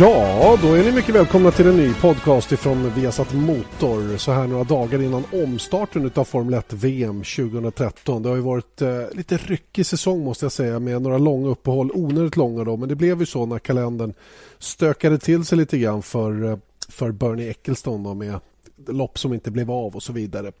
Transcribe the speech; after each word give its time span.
Ja, 0.00 0.58
då 0.62 0.74
är 0.74 0.84
ni 0.84 0.92
mycket 0.92 1.14
välkomna 1.14 1.50
till 1.50 1.66
en 1.66 1.76
ny 1.76 1.94
podcast 1.94 2.52
ifrån 2.52 2.92
Viasat 2.94 3.32
Motor 3.34 4.16
så 4.16 4.32
här 4.32 4.46
några 4.46 4.64
dagar 4.64 5.02
innan 5.02 5.24
omstarten 5.32 6.10
av 6.14 6.24
Formel 6.24 6.54
1 6.54 6.72
VM 6.72 7.22
2013. 7.22 8.22
Det 8.22 8.28
har 8.28 8.36
ju 8.36 8.42
varit 8.42 8.82
eh, 8.82 9.02
lite 9.12 9.36
ryckig 9.36 9.86
säsong 9.86 10.24
måste 10.24 10.44
jag 10.44 10.52
säga 10.52 10.78
med 10.78 11.02
några 11.02 11.18
långa 11.18 11.48
uppehåll, 11.48 11.90
onödigt 11.94 12.36
långa 12.36 12.64
då, 12.64 12.76
men 12.76 12.88
det 12.88 12.94
blev 12.94 13.20
ju 13.20 13.26
så 13.26 13.46
när 13.46 13.58
kalendern 13.58 14.14
stökade 14.58 15.18
till 15.18 15.44
sig 15.44 15.58
lite 15.58 15.78
grann 15.78 16.02
för, 16.02 16.44
eh, 16.44 16.58
för 16.88 17.12
Bernie 17.12 17.50
Ecclestone 17.50 18.08
då 18.08 18.14
med 18.14 18.40
lopp 18.88 19.18
som 19.18 19.34
inte 19.34 19.50
blev 19.50 19.70
av 19.70 19.96
och 19.96 20.02
så 20.02 20.12
vidare. 20.12 20.52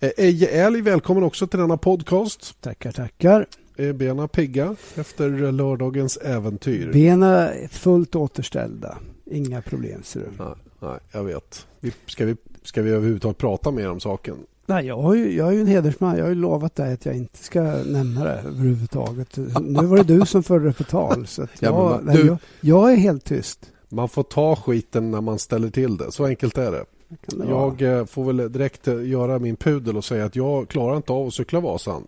Eh, 0.00 0.10
Eje 0.16 0.48
Älg, 0.48 0.80
välkommen 0.80 1.22
också 1.22 1.46
till 1.46 1.58
denna 1.58 1.76
podcast. 1.76 2.60
Tackar, 2.60 2.92
tackar. 2.92 3.46
Är 3.80 3.92
bena 3.92 4.28
pigga 4.28 4.76
efter 4.94 5.52
lördagens 5.52 6.16
äventyr? 6.16 6.92
Bena 6.92 7.52
är 7.52 7.68
fullt 7.68 8.14
återställda. 8.14 8.98
Inga 9.26 9.62
problem 9.62 10.02
ser 10.02 10.20
du. 10.20 10.26
Nej, 10.44 10.54
nej 10.80 10.98
jag 11.12 11.24
vet. 11.24 11.66
Ska, 12.06 12.24
vi, 12.24 12.36
ska 12.62 12.82
vi 12.82 12.90
överhuvudtaget 12.90 13.38
prata 13.38 13.70
mer 13.70 13.90
om 13.90 14.00
saken? 14.00 14.36
Nej, 14.66 14.86
jag, 14.86 15.02
har 15.02 15.14
ju, 15.14 15.36
jag 15.36 15.48
är 15.48 15.52
ju 15.52 15.60
en 15.60 15.66
hedersman. 15.66 16.16
Jag 16.16 16.24
har 16.24 16.28
ju 16.28 16.34
lovat 16.34 16.74
dig 16.74 16.92
att 16.92 17.06
jag 17.06 17.16
inte 17.16 17.38
ska 17.38 17.62
nämna 17.86 18.24
det 18.24 18.42
överhuvudtaget. 18.46 19.36
Nu 19.60 19.86
var 19.86 19.96
det 19.96 20.18
du 20.18 20.26
som 20.26 20.42
förde 20.42 20.66
det 20.66 20.72
på 20.72 20.84
tal. 20.84 21.26
Så 21.26 21.42
jag, 21.60 21.72
ja, 21.72 22.00
man, 22.02 22.14
du, 22.14 22.26
jag, 22.26 22.38
jag, 22.60 22.92
är 22.92 22.96
helt 22.96 23.24
tyst. 23.24 23.72
Man 23.88 24.08
får 24.08 24.22
ta 24.22 24.56
skiten 24.56 25.10
när 25.10 25.20
man 25.20 25.38
ställer 25.38 25.70
till 25.70 25.96
det. 25.96 26.12
Så 26.12 26.24
enkelt 26.24 26.58
är 26.58 26.72
det. 26.72 26.84
det 27.08 27.44
jag 27.48 27.80
vara. 27.80 27.98
Eh, 27.98 28.04
får 28.04 28.24
väl 28.24 28.52
direkt 28.52 28.88
eh, 28.88 29.08
göra 29.08 29.38
min 29.38 29.56
pudel 29.56 29.96
och 29.96 30.04
säga 30.04 30.24
att 30.24 30.36
jag 30.36 30.68
klarar 30.68 30.96
inte 30.96 31.12
av 31.12 31.26
att 31.26 31.34
cykla 31.34 31.60
Vasan. 31.60 32.06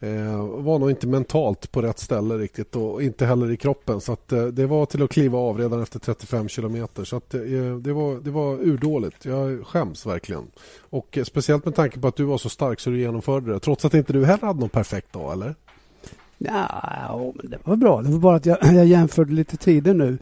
Eh, 0.00 0.46
var 0.46 0.78
nog 0.78 0.90
inte 0.90 1.06
mentalt 1.06 1.72
på 1.72 1.82
rätt 1.82 1.98
ställe 1.98 2.38
riktigt 2.38 2.76
och 2.76 3.02
inte 3.02 3.26
heller 3.26 3.50
i 3.50 3.56
kroppen. 3.56 4.00
Så 4.00 4.12
att, 4.12 4.32
eh, 4.32 4.46
det 4.46 4.66
var 4.66 4.86
till 4.86 5.02
att 5.02 5.10
kliva 5.10 5.38
av 5.38 5.58
redan 5.58 5.82
efter 5.82 5.98
35 5.98 6.48
kilometer. 6.48 7.04
Så 7.04 7.16
att, 7.16 7.34
eh, 7.34 7.40
det, 7.80 7.92
var, 7.92 8.20
det 8.20 8.30
var 8.30 8.54
urdåligt. 8.54 9.24
Jag 9.24 9.66
skäms 9.66 10.06
verkligen. 10.06 10.46
Och 10.90 11.18
eh, 11.18 11.24
Speciellt 11.24 11.64
med 11.64 11.74
tanke 11.74 12.00
på 12.00 12.08
att 12.08 12.16
du 12.16 12.24
var 12.24 12.38
så 12.38 12.48
stark 12.48 12.80
så 12.80 12.90
du 12.90 13.00
genomförde 13.00 13.52
det. 13.52 13.60
Trots 13.60 13.84
att 13.84 13.94
inte 13.94 14.12
du 14.12 14.24
heller 14.24 14.46
hade 14.46 14.60
någon 14.60 14.68
perfekt 14.68 15.12
dag, 15.12 15.32
eller? 15.32 15.54
Ja, 16.38 17.32
det 17.42 17.58
var 17.64 17.76
bra. 17.76 18.02
Det 18.02 18.10
var 18.10 18.18
bara 18.18 18.36
att 18.36 18.46
jag, 18.46 18.58
jag 18.74 18.86
jämförde 18.86 19.32
lite 19.32 19.56
tider 19.56 19.94
nu 19.94 20.18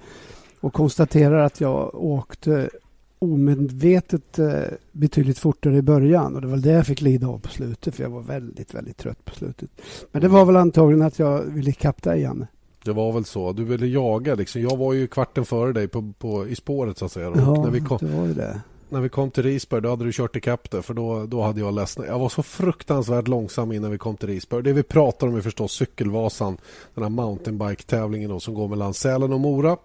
och 0.60 0.72
konstaterar 0.72 1.38
att 1.38 1.60
jag 1.60 1.94
åkte 1.94 2.70
omedvetet 3.18 4.38
eh, 4.38 4.48
betydligt 4.92 5.38
fortare 5.38 5.76
i 5.76 5.82
början 5.82 6.34
och 6.34 6.40
det 6.40 6.46
var 6.46 6.56
det 6.56 6.70
jag 6.70 6.86
fick 6.86 7.00
lida 7.00 7.26
av 7.26 7.38
på 7.38 7.48
slutet 7.48 7.94
för 7.94 8.02
jag 8.02 8.10
var 8.10 8.22
väldigt, 8.22 8.74
väldigt 8.74 8.96
trött 8.96 9.24
på 9.24 9.34
slutet. 9.34 9.70
Men 10.12 10.22
det 10.22 10.28
var 10.28 10.44
väl 10.44 10.56
antagligen 10.56 11.02
att 11.02 11.18
jag 11.18 11.42
ville 11.42 11.70
ikapp 11.70 12.02
dig, 12.02 12.20
Janne. 12.20 12.46
Det 12.84 12.92
var 12.92 13.12
väl 13.12 13.24
så. 13.24 13.52
Du 13.52 13.64
ville 13.64 13.86
jaga 13.86 14.34
liksom. 14.34 14.62
Jag 14.62 14.76
var 14.76 14.92
ju 14.92 15.06
kvarten 15.06 15.44
före 15.44 15.72
dig 15.72 15.88
på, 15.88 16.12
på, 16.18 16.48
i 16.48 16.54
spåret 16.54 16.98
så 16.98 17.04
att 17.04 17.12
säga. 17.12 17.32
Ja, 17.36 17.62
när 17.62 17.70
vi 17.70 17.80
kom, 17.80 17.98
det 18.00 18.16
var 18.16 18.26
ju 18.26 18.34
det 18.34 18.60
när 18.88 19.00
vi 19.00 19.08
kom 19.08 19.30
till 19.30 19.42
Risberg 19.42 19.82
då 19.82 19.90
hade 19.90 20.04
du 20.04 20.12
kört 20.12 20.36
ikapp 20.36 20.70
det 20.70 20.82
för 20.82 20.94
då, 20.94 21.26
då 21.26 21.42
hade 21.42 21.60
jag 21.60 21.74
ledsnat. 21.74 22.06
Jag 22.06 22.18
var 22.18 22.28
så 22.28 22.42
fruktansvärt 22.42 23.28
långsam 23.28 23.72
innan 23.72 23.90
vi 23.90 23.98
kom 23.98 24.16
till 24.16 24.28
Risberg. 24.28 24.62
Det 24.62 24.72
vi 24.72 24.82
pratar 24.82 25.26
om 25.26 25.36
är 25.36 25.40
förstås 25.40 25.72
Cykelvasan, 25.72 26.56
den 26.94 27.02
här 27.02 27.10
mountainbike-tävlingen 27.10 28.40
som 28.40 28.54
går 28.54 28.68
mellan 28.68 28.94
Sälen 28.94 29.32
och 29.32 29.40
Mora. 29.40 29.76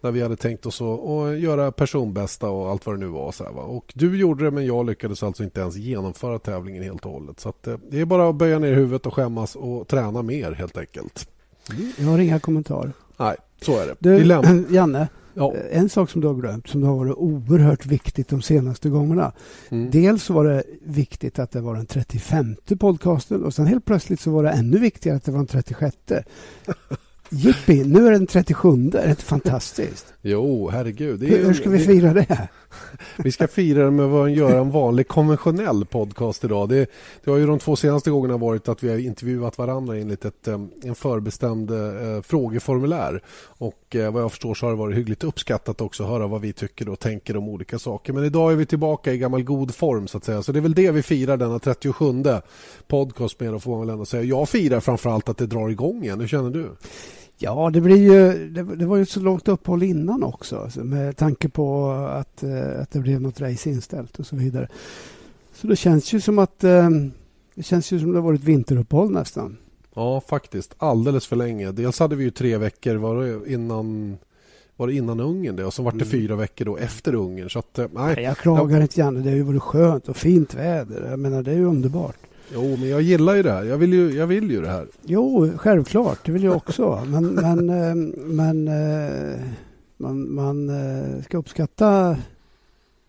Där 0.00 0.10
vi 0.10 0.22
hade 0.22 0.36
tänkt 0.36 0.66
oss 0.66 0.80
att, 0.80 1.38
göra 1.38 1.72
personbästa 1.72 2.50
och 2.50 2.70
allt 2.70 2.86
vad 2.86 2.94
det 2.94 3.00
nu 3.00 3.06
var. 3.06 3.32
Så 3.32 3.44
här, 3.44 3.52
va? 3.52 3.62
Och 3.62 3.92
du 3.94 4.18
gjorde 4.18 4.44
det 4.44 4.50
men 4.50 4.66
jag 4.66 4.86
lyckades 4.86 5.22
alltså 5.22 5.44
inte 5.44 5.60
ens 5.60 5.76
genomföra 5.76 6.38
tävlingen 6.38 6.82
helt 6.82 7.06
och 7.06 7.12
hållet. 7.12 7.40
Så 7.40 7.48
att, 7.48 7.66
eh, 7.66 7.76
det 7.90 8.00
är 8.00 8.04
bara 8.04 8.28
att 8.28 8.34
böja 8.34 8.58
ner 8.58 8.72
huvudet 8.72 9.06
och 9.06 9.14
skämmas 9.14 9.56
och 9.56 9.88
träna 9.88 10.22
mer 10.22 10.52
helt 10.52 10.78
enkelt. 10.78 11.28
Jag 11.98 12.06
har 12.06 12.18
inga 12.18 12.40
kommentarer. 12.40 12.92
Nej, 13.16 13.36
så 13.62 13.78
är 13.78 13.86
det. 13.86 13.96
Du, 13.98 14.24
Janne, 14.74 15.08
Ja. 15.38 15.54
Eh, 15.54 15.78
en 15.78 15.88
sak 15.88 16.10
som 16.10 16.20
du 16.20 16.26
har 16.26 16.34
glömt, 16.34 16.68
som 16.68 16.82
har 16.82 16.96
varit 16.96 17.16
oerhört 17.16 17.86
viktigt 17.86 18.28
de 18.28 18.42
senaste 18.42 18.88
gångerna. 18.88 19.32
Mm. 19.68 19.90
Dels 19.90 20.30
var 20.30 20.44
det 20.44 20.62
viktigt 20.84 21.38
att 21.38 21.50
det 21.50 21.60
var 21.60 21.74
den 21.74 21.86
35 21.86 22.56
podcasten 22.78 23.44
och 23.44 23.54
sen 23.54 23.66
helt 23.66 23.84
plötsligt 23.84 24.20
så 24.20 24.30
var 24.30 24.42
det 24.42 24.50
ännu 24.50 24.78
viktigare 24.78 25.16
att 25.16 25.24
det 25.24 25.32
var 25.32 25.38
den 25.38 25.46
36. 25.46 25.96
Jippi, 27.30 27.84
nu 27.84 28.06
är 28.06 28.10
det 28.10 28.18
den 28.18 28.26
37. 28.26 28.76
Det 28.76 28.98
är 28.98 29.14
fantastiskt. 29.14 30.06
Jo, 30.30 30.68
herregud. 30.68 31.22
Hur, 31.22 31.44
hur 31.44 31.54
ska 31.54 31.70
vi 31.70 31.78
fira 31.78 32.12
det? 32.12 32.48
Vi 33.16 33.32
ska 33.32 33.48
fira 33.48 33.84
det 33.84 33.90
med 33.90 34.06
att 34.06 34.32
göra 34.32 34.60
en 34.60 34.70
vanlig 34.70 35.08
konventionell 35.08 35.84
podcast 35.84 36.44
idag. 36.44 36.68
Det, 36.68 36.90
det, 37.24 37.30
har 37.30 37.38
ju 37.38 37.46
de 37.46 37.58
två 37.58 37.76
senaste 37.76 38.10
gångerna 38.10 38.36
varit 38.36 38.68
att 38.68 38.82
vi 38.82 38.88
har 38.88 38.98
intervjuat 38.98 39.58
varandra 39.58 39.96
enligt 39.96 40.24
ett, 40.24 40.48
en 40.82 40.94
förbestämd 40.94 41.70
eh, 41.70 42.22
frågeformulär. 42.22 43.22
Och 43.46 43.96
eh, 43.96 44.12
vad 44.12 44.22
jag 44.22 44.30
förstår 44.30 44.54
så 44.54 44.66
har 44.66 44.70
det 44.70 44.78
varit 44.78 44.96
hyggligt 44.96 45.24
uppskattat 45.24 45.80
också 45.80 46.02
att 46.02 46.08
höra 46.08 46.26
vad 46.26 46.40
vi 46.40 46.52
tycker 46.52 46.88
och 46.88 46.98
tänker 46.98 47.36
om 47.36 47.48
olika 47.48 47.78
saker. 47.78 48.12
Men 48.12 48.24
idag 48.24 48.52
är 48.52 48.56
vi 48.56 48.66
tillbaka 48.66 49.12
i 49.12 49.18
gammal 49.18 49.42
god 49.42 49.74
form 49.74 50.08
så 50.08 50.18
att 50.18 50.24
säga. 50.24 50.42
Så 50.42 50.52
det 50.52 50.58
är 50.58 50.60
väl 50.60 50.74
det 50.74 50.90
vi 50.90 51.02
firar 51.02 51.36
denna 51.36 51.58
37 51.58 52.04
podcast 52.88 53.40
med, 53.40 53.62
får 53.62 53.70
man 53.70 53.80
väl 53.80 53.90
ändå 53.90 54.04
säga. 54.04 54.22
Jag 54.22 54.48
firar 54.48 54.80
framförallt 54.80 55.28
att 55.28 55.38
det 55.38 55.46
drar 55.46 55.68
igång 55.68 56.04
igen. 56.04 56.20
Hur 56.20 56.28
känner 56.28 56.50
du? 56.50 56.70
Ja, 57.40 57.70
det, 57.70 57.80
blir 57.80 57.96
ju, 57.96 58.48
det, 58.48 58.62
det, 58.62 58.86
var 58.86 58.96
ju 58.96 59.06
så 59.06 59.20
långt 59.20 59.48
uppehåll 59.48 59.82
innan 59.82 60.22
också 60.22 60.58
alltså, 60.58 60.84
med 60.84 61.16
tanke 61.16 61.48
på 61.48 61.90
att, 61.90 62.42
eh, 62.42 62.80
att 62.80 62.90
det 62.90 62.98
blev 62.98 63.20
något 63.20 63.40
race 63.40 63.70
inställt 63.70 64.18
och 64.18 64.26
så 64.26 64.36
vidare. 64.36 64.68
Så 65.54 65.66
det 65.66 65.76
känns 65.76 66.12
ju 66.12 66.20
som 66.20 66.38
att 66.38 66.64
eh, 66.64 66.90
det 67.54 67.62
känns 67.62 67.92
ju 67.92 68.00
som 68.00 68.12
det 68.12 68.18
har 68.18 68.22
varit 68.22 68.44
vinteruppehåll 68.44 69.10
nästan. 69.10 69.56
Ja, 69.94 70.20
faktiskt. 70.20 70.74
Alldeles 70.78 71.26
för 71.26 71.36
länge. 71.36 71.72
Dels 71.72 71.98
hade 71.98 72.16
vi 72.16 72.24
ju 72.24 72.30
tre 72.30 72.56
veckor 72.56 72.94
var 72.94 73.22
det 73.22 73.52
innan 73.52 74.18
var 74.76 74.86
det 74.86 74.94
innan 74.94 75.20
Ungern 75.20 75.56
det 75.56 75.64
och 75.64 75.74
så 75.74 75.82
var 75.82 75.92
det 75.92 75.96
mm. 75.96 76.08
fyra 76.08 76.36
veckor 76.36 76.64
då 76.64 76.76
efter 76.76 77.14
Ungern. 77.14 77.50
Så 77.50 77.58
att, 77.58 77.78
eh, 77.78 77.86
nej. 77.92 78.22
Jag 78.22 78.36
klagar 78.36 78.80
inte 78.80 79.00
gärna. 79.00 79.20
Det 79.20 79.28
har 79.28 79.36
ju 79.36 79.42
varit 79.42 79.62
skönt 79.62 80.08
och 80.08 80.16
fint 80.16 80.54
väder. 80.54 81.10
Jag 81.10 81.18
menar, 81.18 81.42
det 81.42 81.50
är 81.50 81.56
ju 81.56 81.64
underbart. 81.64 82.16
Jo, 82.54 82.76
men 82.76 82.88
jag 82.88 83.02
gillar 83.02 83.34
ju 83.34 83.42
det 83.42 83.52
här. 83.52 83.64
Jag 83.64 83.78
vill 83.78 83.92
ju, 83.92 84.16
jag 84.16 84.26
vill 84.26 84.50
ju 84.50 84.60
det 84.62 84.68
här. 84.68 84.86
Jo, 85.02 85.50
självklart. 85.56 86.18
Det 86.24 86.32
vill 86.32 86.44
jag 86.44 86.56
också. 86.56 87.04
Men, 87.06 87.26
men, 87.26 87.68
eh, 87.70 87.94
men 88.16 88.68
eh, 88.68 89.40
man, 89.96 90.34
man 90.34 90.68
eh, 90.68 91.22
ska 91.22 91.38
uppskatta 91.38 92.16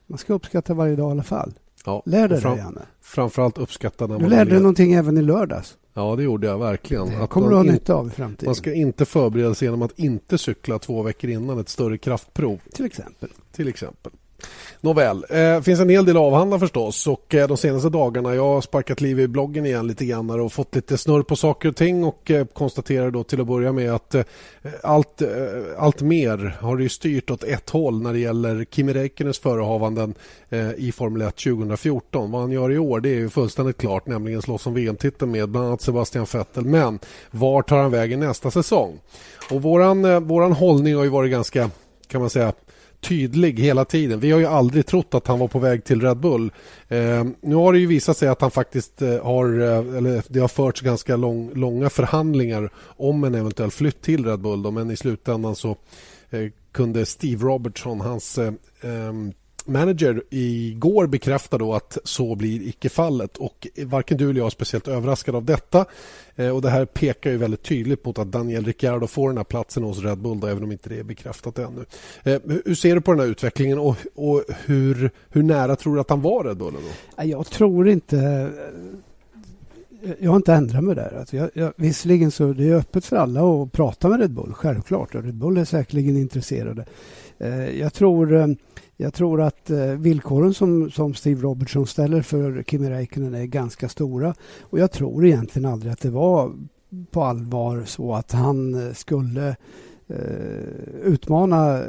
man 0.10 0.18
ska 0.18 0.34
uppskatta 0.34 0.74
varje 0.74 0.96
dag 0.96 1.10
i 1.10 1.12
alla 1.12 1.24
fall. 1.24 1.54
Ja, 1.86 2.04
Lär 2.06 2.28
dig 2.28 2.42
fram, 2.42 2.56
det, 2.56 2.62
Janne. 2.62 2.82
Framförallt 3.02 3.58
uppskatta 3.58 4.08
när 4.08 4.14
man... 4.16 4.24
Du 4.24 4.30
lärde 4.30 4.52
dig 4.52 4.60
någonting 4.60 4.94
även 4.94 5.18
i 5.18 5.22
lördags. 5.22 5.78
Ja, 5.94 6.16
det 6.16 6.24
gjorde 6.24 6.48
jag 6.48 6.60
verkligen. 6.60 7.20
Det 7.20 7.28
kommer 7.28 7.50
du 7.50 7.56
ha 7.56 7.64
nytta 7.64 7.94
av 7.94 8.08
i 8.08 8.10
framtiden. 8.10 8.48
Man 8.48 8.56
ska 8.56 8.74
inte 8.74 9.06
förbereda 9.06 9.56
sig 9.56 9.66
genom 9.66 9.82
att 9.82 10.00
inte 10.00 10.38
cykla 10.38 10.80
två 10.80 11.02
veckor 11.02 11.30
innan 11.30 11.60
ett 11.60 11.70
större 11.70 11.98
kraftprov. 11.98 12.60
Till 12.74 12.86
exempel. 12.86 13.30
Till 13.52 13.68
exempel. 13.68 14.12
Nåväl, 14.82 15.26
det 15.30 15.50
eh, 15.50 15.62
finns 15.62 15.80
en 15.80 15.90
hel 15.90 16.06
del 16.06 16.18
att 16.18 16.22
avhandla 16.22 16.60
förstås 16.60 17.08
och 17.08 17.36
eh, 17.36 17.48
de 17.48 17.58
senaste 17.58 17.90
dagarna 17.90 18.36
jag 18.36 18.44
har 18.44 18.62
sparkat 18.62 19.02
liv 19.02 19.20
i 19.20 19.28
bloggen 19.28 19.66
igen 19.66 19.88
lite 19.88 20.06
grann 20.06 20.30
och 20.30 20.54
fått 20.54 20.76
lite 20.76 20.98
snurr 20.98 21.24
på 21.24 21.36
saker 21.36 21.70
och 21.70 21.76
ting 21.76 22.04
och 22.04 22.32
eh, 22.32 22.46
konstaterar 22.46 23.12
då 23.12 23.24
till 23.24 23.42
att 23.42 23.48
börja 23.48 23.72
med 23.72 23.94
att 23.94 24.16
eh, 24.16 24.24
allt, 24.84 25.22
eh, 25.22 25.30
allt 25.78 26.02
mer 26.02 26.58
har 26.62 26.78
det 26.78 26.90
styrt 26.90 27.30
åt 27.30 27.44
ett 27.44 27.70
håll 27.70 28.02
när 28.02 28.14
det 28.14 28.20
gäller 28.20 28.66
Kimi 28.72 28.94
Räikkönens 28.94 29.40
förehavanden 29.40 30.14
eh, 30.50 30.72
i 30.78 30.92
Formel 30.92 31.22
1 31.22 31.36
2014. 31.36 32.32
Vad 32.32 32.42
han 32.42 32.52
gör 32.52 32.72
i 32.72 32.78
år 32.78 33.00
det 33.00 33.10
är 33.10 33.16
ju 33.16 33.30
fullständigt 33.30 33.78
klart, 33.78 34.08
nämligen 34.08 34.42
slåss 34.42 34.68
om 34.68 34.74
VM-titeln 34.74 35.32
med 35.32 35.50
bland 35.50 35.68
annat 35.68 35.82
Sebastian 35.82 36.26
Vettel. 36.34 36.66
Men 36.66 37.00
var 37.32 37.62
tar 37.62 37.78
han 37.78 37.92
vägen 37.92 38.20
nästa 38.20 38.52
säsong? 38.52 39.00
Och 39.52 39.62
våran, 39.62 40.06
eh, 40.06 40.20
våran 40.20 40.52
hållning 40.52 40.96
har 40.96 41.04
ju 41.04 41.10
varit 41.10 41.32
ganska 41.32 41.70
kan 42.08 42.22
man 42.22 42.30
säga 42.30 42.54
tydlig 43.02 43.60
hela 43.60 43.86
tiden. 43.86 44.20
Vi 44.20 44.32
har 44.32 44.40
ju 44.40 44.46
aldrig 44.46 44.86
trott 44.86 45.14
att 45.14 45.28
han 45.28 45.40
var 45.40 45.48
på 45.48 45.60
väg 45.60 45.84
till 45.84 46.02
Red 46.02 46.18
Bull. 46.18 46.52
Eh, 46.88 47.26
nu 47.42 47.56
har 47.56 47.74
det 47.74 47.80
ju 47.80 47.88
visat 47.88 48.18
sig 48.18 48.28
att 48.28 48.41
han 48.41 48.52
faktiskt 48.52 49.02
eh, 49.02 49.26
har, 49.26 49.59
eh, 49.59 49.97
eller 49.97 50.23
det 50.28 50.40
har 50.40 50.47
förts 50.47 50.82
ganska 50.82 51.16
lång, 51.16 51.52
långa 51.53 51.90
förhandlingar 51.90 52.70
om 52.85 53.23
en 53.23 53.35
eventuell 53.35 53.72
flytt 53.72 54.02
till 54.02 54.26
Red 54.26 54.40
Bull. 54.40 54.64
Då, 54.64 54.72
men 54.72 54.91
i 54.91 54.97
slutändan 54.97 55.56
så 55.56 55.70
eh, 56.29 56.47
kunde 56.72 57.06
Steve 57.06 57.46
Robertson, 57.46 58.02
hans 58.02 58.38
eh, 58.38 58.53
ehm, 58.82 59.34
manager 59.70 60.24
igår 60.30 61.08
bekräftade 61.08 61.64
då 61.64 61.74
att 61.74 61.98
så 62.04 62.36
blir 62.36 62.68
icke 62.68 62.90
fallet 62.90 63.38
och 63.38 63.68
varken 63.86 64.18
du 64.18 64.30
eller 64.30 64.40
jag 64.40 64.46
är 64.46 64.50
speciellt 64.50 64.88
överraskad 64.88 65.36
av 65.36 65.46
detta. 65.46 65.86
Eh, 66.36 66.50
och 66.50 66.62
Det 66.62 66.70
här 66.70 66.86
pekar 66.86 67.32
ju 67.32 67.38
väldigt 67.38 67.64
tydligt 67.64 68.06
mot 68.06 68.20
att 68.20 68.32
Daniel 68.32 68.66
Ricciardo 68.66 69.08
får 69.08 69.30
den 69.30 69.38
här 69.38 69.44
platsen 69.44 69.84
hos 69.84 70.04
Red 70.04 70.18
Bull 70.18 70.40
då, 70.40 70.48
även 70.48 70.64
om 70.64 70.72
inte 70.72 70.90
det 70.90 71.00
är 71.00 71.04
bekräftat 71.04 71.60
ännu. 71.60 71.86
Eh, 72.24 72.42
hur 72.66 72.76
ser 72.76 72.96
du 72.96 73.02
på 73.02 73.12
den 73.12 73.20
här 73.20 73.28
utvecklingen 73.28 73.80
och, 73.80 73.96
och 74.16 74.44
hur, 74.66 75.12
hur 75.30 75.44
nära 75.44 75.76
tror 75.76 75.96
du 75.96 76.02
att 76.02 76.10
han 76.10 76.22
var 76.22 76.44
Red 76.44 76.58
Bull? 76.58 76.74
Då? 76.74 77.24
Jag 77.24 77.46
tror 77.46 77.90
inte 77.90 78.18
eh, 78.18 80.12
jag 80.20 80.32
har 80.32 80.36
inte 80.36 80.54
ändrat 80.54 80.84
mig 80.84 80.96
där. 80.96 81.18
Alltså 81.20 81.38
jag, 81.38 81.50
jag, 81.54 81.74
visserligen 81.76 82.32
så 82.32 82.54
det 82.54 82.70
är 82.70 82.76
öppet 82.76 83.06
för 83.06 83.18
alla 83.18 83.42
att 83.42 83.72
prata 83.72 84.10
med 84.10 84.20
Red 84.20 84.32
Bull, 84.32 84.54
självklart. 84.54 85.16
Och 85.16 85.24
Red 85.24 85.36
Bull 85.36 85.58
är 85.58 85.66
säkerligen 85.66 86.18
intresserade. 86.18 86.86
Eh, 87.38 87.80
jag 87.80 87.94
tror 87.94 88.58
jag 89.01 89.13
tror 89.13 89.41
att 89.41 89.69
eh, 89.69 89.85
villkoren 89.85 90.53
som, 90.53 90.91
som 90.91 91.13
Steve 91.13 91.41
Robertson 91.41 91.87
ställer 91.87 92.22
för 92.22 92.63
Kimi 92.63 92.90
Räikkönen 92.90 93.34
är 93.34 93.46
ganska 93.46 93.90
stora. 93.90 94.34
Och 94.61 94.79
jag 94.79 94.91
tror 94.91 95.25
egentligen 95.25 95.72
aldrig 95.72 95.93
att 95.93 96.01
det 96.01 96.09
var 96.09 96.53
på 97.11 97.23
allvar 97.23 97.84
så 97.85 98.13
att 98.13 98.31
han 98.31 98.87
eh, 98.87 98.93
skulle 98.93 99.55
eh, 100.07 101.03
utmana 101.03 101.81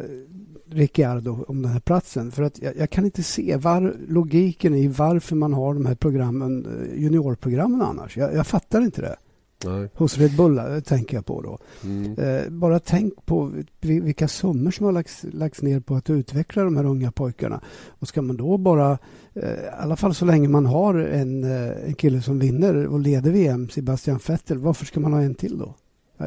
Ricciardo 0.71 1.45
om 1.49 1.63
den 1.63 1.73
här 1.73 1.81
platsen. 1.81 2.31
För 2.31 2.43
att 2.43 2.63
jag, 2.63 2.77
jag 2.77 2.91
kan 2.91 3.05
inte 3.05 3.23
se 3.23 3.57
var, 3.57 3.97
logiken 4.09 4.75
i 4.75 4.89
varför 4.89 5.37
man 5.37 5.53
har 5.53 5.75
de 5.75 5.87
här 5.87 5.95
programmen, 5.95 6.67
eh, 6.67 7.03
juniorprogrammen 7.03 7.83
annars. 7.83 8.17
Jag, 8.17 8.35
jag 8.35 8.47
fattar 8.47 8.81
inte 8.81 9.03
det. 9.03 9.17
Nej. 9.65 9.89
Hos 9.95 10.19
Red 10.19 10.37
Bull 10.37 10.59
eh, 10.59 10.81
tänker 10.81 11.17
jag 11.17 11.27
på 11.27 11.43
då. 11.43 11.59
Mm. 11.85 12.19
Eh, 12.19 12.51
bara 12.51 12.79
tänk 12.79 13.27
på 13.27 13.53
vilka 13.81 14.29
summor 14.29 14.71
som 14.71 14.87
har 14.87 14.93
lagts, 14.93 15.25
lagts 15.33 15.63
ner 15.63 15.81
på 15.81 15.95
att 15.95 16.11
utveckla 16.11 16.65
de 16.65 16.77
här 16.77 16.85
unga 16.85 17.13
pojkarna. 17.13 17.61
Och 17.89 18.09
ska 18.09 18.23
man 18.23 18.37
då 18.37 18.59
bara, 18.59 18.99
eh, 19.35 19.51
i 19.51 19.69
alla 19.79 19.97
fall 19.97 20.15
så 20.15 20.25
länge 20.25 20.49
man 20.49 20.67
har 20.67 20.95
en, 20.95 21.45
eh, 21.45 21.87
en 21.87 21.95
kille 21.95 22.23
som 22.23 22.39
vinner 22.39 22.87
och 22.87 23.01
leder 23.01 23.31
VM, 23.31 23.69
Sebastian 23.69 24.21
Vettel, 24.27 24.59
varför 24.59 24.85
ska 24.85 25.01
man 25.01 25.13
ha 25.13 25.21
en 25.21 25.35
till 25.35 25.59
då? 25.59 25.75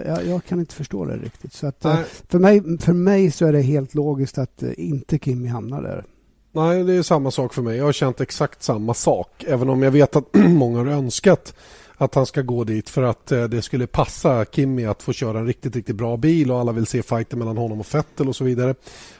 Jag, 0.05 0.25
jag 0.25 0.45
kan 0.45 0.59
inte 0.59 0.75
förstå 0.75 1.05
det 1.05 1.17
riktigt. 1.17 1.53
Så 1.53 1.67
att, 1.67 1.85
eh, 1.85 1.99
för, 2.27 2.39
mig, 2.39 2.77
för 2.79 2.93
mig 2.93 3.31
så 3.31 3.45
är 3.45 3.53
det 3.53 3.61
helt 3.61 3.95
logiskt 3.95 4.37
att 4.37 4.63
eh, 4.63 4.71
inte 4.77 5.19
Kimi 5.19 5.47
hamnar 5.47 5.81
där. 5.81 6.05
Nej, 6.51 6.83
det 6.83 6.93
är 6.93 7.01
samma 7.01 7.31
sak 7.31 7.53
för 7.53 7.61
mig. 7.61 7.77
Jag 7.77 7.85
har 7.85 7.91
känt 7.91 8.21
exakt 8.21 8.63
samma 8.63 8.93
sak. 8.93 9.43
Även 9.47 9.69
om 9.69 9.83
jag 9.83 9.91
vet 9.91 10.15
att 10.15 10.25
många 10.33 10.77
har 10.77 10.85
önskat 10.85 11.55
att 12.03 12.15
han 12.15 12.25
ska 12.25 12.41
gå 12.41 12.63
dit 12.63 12.89
för 12.89 13.03
att 13.03 13.31
eh, 13.31 13.43
det 13.43 13.61
skulle 13.61 13.87
passa 13.87 14.45
Kimi 14.45 14.85
att 14.85 15.03
få 15.03 15.13
köra 15.13 15.39
en 15.39 15.47
riktigt, 15.47 15.75
riktigt 15.75 15.95
bra 15.95 16.17
bil 16.17 16.51
och 16.51 16.59
alla 16.59 16.71
vill 16.71 16.85
se 16.85 17.03
fighten 17.03 17.39
mellan 17.39 17.57
honom 17.57 17.79
och 17.79 17.95
Vettel 17.95 18.27
och 18.27 18.35
så 18.35 18.43
vidare. 18.43 18.75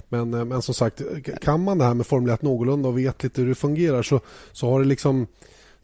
Men, 0.09 0.33
eh, 0.33 0.45
men 0.45 0.61
som 0.61 0.73
sagt, 0.73 1.01
eh, 1.01 1.35
kan 1.41 1.63
man 1.63 1.77
det 1.77 1.85
här 1.85 1.93
med 1.93 2.07
Formel 2.07 2.33
1 2.33 2.41
någorlunda 2.41 2.89
och 2.89 2.97
vet 2.97 3.23
lite 3.23 3.41
hur 3.41 3.49
det 3.49 3.55
fungerar 3.55 4.03
så, 4.03 4.19
så 4.51 4.69
har 4.69 4.79
det 4.79 4.85
liksom 4.85 5.27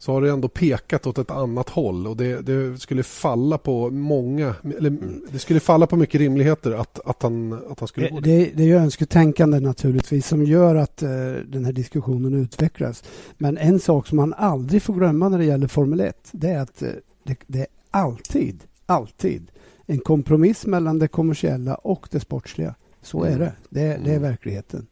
så 0.00 0.12
har 0.12 0.22
det 0.22 0.30
ändå 0.30 0.48
pekat 0.48 1.06
åt 1.06 1.18
ett 1.18 1.30
annat 1.30 1.68
håll 1.68 2.06
och 2.06 2.16
det, 2.16 2.40
det, 2.40 2.80
skulle 2.80 3.02
falla 3.02 3.58
på 3.58 3.90
många, 3.90 4.54
eller 4.76 4.98
det 5.32 5.38
skulle 5.38 5.60
falla 5.60 5.86
på 5.86 5.96
mycket 5.96 6.20
rimligheter 6.20 6.72
att, 6.72 7.00
att, 7.04 7.22
han, 7.22 7.52
att 7.52 7.80
han 7.80 7.88
skulle 7.88 8.06
det, 8.06 8.12
gå 8.12 8.20
det. 8.20 8.50
Det 8.54 8.62
är 8.62 8.66
ju 8.66 8.76
önsketänkande 8.76 9.60
naturligtvis 9.60 10.26
som 10.26 10.44
gör 10.44 10.74
att 10.74 11.02
uh, 11.02 11.08
den 11.46 11.64
här 11.64 11.72
diskussionen 11.72 12.34
utvecklas. 12.34 13.04
Men 13.38 13.58
en 13.58 13.80
sak 13.80 14.06
som 14.06 14.16
man 14.16 14.34
aldrig 14.34 14.82
får 14.82 14.94
glömma 14.94 15.28
när 15.28 15.38
det 15.38 15.44
gäller 15.44 15.68
Formel 15.68 16.00
1 16.00 16.28
det 16.32 16.48
är 16.48 16.58
att 16.60 16.82
uh, 16.82 16.88
det, 17.24 17.36
det 17.46 17.60
är 17.60 17.66
alltid, 17.90 18.64
alltid 18.86 19.50
en 19.86 19.98
kompromiss 19.98 20.66
mellan 20.66 20.98
det 20.98 21.08
kommersiella 21.08 21.74
och 21.74 22.08
det 22.10 22.20
sportsliga. 22.20 22.74
Så 23.02 23.24
är 23.24 23.28
mm. 23.28 23.38
det. 23.38 23.52
Det, 23.68 23.80
det 23.80 24.10
är 24.10 24.16
mm. 24.16 24.22
verkligheten. 24.22 24.86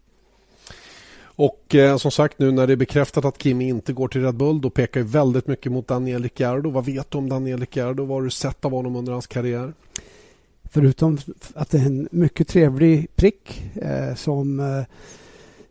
Och 1.38 1.74
eh, 1.74 1.96
som 1.96 2.10
sagt 2.10 2.38
nu 2.38 2.50
när 2.50 2.66
det 2.66 2.72
är 2.72 2.76
bekräftat 2.76 3.24
att 3.24 3.42
Kimi 3.42 3.68
inte 3.68 3.92
går 3.92 4.08
till 4.08 4.22
Red 4.22 4.34
Bull 4.34 4.60
då 4.60 4.70
pekar 4.70 5.00
ju 5.00 5.06
väldigt 5.06 5.46
mycket 5.46 5.72
mot 5.72 5.88
Daniel 5.88 6.22
Ricciardo. 6.22 6.70
Vad 6.70 6.84
vet 6.84 7.10
du 7.10 7.18
om 7.18 7.28
Daniel 7.28 7.60
Ricciardo? 7.60 8.04
Vad 8.04 8.16
har 8.16 8.22
du 8.22 8.30
sett 8.30 8.64
av 8.64 8.72
honom 8.72 8.96
under 8.96 9.12
hans 9.12 9.26
karriär? 9.26 9.72
Förutom 10.64 11.18
att 11.54 11.70
det 11.70 11.78
är 11.78 11.86
en 11.86 12.08
mycket 12.10 12.48
trevlig 12.48 13.16
prick 13.16 13.62
eh, 13.74 14.14
som, 14.14 14.60
eh, 14.60 14.84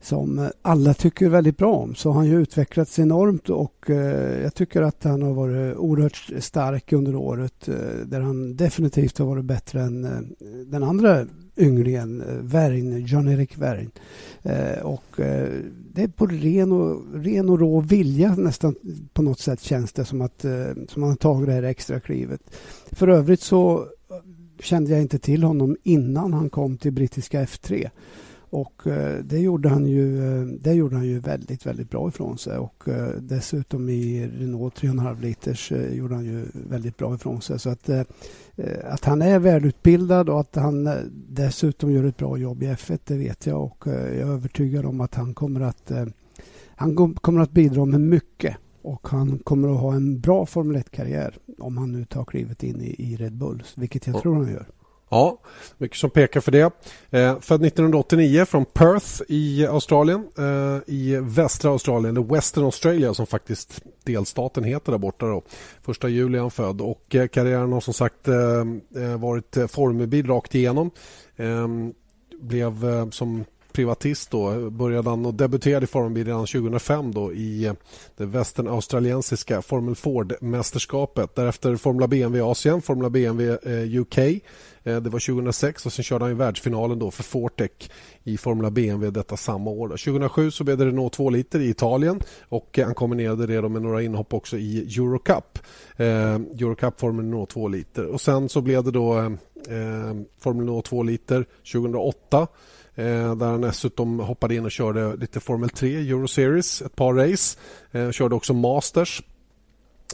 som 0.07 0.49
alla 0.61 0.93
tycker 0.93 1.29
väldigt 1.29 1.57
bra 1.57 1.75
om 1.75 1.95
så 1.95 2.09
har 2.09 2.15
han 2.15 2.27
ju 2.27 2.41
utvecklats 2.41 2.99
enormt 2.99 3.49
och 3.49 3.89
eh, 3.89 4.41
jag 4.41 4.53
tycker 4.53 4.81
att 4.81 5.03
han 5.03 5.21
har 5.21 5.33
varit 5.33 5.77
oerhört 5.77 6.29
stark 6.39 6.93
under 6.93 7.15
året 7.15 7.67
eh, 7.67 7.75
där 8.05 8.19
han 8.19 8.55
definitivt 8.55 9.17
har 9.17 9.25
varit 9.25 9.45
bättre 9.45 9.81
än 9.81 10.05
eh, 10.05 10.19
den 10.65 10.83
andra 10.83 11.25
ynglingen, 11.57 12.21
eh, 12.21 12.35
Värn, 12.35 13.05
Jan-Erik 13.07 13.57
Värn. 13.57 13.91
Eh, 14.43 14.79
och 14.85 15.19
eh, 15.19 15.49
det 15.93 16.03
är 16.03 16.07
på 16.07 16.25
ren 16.25 16.71
och, 16.71 17.01
ren 17.13 17.49
och 17.49 17.59
rå 17.59 17.79
vilja 17.79 18.35
nästan 18.35 18.75
på 19.13 19.21
något 19.21 19.39
sätt 19.39 19.61
känns 19.61 19.93
det 19.93 20.05
som 20.05 20.21
att 20.21 20.41
som 20.87 21.03
han 21.03 21.09
har 21.09 21.15
tagit 21.15 21.47
det 21.47 21.53
här 21.53 21.63
extra 21.63 21.99
klivet. 21.99 22.41
För 22.91 23.07
övrigt 23.07 23.41
så 23.41 23.87
kände 24.59 24.91
jag 24.91 25.01
inte 25.01 25.19
till 25.19 25.43
honom 25.43 25.77
innan 25.83 26.33
han 26.33 26.49
kom 26.49 26.77
till 26.77 26.93
brittiska 26.93 27.43
F3. 27.43 27.89
Och 28.49 28.87
eh, 28.87 29.23
det 29.23 29.39
gjorde 29.39 29.69
han 29.69 29.85
ju, 29.85 30.25
eh, 30.25 30.45
det 30.45 30.73
gjorde 30.73 30.95
han 30.95 31.05
ju 31.05 31.19
väldigt, 31.19 31.65
väldigt 31.65 31.89
bra 31.89 32.07
ifrån 32.07 32.37
sig. 32.37 32.57
Och 32.57 32.87
eh, 32.87 33.09
dessutom 33.21 33.89
i 33.89 34.27
Renault 34.27 34.81
3,5 34.81 35.21
liters 35.21 35.71
gjorde 35.91 36.15
han 36.15 36.25
ju 36.25 36.45
väldigt 36.53 36.97
bra 36.97 37.15
ifrån 37.15 37.41
sig. 37.41 37.59
Så 37.59 37.69
att, 37.69 37.89
att 38.83 39.05
han 39.05 39.21
är 39.21 39.39
välutbildad 39.39 40.29
och 40.29 40.39
att 40.39 40.55
han 40.55 40.89
dessutom 41.29 41.91
gör 41.91 42.03
ett 42.03 42.17
bra 42.17 42.37
jobb 42.37 42.63
i 42.63 42.67
F1, 42.67 42.99
det 43.05 43.17
vet 43.17 43.45
jag. 43.45 43.63
Och 43.63 43.83
jag 43.85 43.95
är 43.95 44.25
övertygad 44.25 44.85
om 44.85 45.01
att 45.01 45.15
han 45.15 45.33
kommer 45.33 45.61
att, 45.61 45.91
han 46.75 47.15
kommer 47.15 47.41
att 47.41 47.51
bidra 47.51 47.85
med 47.85 48.01
mycket. 48.01 48.57
Och 48.81 49.07
han 49.07 49.39
kommer 49.39 49.73
att 49.73 49.79
ha 49.79 49.95
en 49.95 50.19
bra 50.19 50.45
Formel 50.45 50.77
1-karriär 50.77 51.37
om 51.57 51.77
han 51.77 51.91
nu 51.91 52.05
tar 52.05 52.25
klivet 52.25 52.63
in 52.63 52.81
i, 52.81 53.15
Red 53.15 53.33
Bull, 53.33 53.63
vilket 53.75 54.07
jag 54.07 54.21
tror 54.21 54.35
han 54.35 54.51
gör. 54.51 54.65
Ja, 55.09 55.39
mycket 55.77 55.97
som 55.97 56.09
pekar 56.09 56.41
för 56.41 56.51
det. 56.51 56.71
Eh, 57.09 57.39
född 57.39 57.65
1989 57.65 58.45
från 58.45 58.65
Perth 58.65 59.21
i 59.27 59.65
Australien. 59.65 60.27
Eh, 60.37 60.93
I 60.93 61.17
västra 61.21 61.71
Australien, 61.71 62.17
eller 62.17 62.33
Western 62.33 62.63
Australia 62.63 63.13
som 63.13 63.27
faktiskt 63.27 63.81
delstaten 64.03 64.63
heter 64.63 64.91
där 64.91 64.99
borta. 64.99 65.25
Då. 65.25 65.43
Första 65.81 66.09
juli 66.09 66.37
är 66.37 66.41
han 66.41 66.51
född 66.51 66.81
och 66.81 67.15
eh, 67.15 67.27
karriären 67.27 67.71
har 67.71 67.81
som 67.81 67.93
sagt 67.93 68.27
eh, 68.27 69.03
eh 69.03 69.17
varit 69.17 69.57
eh, 69.57 69.67
formelbil 69.67 70.27
rakt 70.27 70.55
igenom. 70.55 70.91
Eh, 71.35 71.67
blev 72.41 72.89
eh, 72.89 73.09
som 73.09 73.45
privatist 73.77 74.31
då 74.31 74.69
började 74.69 75.09
han 75.09 75.25
och 75.25 75.33
debuterade 75.33 75.83
i 75.83 75.87
Formel 75.87 76.25
redan 76.25 76.45
2005 76.45 77.13
då 77.13 77.33
i 77.33 77.65
eh, 77.65 77.73
det 78.17 78.25
västern 78.25 78.67
australiensiska 78.67 79.61
Formel 79.61 79.95
Ford-mästerskapet. 79.95 81.35
Därefter 81.35 81.75
Formula 81.75 82.07
BMW 82.07 82.51
Asien, 82.51 82.81
Formula 82.81 83.09
BMW 83.09 83.57
eh, 83.63 84.01
UK. 84.01 84.17
Eh, 84.17 84.41
det 84.83 85.09
var 85.09 85.19
2006 85.19 85.85
och 85.85 85.93
sen 85.93 86.03
körde 86.03 86.25
han 86.25 86.31
i 86.31 86.35
världsfinalen 86.35 86.99
då 86.99 87.11
för 87.11 87.23
Fortec 87.23 87.71
i 88.23 88.37
Formula 88.37 88.71
BMW 88.71 89.19
detta 89.19 89.37
samma 89.37 89.69
år. 89.69 89.87
2007 89.87 90.51
så 90.51 90.63
blev 90.63 90.77
det 90.77 90.85
Renault 90.85 91.13
2 91.13 91.29
liter 91.29 91.59
i 91.59 91.69
Italien 91.69 92.19
och 92.49 92.79
han 92.83 92.95
kombinerade 92.95 93.47
det 93.47 93.69
med 93.69 93.81
några 93.81 94.01
inhopp 94.01 94.33
också 94.33 94.57
i 94.57 94.79
Eurocup. 94.79 95.59
Eurocup 95.97 96.99
Formel 96.99 97.25
Renault 97.25 97.49
2 97.49 97.67
liter 97.67 98.05
och 98.05 98.21
sen 98.21 98.49
så 98.49 98.61
blev 98.61 98.83
det 98.83 98.91
då 98.91 99.17
eh, 99.17 100.15
Formel 100.39 100.65
Renault 100.67 100.85
2 100.85 101.03
liter 101.03 101.45
2008 101.73 102.47
Eh, 102.97 103.35
där 103.35 103.45
han 103.45 103.61
dessutom 103.61 104.19
hoppade 104.19 104.55
in 104.55 104.65
och 104.65 104.71
körde 104.71 105.15
lite 105.15 105.39
Formel 105.39 105.69
3 105.69 105.95
Euro 105.95 106.27
Series, 106.27 106.81
ett 106.81 106.95
par 106.95 107.13
race. 107.13 107.57
Eh, 107.91 108.11
körde 108.11 108.35
också 108.35 108.53
Masters. 108.53 109.21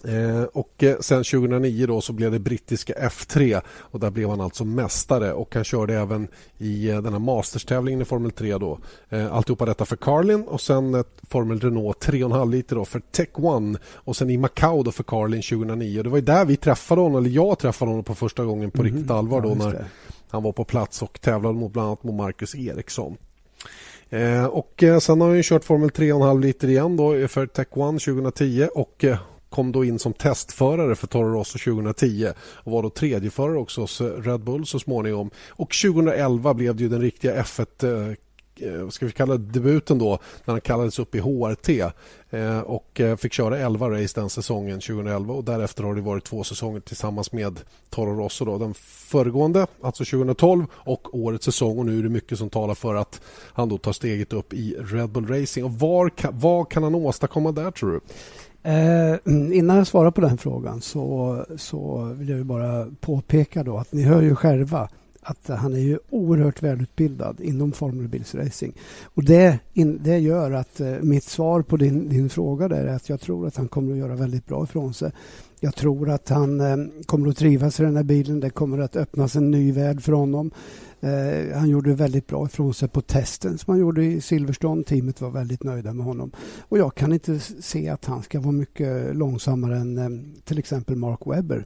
Eh, 0.07 0.43
och 0.43 0.83
eh, 0.83 0.99
sen 0.99 1.23
2009 1.23 1.87
då 1.87 2.01
så 2.01 2.13
blev 2.13 2.31
det 2.31 2.39
brittiska 2.39 2.93
F3 2.93 3.61
och 3.67 3.99
där 3.99 4.09
blev 4.09 4.29
han 4.29 4.41
alltså 4.41 4.65
mästare 4.65 5.33
och 5.33 5.55
han 5.55 5.63
körde 5.63 5.95
även 5.95 6.27
i 6.57 6.89
eh, 6.89 7.01
den 7.01 7.13
här 7.13 7.19
Masters-tävlingen 7.19 8.01
i 8.01 8.05
Formel 8.05 8.31
3 8.31 8.57
då. 8.57 8.79
Eh, 9.09 9.33
alltihopa 9.33 9.65
detta 9.65 9.85
för 9.85 9.95
Carlin 9.95 10.43
och 10.43 10.61
sen 10.61 10.95
ett 10.95 11.21
Formel 11.29 11.59
Renault 11.59 12.07
3,5 12.07 12.51
liter 12.51 12.75
då 12.75 12.85
för 12.85 12.99
Tech 12.99 13.29
One 13.33 13.79
och 13.93 14.15
sen 14.15 14.29
i 14.29 14.37
Macau 14.37 14.83
då 14.83 14.91
för 14.91 15.03
Carlin 15.03 15.41
2009. 15.41 16.03
Det 16.03 16.09
var 16.09 16.17
ju 16.17 16.23
där 16.23 16.45
vi 16.45 16.57
träffade 16.57 17.01
honom, 17.01 17.17
eller 17.17 17.35
jag 17.35 17.59
träffade 17.59 17.91
honom 17.91 18.03
på 18.03 18.15
första 18.15 18.45
gången 18.45 18.71
på 18.71 18.81
mm, 18.81 18.93
riktigt 18.93 19.11
allvar 19.11 19.41
då 19.41 19.49
när 19.49 19.85
han 20.33 20.43
var 20.43 20.51
på 20.51 20.63
plats 20.63 21.01
och 21.01 21.21
tävlade 21.21 21.55
mot 21.55 21.73
bland 21.73 21.87
annat 21.87 22.03
mot 22.03 22.15
Marcus 22.15 22.55
Eriksson. 22.55 23.17
Eh, 24.09 24.45
och 24.45 24.83
eh, 24.83 24.99
sen 24.99 25.21
har 25.21 25.29
han 25.29 25.43
kört 25.43 25.63
Formel 25.63 25.89
3,5 25.89 26.41
liter 26.41 26.67
igen 26.67 26.97
då 26.97 27.13
eh, 27.13 27.27
för 27.27 27.47
Tech 27.47 27.67
One 27.71 27.99
2010 27.99 28.67
och 28.75 29.03
eh, 29.03 29.17
kom 29.49 29.71
då 29.71 29.85
in 29.85 29.99
som 29.99 30.13
testförare 30.13 30.95
för 30.95 31.07
Toro 31.07 31.33
Rosso 31.33 31.57
2010 31.57 32.27
och 32.39 32.71
var 32.71 32.83
då 32.83 32.89
tredjeförare 32.89 33.57
också 33.57 33.81
hos 33.81 34.01
eh, 34.01 34.05
Red 34.05 34.39
Bull 34.39 34.65
så 34.65 34.79
småningom. 34.79 35.29
Och 35.49 35.75
2011 35.83 36.53
blev 36.53 36.75
det 36.75 36.83
ju 36.83 36.89
den 36.89 37.01
riktiga 37.01 37.43
F1 37.43 38.15
Eh, 38.59 38.83
vad 38.83 38.93
ska 38.93 39.05
vi 39.05 39.11
kalla 39.11 39.37
det, 39.37 39.59
debuten 39.59 39.97
då 39.97 40.19
när 40.45 40.53
han 40.53 40.61
kallades 40.61 40.99
upp 40.99 41.15
i 41.15 41.19
HRT 41.19 41.69
eh, 42.29 42.59
och 42.59 43.01
eh, 43.01 43.15
fick 43.15 43.33
köra 43.33 43.57
11 43.57 43.89
race 43.89 44.19
den 44.19 44.29
säsongen 44.29 44.79
2011 44.79 45.33
och 45.33 45.43
därefter 45.43 45.83
har 45.83 45.95
det 45.95 46.01
varit 46.01 46.23
två 46.23 46.43
säsonger 46.43 46.79
tillsammans 46.79 47.31
med 47.31 47.59
Toro 47.89 48.19
Rosso 48.19 48.45
då, 48.45 48.57
den 48.57 48.73
föregående, 48.83 49.67
alltså 49.81 50.05
2012 50.05 50.65
och 50.73 51.15
årets 51.15 51.45
säsong 51.45 51.79
och 51.79 51.85
nu 51.85 51.99
är 51.99 52.03
det 52.03 52.09
mycket 52.09 52.37
som 52.37 52.49
talar 52.49 52.75
för 52.75 52.95
att 52.95 53.21
han 53.53 53.69
då 53.69 53.77
tar 53.77 53.93
steget 53.93 54.33
upp 54.33 54.53
i 54.53 54.75
Red 54.79 55.09
Bull 55.09 55.27
Racing 55.27 55.65
och 55.65 55.71
var, 55.71 56.11
vad 56.31 56.69
kan 56.69 56.83
han 56.83 56.95
åstadkomma 56.95 57.51
där 57.51 57.71
tror 57.71 57.91
du? 57.91 57.99
Eh, 58.69 59.17
innan 59.25 59.77
jag 59.77 59.87
svarar 59.87 60.11
på 60.11 60.21
den 60.21 60.37
frågan 60.37 60.81
så, 60.81 61.45
så 61.57 62.11
vill 62.17 62.29
jag 62.29 62.45
bara 62.45 62.87
påpeka 62.99 63.63
då 63.63 63.77
att 63.77 63.93
ni 63.93 64.03
hör 64.03 64.21
ju 64.21 64.35
själva 64.35 64.89
att 65.23 65.47
han 65.47 65.73
är 65.73 65.79
ju 65.79 65.99
oerhört 66.09 66.63
välutbildad 66.63 67.41
inom 67.41 67.71
formelbilsracing. 67.71 68.73
Och 69.03 69.23
det, 69.23 69.59
in, 69.73 69.99
det 70.03 70.17
gör 70.17 70.51
att 70.51 70.79
eh, 70.79 70.91
mitt 71.01 71.23
svar 71.23 71.61
på 71.61 71.77
din, 71.77 72.09
din 72.09 72.29
fråga 72.29 72.67
där 72.67 72.85
är 72.85 72.95
att 72.95 73.09
jag 73.09 73.21
tror 73.21 73.47
att 73.47 73.57
han 73.57 73.67
kommer 73.67 73.91
att 73.91 73.97
göra 73.97 74.15
väldigt 74.15 74.47
bra 74.47 74.63
ifrån 74.63 74.93
sig. 74.93 75.11
Jag 75.59 75.75
tror 75.75 76.09
att 76.09 76.29
han 76.29 76.61
eh, 76.61 76.77
kommer 77.05 77.29
att 77.29 77.37
trivas 77.37 77.79
i 77.79 77.83
den 77.83 77.95
här 77.95 78.03
bilen. 78.03 78.39
Det 78.39 78.49
kommer 78.49 78.79
att 78.79 78.95
öppnas 78.95 79.35
en 79.35 79.51
ny 79.51 79.71
värld 79.71 80.01
för 80.01 80.11
honom. 80.11 80.51
Eh, 81.01 81.57
han 81.57 81.69
gjorde 81.69 81.93
väldigt 81.93 82.27
bra 82.27 82.45
ifrån 82.45 82.73
sig 82.73 82.89
på 82.89 83.01
testen 83.01 83.57
som 83.57 83.71
han 83.71 83.79
gjorde 83.79 84.05
i 84.05 84.21
Silverstone. 84.21 84.83
Teamet 84.83 85.21
var 85.21 85.29
väldigt 85.29 85.63
nöjda 85.63 85.93
med 85.93 86.05
honom. 86.05 86.31
Och 86.59 86.77
jag 86.77 86.95
kan 86.95 87.13
inte 87.13 87.39
se 87.39 87.89
att 87.89 88.05
han 88.05 88.23
ska 88.23 88.39
vara 88.39 88.51
mycket 88.51 89.15
långsammare 89.15 89.77
än 89.77 89.97
eh, 89.97 90.09
till 90.43 90.59
exempel 90.59 90.95
Mark 90.95 91.19
Webber 91.25 91.65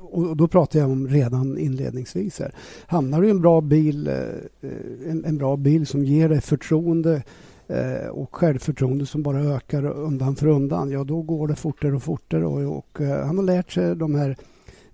och 0.00 0.36
då 0.36 0.48
pratar 0.48 0.78
jag 0.78 0.90
om 0.90 1.08
redan 1.08 1.58
inledningsvis. 1.58 2.38
Här. 2.38 2.54
Hamnar 2.86 3.20
du 3.20 3.28
i 3.28 3.30
en 3.30 3.40
bra 3.40 3.60
bil, 3.60 4.06
eh, 4.06 4.70
en, 5.10 5.24
en 5.24 5.38
bra 5.38 5.56
bil 5.56 5.86
som 5.86 6.04
ger 6.04 6.28
dig 6.28 6.40
förtroende 6.40 7.22
eh, 7.66 8.08
och 8.08 8.36
självförtroende 8.36 9.06
som 9.06 9.22
bara 9.22 9.40
ökar 9.40 9.84
undan 9.84 10.36
för 10.36 10.46
undan, 10.46 10.90
ja 10.90 11.04
då 11.04 11.22
går 11.22 11.48
det 11.48 11.54
fortare 11.54 11.96
och 11.96 12.02
fortare. 12.02 12.46
Och, 12.46 12.78
och 12.78 13.00
eh, 13.00 13.26
han 13.26 13.36
har 13.36 13.44
lärt 13.44 13.72
sig 13.72 13.96
de 13.96 14.14
här 14.14 14.36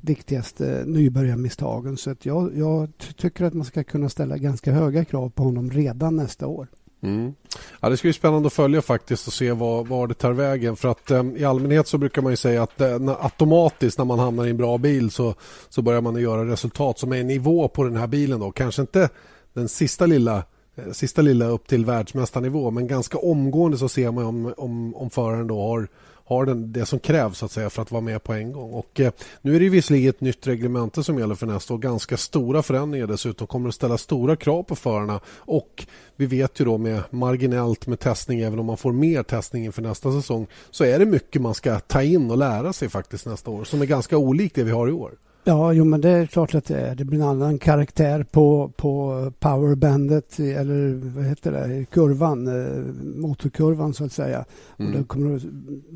viktigaste 0.01 0.85
nybörjarmisstagen. 0.87 1.97
Så 1.97 2.11
att 2.11 2.27
jag, 2.27 2.57
jag 2.57 2.89
tycker 3.17 3.45
att 3.45 3.55
man 3.55 3.65
ska 3.65 3.85
kunna 3.85 4.09
ställa 4.09 4.37
ganska 4.39 4.73
höga 4.73 5.05
krav 5.05 5.31
på 5.31 5.43
honom 5.43 5.71
redan 5.71 6.17
nästa 6.17 6.47
år. 6.47 6.69
Mm. 7.05 7.35
Ja, 7.81 7.89
det 7.89 7.97
ska 7.97 8.07
bli 8.07 8.13
spännande 8.13 8.47
att 8.47 8.53
följa 8.53 8.83
faktiskt 8.83 9.27
och 9.27 9.33
se 9.33 9.53
var, 9.53 9.85
var 9.85 10.07
det 10.07 10.15
tar 10.15 10.33
vägen. 10.33 10.77
För 10.77 10.89
att 10.89 11.11
eh, 11.11 11.25
I 11.37 11.45
allmänhet 11.45 11.89
så 11.89 11.99
brukar 11.99 12.23
man 12.23 12.33
ju 12.33 12.37
säga 12.37 12.63
att 12.63 12.81
eh, 12.81 12.95
automatiskt 13.21 13.99
när 13.99 14.05
man 14.05 14.19
hamnar 14.19 14.47
i 14.47 14.51
en 14.51 14.57
bra 14.57 14.79
bil 14.79 15.11
så, 15.11 15.35
så 15.69 15.83
börjar 15.83 16.01
man 16.01 16.17
göra 16.17 16.45
resultat 16.45 16.99
som 16.99 17.13
är 17.13 17.17
i 17.17 17.25
nivå 17.25 17.69
på 17.69 17.85
den 17.85 17.97
här 17.97 18.07
bilen. 18.07 18.41
Då. 18.41 18.53
Kanske 18.53 18.83
inte 18.83 19.09
den 19.53 19.69
sista 19.69 20.07
lilla 20.07 20.43
eh, 20.77 20.93
sista 20.93 21.23
lilla 21.23 21.47
upp 21.47 21.67
till 21.69 21.85
världsmästarnivå 21.85 22.71
men 22.71 22.87
ganska 22.87 23.19
omgående 23.19 23.79
så 23.79 23.89
ser 23.89 24.11
man 24.11 24.25
om, 24.25 24.55
om, 24.57 24.95
om 24.95 25.11
föraren 25.11 25.47
då 25.47 25.63
har 25.63 25.89
har 26.25 26.47
den, 26.47 26.73
det 26.73 26.87
som 26.87 26.99
krävs 26.99 27.39
så 27.39 27.45
att 27.45 27.53
säga, 27.53 27.71
för 27.71 27.83
att 27.83 27.91
vara 27.91 28.01
med 28.01 28.23
på 28.23 28.33
en 28.33 28.53
gång. 28.53 28.73
Och, 28.73 29.01
eh, 29.01 29.13
nu 29.43 29.57
är 29.57 29.61
det 29.61 29.69
visserligen 29.69 30.11
ett 30.11 30.21
nytt 30.21 30.47
reglemente 30.47 31.05
som 31.05 31.19
gäller 31.19 31.35
för 31.35 31.47
nästa 31.47 31.75
år. 31.75 31.79
Ganska 31.79 32.17
stora 32.17 32.63
förändringar 32.63 33.07
dessutom. 33.07 33.47
kommer 33.47 33.69
att 33.69 33.75
ställa 33.75 33.99
stora 33.99 34.37
krav 34.37 34.63
på 34.63 34.77
förarna. 34.77 35.21
Och 35.37 35.87
vi 36.17 36.27
vet 36.27 36.61
ju 36.61 36.65
då 36.65 36.79
med 36.79 37.03
marginellt 37.11 37.87
med 37.87 38.01
testning, 38.01 38.41
även 38.41 38.59
om 38.59 38.67
man 38.67 38.77
får 38.77 38.93
mer 38.93 39.23
testning 39.23 39.65
inför 39.65 39.83
nästa 39.83 40.13
säsong, 40.13 40.47
så 40.71 40.85
är 40.85 40.99
det 40.99 41.07
mycket 41.07 41.43
man 41.43 41.55
ska 41.55 41.81
ta 41.81 42.03
in 42.03 42.31
och 42.31 42.39
lära 42.39 42.73
sig 42.73 42.89
faktiskt 42.89 43.27
nästa 43.27 43.51
år 43.51 43.65
som 43.65 43.83
är 43.83 43.87
ganska 43.87 44.17
olikt 44.17 44.55
det 44.55 44.65
vi 44.65 44.71
har 44.71 44.89
i 44.89 44.93
år. 44.93 45.15
Ja, 45.47 45.73
jo, 45.73 45.85
men 45.85 46.01
det 46.01 46.11
är 46.11 46.27
klart 46.27 46.55
att 46.55 46.65
det 46.65 46.81
är. 46.81 46.95
Det 46.95 47.05
blir 47.05 47.19
en 47.19 47.29
annan 47.29 47.59
karaktär 47.59 48.27
på, 48.31 48.73
på 48.77 49.33
powerbandet 49.39 50.39
eller 50.39 50.95
vad 51.15 51.25
heter 51.25 51.53
det, 51.53 51.85
kurvan, 51.85 52.47
eh, 52.47 52.85
motorkurvan 53.21 53.95
så 53.95 54.05
att 54.05 54.13
säga. 54.13 54.45
Mm. 54.79 54.93
Och 54.93 54.99
det 54.99 55.05
kommer 55.05 55.37
att 55.37 55.43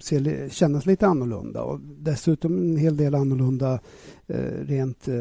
se, 0.04 0.50
kännas 0.50 0.86
lite 0.86 1.06
annorlunda 1.06 1.62
och 1.62 1.80
dessutom 1.80 2.58
en 2.58 2.76
hel 2.76 2.96
del 2.96 3.14
annorlunda 3.14 3.80
eh, 4.26 4.64
rent 4.66 5.08
eh, 5.08 5.14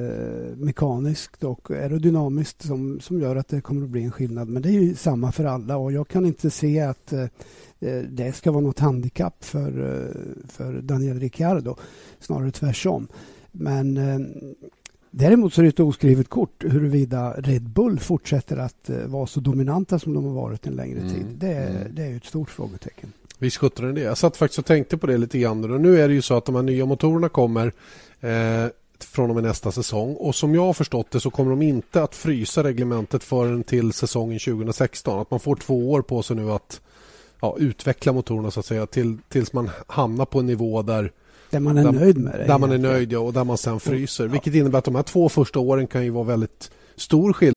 mekaniskt 0.56 1.44
och 1.44 1.72
aerodynamiskt 1.72 2.62
som, 2.62 3.00
som 3.00 3.22
gör 3.22 3.36
att 3.36 3.48
det 3.48 3.62
kommer 3.62 3.84
att 3.84 3.90
bli 3.90 4.04
en 4.04 4.12
skillnad. 4.12 4.48
Men 4.48 4.62
det 4.62 4.70
är 4.70 4.82
ju 4.82 4.96
samma 4.96 5.32
för 5.32 5.46
alla 5.46 5.78
och 5.78 5.92
jag 5.92 6.08
kan 6.08 6.26
inte 6.26 6.50
se 6.50 6.80
att 6.80 7.14
eh, 7.14 7.26
det 8.10 8.36
ska 8.36 8.52
vara 8.52 8.62
något 8.62 8.80
handikapp 8.80 9.46
för, 9.46 9.72
för 10.48 10.82
Daniel 10.82 11.20
Ricciardo. 11.20 11.76
Snarare 12.20 12.52
tvärtom. 12.52 13.08
Men 13.60 13.98
eh, 13.98 14.20
däremot 15.12 15.54
så 15.54 15.62
är 15.62 15.64
det 15.64 15.70
ett 15.70 15.80
oskrivet 15.80 16.30
kort 16.30 16.64
huruvida 16.64 17.34
Red 17.38 17.70
Bull 17.70 18.00
fortsätter 18.00 18.58
att 18.58 18.90
eh, 18.90 18.98
vara 19.06 19.28
så 19.28 19.40
dominanta 19.40 20.00
som 20.00 20.14
de 20.14 20.26
har 20.26 20.34
varit 20.34 20.68
en 20.68 20.74
längre 20.74 21.00
mm. 21.00 21.14
tid. 21.14 21.26
Det, 21.38 21.54
mm. 21.54 21.96
det 21.96 22.04
är 22.04 22.18
ett 22.18 22.26
stort 22.26 22.50
frågetecken. 22.50 23.14
Visst 23.40 23.58
sjutton 23.58 23.94
det. 23.94 24.02
Jag 24.02 24.18
satt 24.18 24.38
faktiskt 24.38 24.60
och 24.60 24.66
tänkte 24.66 24.98
på 24.98 25.08
det 25.08 25.18
lite 25.18 25.40
grann. 25.40 25.72
Och 25.72 25.82
nu 25.82 26.02
är 26.02 26.08
det 26.08 26.14
ju 26.14 26.22
så 26.22 26.38
att 26.38 26.46
de 26.46 26.56
här 26.56 26.62
nya 26.62 26.86
motorerna 26.86 27.30
kommer 27.30 27.72
eh, 28.22 28.66
från 29.00 29.30
och 29.30 29.36
med 29.36 29.44
nästa 29.44 29.72
säsong. 29.72 30.16
Och 30.16 30.36
som 30.36 30.56
jag 30.56 30.62
har 30.62 30.74
förstått 30.74 31.12
det 31.12 31.20
så 31.20 31.30
kommer 31.30 31.50
de 31.50 31.62
inte 31.62 32.04
att 32.04 32.16
frysa 32.16 32.64
reglementet 32.64 33.24
förrän 33.24 33.64
till 33.64 33.94
säsongen 33.94 34.40
2016. 34.40 35.20
Att 35.20 35.32
man 35.32 35.40
får 35.40 35.56
två 35.56 35.92
år 35.92 36.02
på 36.02 36.24
sig 36.24 36.36
nu 36.36 36.52
att 36.52 36.82
ja, 37.42 37.56
utveckla 37.60 38.14
motorerna 38.14 38.52
så 38.52 38.60
att 38.60 38.66
säga 38.66 38.86
till, 38.86 39.18
tills 39.30 39.54
man 39.54 39.70
hamnar 39.88 40.26
på 40.26 40.40
en 40.40 40.46
nivå 40.46 40.82
där 40.82 41.12
där 41.50 41.60
man 41.60 41.77
är 41.77 41.84
där, 41.84 41.92
nöjd 41.92 42.18
med 42.18 42.39
det. 42.39 42.46
Där 42.46 42.58
man 42.58 42.72
är 42.72 42.77
nöjd 42.77 43.12
ja, 43.12 43.20
och 43.20 43.34
där 43.34 43.44
man 43.44 43.58
sen 43.58 43.80
fryser. 43.80 44.24
Ja. 44.24 44.32
Vilket 44.32 44.56
innebär 44.56 44.80
att 44.80 44.86
de 44.86 44.96
här 44.96 45.04
två 45.04 45.30
första 45.30 45.60
åren 45.60 45.88
kan 45.88 46.04
ju 46.04 46.10
vara 46.10 46.24
väldigt 46.24 46.72
stor 46.96 47.34
skillnad. 47.34 47.54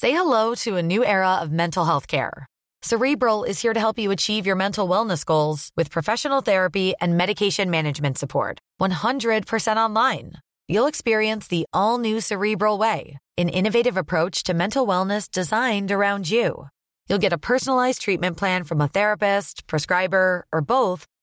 Say 0.00 0.10
hello 0.10 0.54
to 0.56 0.76
a 0.76 0.82
new 0.82 1.04
era 1.04 1.40
of 1.42 1.50
mental 1.50 1.84
health 1.84 2.06
care. 2.06 2.46
Cerebral 2.84 3.44
is 3.44 3.62
here 3.62 3.74
to 3.74 3.78
help 3.78 3.98
you 3.98 4.10
achieve 4.10 4.44
your 4.44 4.56
mental 4.56 4.88
wellness 4.88 5.24
goals 5.24 5.70
with 5.76 5.92
professional 5.92 6.42
therapy 6.42 6.94
and 7.00 7.16
medication 7.16 7.70
management 7.70 8.18
support. 8.18 8.58
100% 8.80 9.76
online. 9.76 10.32
You'll 10.66 10.88
experience 10.88 11.46
the 11.46 11.64
all 11.72 11.98
new 11.98 12.20
Cerebral 12.20 12.78
way, 12.78 13.18
an 13.38 13.48
innovative 13.48 13.96
approach 13.96 14.42
to 14.44 14.54
mental 14.54 14.84
wellness 14.84 15.30
designed 15.30 15.92
around 15.92 16.28
you. 16.28 16.66
You'll 17.08 17.18
get 17.22 17.32
a 17.32 17.38
personalized 17.38 18.02
treatment 18.02 18.36
plan 18.36 18.64
from 18.64 18.80
a 18.80 18.88
therapist, 18.88 19.66
prescriber, 19.68 20.44
or 20.52 20.60
both 20.60 21.06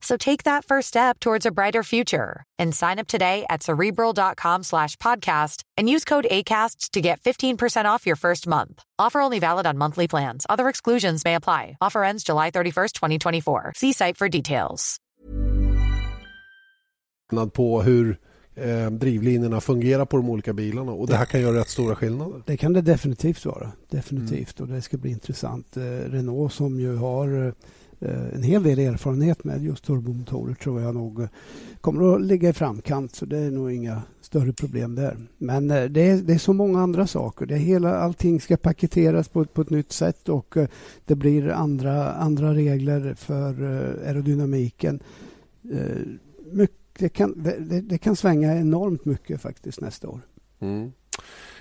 So 0.00 0.16
take 0.16 0.44
that 0.44 0.64
first 0.64 0.88
step 0.88 1.18
towards 1.18 1.46
a 1.46 1.50
brighter 1.50 1.82
future 1.82 2.44
and 2.58 2.74
sign 2.74 2.98
up 2.98 3.08
today 3.08 3.44
at 3.50 3.62
cerebral.com 3.62 4.62
slash 4.62 4.96
podcast 4.96 5.62
and 5.76 5.90
use 5.90 6.04
code 6.04 6.26
ACasts 6.30 6.90
to 6.90 7.00
get 7.00 7.20
15% 7.20 7.84
off 7.84 8.06
your 8.06 8.16
first 8.16 8.46
month. 8.46 8.82
Offer 8.98 9.20
only 9.20 9.40
valid 9.40 9.66
on 9.66 9.78
monthly 9.78 10.08
plans. 10.08 10.46
Other 10.48 10.68
exclusions 10.68 11.24
may 11.24 11.34
apply. 11.34 11.76
Offer 11.80 12.04
ends 12.04 12.24
July 12.24 12.50
31st, 12.50 12.92
2024. 12.92 13.72
See 13.76 13.92
site 13.92 14.16
for 14.16 14.28
details. 14.28 14.96
på 17.52 17.82
hur 17.82 18.18
eh, 18.54 18.90
drivlinorna 18.90 19.60
fungerar 19.60 20.04
på 20.04 20.16
de 20.16 20.30
olika 20.30 20.52
bilarna 20.52 20.92
och 20.92 21.06
det 21.06 21.16
här 21.16 21.24
kan 21.24 21.40
göra 21.40 21.60
rätt 21.60 21.68
stora 21.68 21.96
skillnader. 21.96 22.42
Det 22.46 22.56
kan 22.56 22.72
det 22.72 22.80
definitivt 22.80 23.44
vara. 23.44 23.72
Definitivt 23.90 24.60
mm. 24.60 24.70
och 24.70 24.76
det 24.76 24.82
ska 24.82 24.96
bli 24.96 25.10
intressant. 25.10 25.76
Eh, 25.76 25.82
Renault 25.82 26.52
som 26.52 26.80
ju 26.80 26.96
har 26.96 27.46
eh, 27.46 27.52
Eh, 27.52 27.54
Eh, 28.00 28.34
en 28.34 28.42
hel 28.42 28.62
del 28.62 28.78
erfarenhet 28.78 29.44
med 29.44 29.64
just 29.64 29.84
turbomotorer 29.84 30.54
tror 30.54 30.80
jag 30.80 30.94
nog 30.94 31.20
eh, 31.20 31.28
kommer 31.80 32.14
att 32.14 32.22
ligga 32.22 32.48
i 32.48 32.52
framkant 32.52 33.14
så 33.14 33.26
det 33.26 33.38
är 33.38 33.50
nog 33.50 33.72
inga 33.72 34.02
större 34.20 34.52
problem 34.52 34.94
där. 34.94 35.16
Men 35.38 35.70
eh, 35.70 35.84
det 35.84 36.00
är, 36.00 36.16
det 36.16 36.34
är 36.34 36.38
så 36.38 36.52
många 36.52 36.80
andra 36.80 37.06
saker. 37.06 37.46
Det 37.46 37.56
hela, 37.56 37.98
allting 37.98 38.40
ska 38.40 38.56
paketeras 38.56 39.28
på, 39.28 39.44
på 39.44 39.62
ett 39.62 39.70
nytt 39.70 39.92
sätt 39.92 40.28
och 40.28 40.56
det 41.04 41.14
blir 41.14 41.48
andra, 41.48 42.12
andra 42.12 42.54
regler 42.54 43.14
för 43.14 43.62
aerodynamiken. 44.06 45.00
Det 46.98 47.08
kan, 47.08 47.42
det, 47.42 47.80
det 47.80 47.98
kan 47.98 48.16
svänga 48.16 48.56
enormt 48.56 49.04
mycket 49.04 49.40
faktiskt 49.40 49.80
nästa 49.80 50.08
år. 50.08 50.20
Mm. 50.60 50.92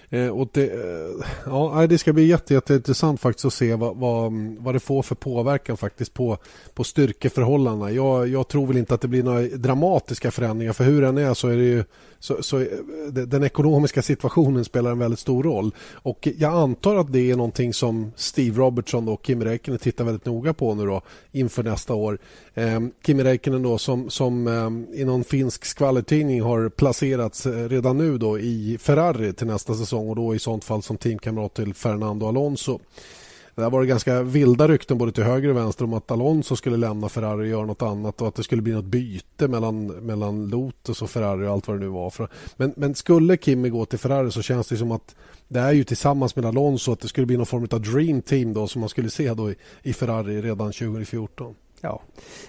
Eh, 0.09 0.27
och 0.27 0.49
det, 0.51 0.63
eh, 0.63 1.25
ja, 1.45 1.87
det 1.89 1.97
ska 1.97 2.13
bli 2.13 2.25
jätte, 2.25 2.53
jätteintressant 2.53 3.21
faktiskt 3.21 3.45
att 3.45 3.53
se 3.53 3.75
vad, 3.75 3.97
vad, 3.97 4.33
vad 4.59 4.75
det 4.75 4.79
får 4.79 5.01
för 5.01 5.15
påverkan 5.15 5.77
faktiskt 5.77 6.13
på, 6.13 6.37
på 6.73 6.83
styrkeförhållandena. 6.83 7.91
Jag, 7.91 8.27
jag 8.27 8.47
tror 8.47 8.67
väl 8.67 8.77
inte 8.77 8.93
att 8.93 9.01
det 9.01 9.07
blir 9.07 9.23
några 9.23 9.41
dramatiska 9.41 10.31
förändringar 10.31 10.73
för 10.73 10.83
hur 10.83 11.01
den 11.01 11.17
är 11.17 11.33
så 11.33 11.47
är 11.47 11.57
det 11.57 11.63
ju 11.63 11.83
så, 12.19 12.43
så 12.43 12.59
eh, 12.59 12.67
den 13.07 13.43
ekonomiska 13.43 14.01
situationen 14.01 14.65
spelar 14.65 14.91
en 14.91 14.99
väldigt 14.99 15.19
stor 15.19 15.43
roll. 15.43 15.71
Och 15.93 16.27
jag 16.37 16.53
antar 16.53 16.95
att 16.95 17.13
det 17.13 17.31
är 17.31 17.35
någonting 17.35 17.73
som 17.73 18.11
Steve 18.15 18.57
Robertson 18.57 19.07
och 19.07 19.21
Kim 19.21 19.43
Räikkönen 19.43 19.79
tittar 19.79 20.05
väldigt 20.05 20.25
noga 20.25 20.53
på 20.53 20.75
nu 20.75 20.85
då 20.85 21.01
inför 21.31 21.63
nästa 21.63 21.93
år. 21.93 22.17
Eh, 22.53 22.79
Kimi 23.05 23.23
Räikkönen 23.23 23.63
då 23.63 23.77
som, 23.77 24.09
som 24.09 24.47
eh, 24.47 24.99
i 25.01 25.05
någon 25.05 25.23
finsk 25.23 25.65
skvallertidning 25.65 26.41
har 26.41 26.69
placerats 26.69 27.45
eh, 27.45 27.69
redan 27.69 27.97
nu 27.97 28.17
då 28.17 28.39
i 28.39 28.77
Ferrari 28.81 29.33
till 29.33 29.47
nästa 29.47 29.73
säsong 29.73 30.09
och 30.09 30.15
då 30.15 30.35
i 30.35 30.39
sånt 30.39 30.63
fall 30.63 30.83
som 30.83 30.97
teamkamrat 30.97 31.53
till 31.53 31.73
Fernando 31.73 32.27
Alonso. 32.27 32.79
Det 33.57 33.69
var 33.69 33.83
ganska 33.83 34.23
vilda 34.23 34.67
rykten 34.67 34.97
både 34.97 35.11
till 35.11 35.23
höger 35.23 35.49
och 35.49 35.57
vänster 35.57 35.85
om 35.85 35.93
att 35.93 36.11
Alonso 36.11 36.55
skulle 36.55 36.77
lämna 36.77 37.09
Ferrari 37.09 37.43
och 37.43 37.47
göra 37.47 37.65
något 37.65 37.81
annat 37.81 38.21
och 38.21 38.27
att 38.27 38.35
det 38.35 38.43
skulle 38.43 38.61
bli 38.61 38.73
något 38.73 38.85
byte 38.85 39.47
mellan, 39.47 39.87
mellan 39.87 40.47
Lotus 40.47 41.01
och 41.01 41.09
Ferrari 41.09 41.47
och 41.47 41.51
allt 41.51 41.67
vad 41.67 41.79
det 41.79 41.85
nu 41.85 41.87
var. 41.87 42.29
Men, 42.57 42.73
men 42.75 42.95
skulle 42.95 43.37
Kimi 43.37 43.69
gå 43.69 43.85
till 43.85 43.99
Ferrari 43.99 44.31
så 44.31 44.41
känns 44.41 44.67
det 44.67 44.77
som 44.77 44.91
att 44.91 45.15
det 45.47 45.59
är 45.59 45.71
ju 45.71 45.83
tillsammans 45.83 46.35
med 46.35 46.45
Alonso 46.45 46.91
att 46.91 46.99
det 46.99 47.07
skulle 47.07 47.27
bli 47.27 47.37
någon 47.37 47.45
form 47.45 47.67
av 47.71 47.81
dream 47.81 48.21
team 48.21 48.53
då 48.53 48.67
som 48.67 48.79
man 48.79 48.89
skulle 48.89 49.09
se 49.09 49.33
då 49.33 49.51
i, 49.51 49.55
i 49.83 49.93
Ferrari 49.93 50.41
redan 50.41 50.71
2014. 50.71 51.55
Ja, 51.81 52.01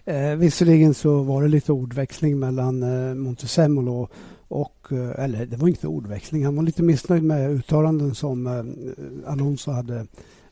eh, 0.05 0.35
visserligen 0.35 0.95
så 0.95 1.23
var 1.23 1.43
det 1.43 1.49
lite 1.49 1.73
ordväxling 1.73 2.39
mellan 2.39 2.83
eh, 2.83 3.15
Montezemolo 3.15 4.09
och, 4.49 4.87
eh, 4.91 5.25
eller 5.25 5.47
det 5.47 5.57
var 5.57 5.69
inte 5.69 5.87
ordväxling, 5.87 6.45
han 6.45 6.57
var 6.57 6.63
lite 6.63 6.83
missnöjd 6.83 7.23
med 7.23 7.51
uttalanden 7.51 8.15
som 8.15 8.47
eh, 8.47 9.33
Alonso 9.33 9.71
hade 9.71 9.95
Eh, 9.97 10.05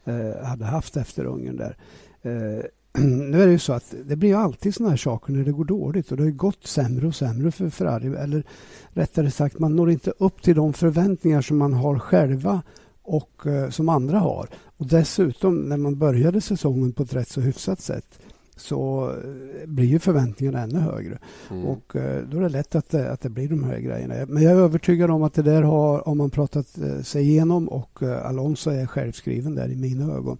Eh, 0.06 0.46
hade 0.46 0.64
haft 0.64 0.96
efter 0.96 1.24
Ungern 1.24 1.56
där. 1.56 1.76
Eh, 2.22 2.64
nu 3.04 3.42
är 3.42 3.46
det 3.46 3.52
ju 3.52 3.58
så 3.58 3.72
att 3.72 3.94
det 4.04 4.16
blir 4.16 4.34
alltid 4.34 4.74
såna 4.74 4.90
här 4.90 4.96
saker 4.96 5.32
när 5.32 5.44
det 5.44 5.52
går 5.52 5.64
dåligt 5.64 6.10
och 6.10 6.16
det 6.16 6.22
har 6.22 6.30
gått 6.30 6.66
sämre 6.66 7.06
och 7.06 7.14
sämre 7.14 7.50
för 7.50 7.70
Ferrari. 7.70 8.06
Eller 8.06 8.44
rättare 8.88 9.30
sagt, 9.30 9.58
man 9.58 9.76
når 9.76 9.90
inte 9.90 10.12
upp 10.18 10.42
till 10.42 10.56
de 10.56 10.72
förväntningar 10.72 11.42
som 11.42 11.58
man 11.58 11.72
har 11.72 11.98
själva 11.98 12.62
och 13.02 13.46
eh, 13.46 13.70
som 13.70 13.88
andra 13.88 14.18
har. 14.18 14.48
Och 14.76 14.86
dessutom, 14.86 15.56
när 15.56 15.76
man 15.76 15.98
började 15.98 16.40
säsongen 16.40 16.92
på 16.92 17.02
ett 17.02 17.14
rätt 17.14 17.28
så 17.28 17.40
hyfsat 17.40 17.80
sätt 17.80 18.18
så 18.56 19.10
eh, 19.10 19.66
blir 19.66 19.86
ju 19.86 19.98
förväntningarna 19.98 20.62
ännu 20.62 20.78
högre. 20.78 21.18
Mm. 21.50 21.66
Och 21.66 21.96
eh, 21.96 22.22
då 22.22 22.36
är 22.36 22.42
det 22.42 22.48
lätt 22.48 22.74
att, 22.74 22.94
att 22.94 23.20
det 23.20 23.28
blir 23.28 23.48
de 23.48 23.64
här 23.64 23.78
grejerna. 23.78 24.14
Men 24.28 24.42
jag 24.42 24.52
är 24.52 24.56
övertygad 24.56 25.10
om 25.10 25.22
att 25.22 25.34
det 25.34 25.42
där 25.42 25.62
har, 25.62 26.08
om 26.08 26.18
man 26.18 26.30
pratat 26.30 26.66
sig 27.02 27.22
igenom 27.22 27.68
och 27.68 28.02
Alonso 28.02 28.70
är 28.70 28.86
självskriven 28.86 29.54
där 29.54 29.68
i 29.68 29.76
mina 29.76 30.14
ögon. 30.14 30.38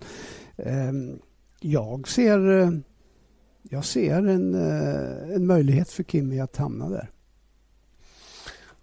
Ehm, 0.57 1.19
jag 1.61 2.09
ser, 2.09 2.71
jag 3.63 3.85
ser 3.85 4.27
en, 4.27 4.55
en 5.35 5.47
möjlighet 5.47 5.91
för 5.91 6.03
Kimi 6.03 6.41
att 6.41 6.57
hamna 6.57 6.89
där. 6.89 7.11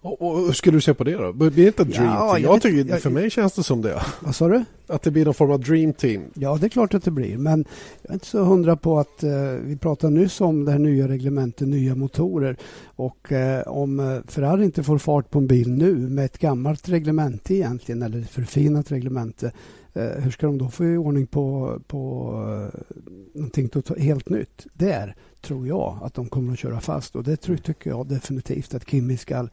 Och, 0.04 0.22
och, 0.22 0.46
hur 0.46 0.52
skulle 0.52 0.78
du 0.78 0.82
se 0.82 0.94
på 0.94 1.04
det 1.04 1.14
då? 1.14 1.34
Blir 1.34 1.50
det 1.50 1.66
inte 1.66 1.82
ett 1.82 1.94
dream 1.94 2.06
ja, 2.06 2.34
team? 2.34 2.44
Jag, 2.44 2.62
tycker, 2.62 2.90
jag, 2.92 3.02
för 3.02 3.10
mig 3.10 3.30
känns 3.30 3.54
det 3.54 3.64
som 3.64 3.82
det. 3.82 4.02
Vad 4.20 4.36
sa 4.36 4.48
du? 4.48 4.64
Att 4.88 5.02
det 5.02 5.12
blir 5.12 5.26
någon 5.26 5.34
form 5.34 5.52
av 5.52 5.60
dream 5.60 5.94
team. 5.94 6.24
Ja, 6.34 6.58
det 6.62 6.68
är 6.68 6.70
klart 6.70 6.94
att 6.94 7.04
det 7.04 7.12
blir. 7.12 7.38
Men 7.38 7.66
jag 8.02 8.10
är 8.10 8.14
inte 8.14 8.26
så 8.26 8.44
hundra 8.44 8.76
på 8.76 9.00
att... 9.00 9.24
Eh, 9.24 9.32
vi 9.64 9.78
pratade 9.78 10.14
nyss 10.14 10.42
om 10.42 10.66
det 10.66 10.72
här 10.72 10.80
nya 10.80 11.08
reglementet, 11.08 11.68
nya 11.68 11.96
motorer. 11.96 12.58
Och 12.86 13.32
eh, 13.32 13.68
om 13.68 14.00
eh, 14.00 14.20
Ferrari 14.28 14.64
inte 14.64 14.84
får 14.84 14.98
fart 14.98 15.30
på 15.30 15.40
en 15.40 15.48
bil 15.48 15.72
nu 15.72 15.96
med 15.96 16.26
ett 16.26 16.38
gammalt 16.38 16.90
reglemente 16.90 17.56
egentligen, 17.56 18.02
eller 18.02 18.20
ett 18.20 18.30
förfinat 18.30 18.92
reglemente. 18.92 19.52
Eh, 19.94 20.24
hur 20.24 20.32
ska 20.32 20.46
de 20.46 20.58
då 20.58 20.70
få 20.70 20.86
i 20.86 20.98
ordning 20.98 21.28
på, 21.28 21.80
på 21.88 22.32
eh, 22.74 22.80
någonting 23.34 23.70
helt 23.98 24.30
nytt? 24.30 24.68
Där 24.74 25.16
tror 25.42 25.68
jag 25.68 26.00
att 26.02 26.14
de 26.14 26.28
kommer 26.28 26.54
att 26.54 26.60
köra 26.60 26.80
fast 26.80 27.16
och 27.16 27.24
det 27.24 27.38
tycker 27.38 27.90
jag 27.90 28.08
definitivt 28.08 28.74
att 28.74 28.90
Kimi 28.90 29.18
ska 29.18 29.48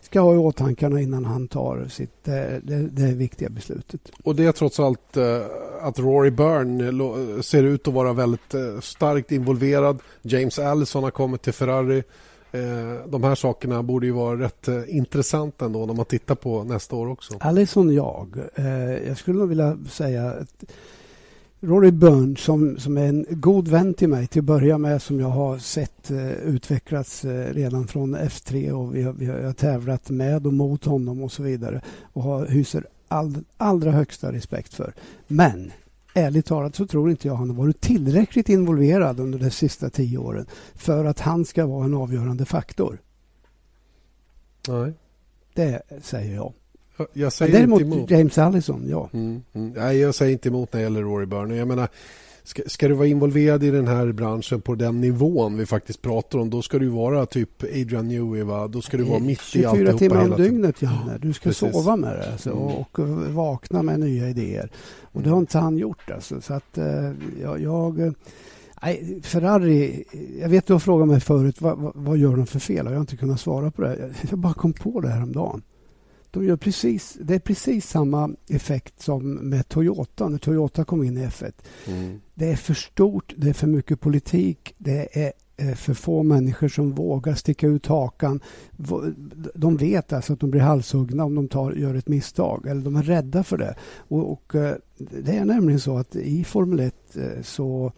ska 0.00 0.20
ha 0.20 0.34
i 0.34 0.38
åtanke 0.38 0.86
innan 0.86 1.24
han 1.24 1.48
tar 1.48 1.84
sitt, 1.90 2.24
det, 2.24 2.60
det, 2.92 3.12
viktiga 3.12 3.48
beslutet. 3.48 4.00
Och 4.22 4.36
det 4.36 4.44
är 4.44 4.52
trots 4.52 4.80
allt 4.80 5.16
eh, 5.16 5.40
att 5.82 5.98
Rory 5.98 6.30
Byrne 6.30 7.42
ser 7.42 7.62
ut 7.62 7.88
att 7.88 7.94
vara 7.94 8.12
väldigt 8.12 8.54
starkt 8.80 9.32
involverad. 9.32 9.98
James 10.22 10.58
Allison 10.58 11.02
har 11.02 11.10
kommit 11.10 11.42
till 11.42 11.52
Ferrari. 11.52 12.02
Eh, 12.52 13.08
de 13.08 13.24
här 13.24 13.34
sakerna 13.34 13.82
borde 13.82 14.06
ju 14.06 14.12
vara 14.12 14.40
rätt 14.40 14.68
eh, 14.68 14.96
intressanta 14.96 15.64
ändå 15.64 15.86
när 15.86 15.94
man 15.94 16.04
tittar 16.04 16.34
på 16.34 16.64
nästa 16.64 16.96
år 16.96 17.08
också. 17.08 17.34
Allison 17.40 17.94
jag. 17.94 18.36
Eh, 18.54 18.66
jag 19.08 19.18
skulle 19.18 19.38
nog 19.38 19.48
vilja 19.48 19.78
säga 19.88 20.30
att 20.30 20.64
Rory 21.62 21.90
Byrne 21.90 22.36
som, 22.36 22.78
som 22.78 22.98
är 22.98 23.06
en 23.06 23.26
god 23.30 23.68
vän 23.68 23.94
till 23.94 24.08
mig 24.08 24.26
till 24.26 24.40
att 24.40 24.44
börja 24.44 24.78
med 24.78 25.02
som 25.02 25.20
jag 25.20 25.28
har 25.28 25.58
sett 25.58 26.10
eh, 26.10 26.30
utvecklas 26.30 27.24
eh, 27.24 27.54
redan 27.54 27.86
från 27.86 28.16
F3 28.16 28.70
och 28.70 28.94
vi 28.94 29.02
har, 29.02 29.12
vi 29.12 29.26
har 29.26 29.52
tävlat 29.52 30.10
med 30.10 30.46
och 30.46 30.52
mot 30.52 30.84
honom 30.84 31.22
och 31.22 31.32
så 31.32 31.42
vidare 31.42 31.80
och 32.12 32.22
har, 32.22 32.46
hyser 32.46 32.86
all, 33.08 33.34
allra 33.56 33.90
högsta 33.90 34.32
respekt 34.32 34.74
för. 34.74 34.92
Men 35.26 35.72
ärligt 36.14 36.46
talat 36.46 36.74
så 36.74 36.86
tror 36.86 37.10
inte 37.10 37.28
jag 37.28 37.34
han 37.34 37.50
har 37.50 37.56
varit 37.56 37.80
tillräckligt 37.80 38.48
involverad 38.48 39.20
under 39.20 39.38
de 39.38 39.50
sista 39.50 39.90
tio 39.90 40.18
åren 40.18 40.46
för 40.74 41.04
att 41.04 41.20
han 41.20 41.44
ska 41.44 41.66
vara 41.66 41.84
en 41.84 41.94
avgörande 41.94 42.44
faktor. 42.44 42.98
Nej. 44.68 44.92
Det 45.54 45.82
säger 46.02 46.34
jag. 46.34 46.52
Jag 47.12 47.32
säger 47.32 47.52
Däremot 47.52 47.80
inte 47.80 47.96
emot. 47.96 48.10
James 48.10 48.38
Allison, 48.38 48.86
ja. 48.88 49.10
Mm, 49.12 49.42
mm. 49.52 49.72
Nej, 49.76 49.98
jag 49.98 50.14
säger 50.14 50.32
inte 50.32 50.48
emot 50.48 50.72
när 50.72 50.80
det 50.80 50.84
gäller 50.84 51.02
Rory 51.02 51.26
Byrne. 51.26 51.56
Jag 51.56 51.68
menar, 51.68 51.88
ska, 52.44 52.62
ska, 52.66 52.88
du 52.88 52.94
vara 52.94 53.06
involverad 53.06 53.64
i 53.64 53.70
den 53.70 53.88
här 53.88 54.12
branschen 54.12 54.60
på 54.60 54.74
den 54.74 55.00
nivån 55.00 55.56
vi 55.56 55.66
faktiskt 55.66 56.02
pratar 56.02 56.38
om 56.38 56.50
då 56.50 56.62
ska 56.62 56.78
du 56.78 56.88
vara 56.88 57.26
typ 57.26 57.62
Adrian 57.62 58.08
Newey. 58.08 58.42
Va? 58.42 58.68
Då 58.68 58.82
ska 58.82 58.96
du 58.96 59.02
vara 59.02 59.18
mitt 59.18 59.56
i 59.56 59.64
alltihopa 59.64 59.98
24 59.98 59.98
timmar 59.98 60.30
om 60.30 60.42
dygnet, 60.42 60.82
Janne. 60.82 61.18
Du 61.18 61.32
ska 61.32 61.48
Precis. 61.48 61.72
sova 61.72 61.96
med 61.96 62.16
det 62.16 62.32
alltså, 62.32 62.50
mm. 62.50 62.62
och, 62.62 62.98
och, 62.98 63.08
vakna 63.08 63.82
med 63.82 64.00
nya 64.00 64.28
idéer. 64.28 64.70
Och 65.02 65.22
det 65.22 65.30
har 65.30 65.38
inte 65.38 65.58
han 65.58 65.78
gjort. 65.78 66.10
Alltså, 66.10 66.40
så 66.40 66.54
att, 66.54 66.78
uh, 66.78 67.12
jag, 67.42 67.60
jag 67.60 68.14
Nej, 68.82 69.20
Ferrari, 69.22 70.04
jag 70.40 70.48
vet 70.48 70.66
du 70.66 70.72
har 70.72 70.80
frågat 70.80 71.08
mig 71.08 71.20
förut 71.20 71.60
vad, 71.60 71.78
vad, 71.78 71.92
vad, 71.94 72.18
gör 72.18 72.36
de 72.36 72.46
för 72.46 72.58
fel? 72.58 72.86
Jag 72.86 72.92
har 72.92 73.00
inte 73.00 73.16
kunnat 73.16 73.40
svara 73.40 73.70
på 73.70 73.82
det. 73.82 74.10
Jag 74.30 74.38
bara 74.38 74.54
kom 74.54 74.72
på 74.72 75.00
det 75.00 75.08
här 75.08 75.22
om 75.22 75.32
dagen. 75.32 75.62
De 76.30 76.44
gör 76.44 76.56
precis, 76.56 77.18
det 77.20 77.34
är 77.34 77.38
precis 77.38 77.88
samma 77.88 78.30
effekt 78.48 79.02
som 79.02 79.34
med 79.34 79.68
Toyota 79.68 80.28
när 80.28 80.38
Toyota 80.38 80.84
kom 80.84 81.04
in 81.04 81.18
i 81.18 81.26
F1. 81.26 81.52
Mm. 81.86 82.20
Det 82.34 82.50
är 82.50 82.56
för 82.56 82.74
stort, 82.74 83.34
det 83.36 83.48
är 83.48 83.52
för 83.52 83.66
mycket 83.66 84.00
politik, 84.00 84.74
det 84.78 85.18
är 85.26 85.32
för 85.74 85.94
få 85.94 86.22
människor 86.22 86.68
som 86.68 86.92
vågar 86.92 87.34
sticka 87.34 87.66
ut 87.66 87.86
hakan. 87.86 88.40
De 89.54 89.76
vet 89.76 90.12
alltså 90.12 90.32
att 90.32 90.40
de 90.40 90.50
blir 90.50 90.60
halshuggna 90.60 91.24
om 91.24 91.34
de 91.34 91.48
tar, 91.48 91.72
gör 91.72 91.94
ett 91.94 92.08
misstag, 92.08 92.66
eller 92.66 92.82
de 92.82 92.96
är 92.96 93.02
rädda 93.02 93.44
för 93.44 93.58
det. 93.58 93.74
Och, 93.96 94.32
och 94.32 94.54
eh, 94.54 94.74
Det 94.98 95.36
är 95.36 95.44
nämligen 95.44 95.80
så 95.80 95.98
att 95.98 96.16
i 96.16 96.44
Formel 96.44 96.80
1 96.80 97.16
eh, 97.16 97.42
så 97.42 97.86
Eh, 97.86 97.92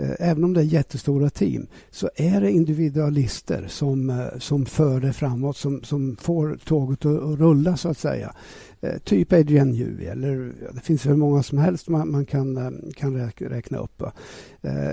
Eh, 0.00 0.30
även 0.30 0.44
om 0.44 0.54
det 0.54 0.60
är 0.60 0.64
jättestora 0.64 1.30
team, 1.30 1.66
så 1.90 2.10
är 2.16 2.40
det 2.40 2.50
individualister 2.50 3.66
som, 3.68 4.10
eh, 4.10 4.38
som 4.38 4.66
för 4.66 5.00
det 5.00 5.12
framåt, 5.12 5.56
som, 5.56 5.82
som 5.82 6.16
får 6.16 6.58
tåget 6.64 7.06
att, 7.06 7.38
rulla 7.38 7.76
så 7.76 7.88
att 7.88 7.98
säga. 7.98 8.34
Eh, 8.80 8.98
typ 9.04 9.32
Adrian 9.32 9.70
Newey, 9.70 10.06
eller 10.06 10.52
det 10.74 10.80
finns 10.80 11.06
hur 11.06 11.16
många 11.16 11.42
som 11.42 11.58
helst 11.58 11.88
man, 11.88 12.10
man 12.10 12.26
kan, 12.26 12.74
kan 12.96 13.30
räkna 13.36 13.78
upp. 13.78 14.02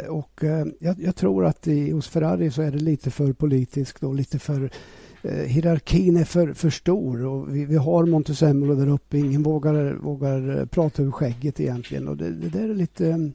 och 0.09 0.43
jag, 0.79 0.95
jag, 0.99 1.15
tror 1.15 1.45
att 1.45 1.67
i, 1.67 1.91
hos 1.91 2.07
Ferrari 2.07 2.51
så 2.51 2.61
är 2.61 2.71
det 2.71 2.77
lite 2.77 3.11
för 3.11 3.33
politiskt 3.33 4.03
och 4.03 4.15
lite 4.15 4.39
för 4.39 4.69
hierarkin 5.45 6.17
är 6.17 6.23
för, 6.23 6.53
för 6.53 6.69
stor 6.69 7.25
och 7.25 7.55
vi, 7.55 7.65
vi 7.65 7.75
har 7.75 8.05
Montezemolo 8.05 8.75
där 8.75 8.87
uppe. 8.87 9.17
Ingen 9.17 9.43
vågar, 9.43 9.93
vågar 9.93 10.65
prata 10.65 11.01
över 11.01 11.11
skägget 11.11 11.59
egentligen 11.59 12.07
och 12.07 12.17
det, 12.17 12.29
det 12.29 12.49
där 12.49 12.69
är 12.69 12.75
lite 12.75 13.31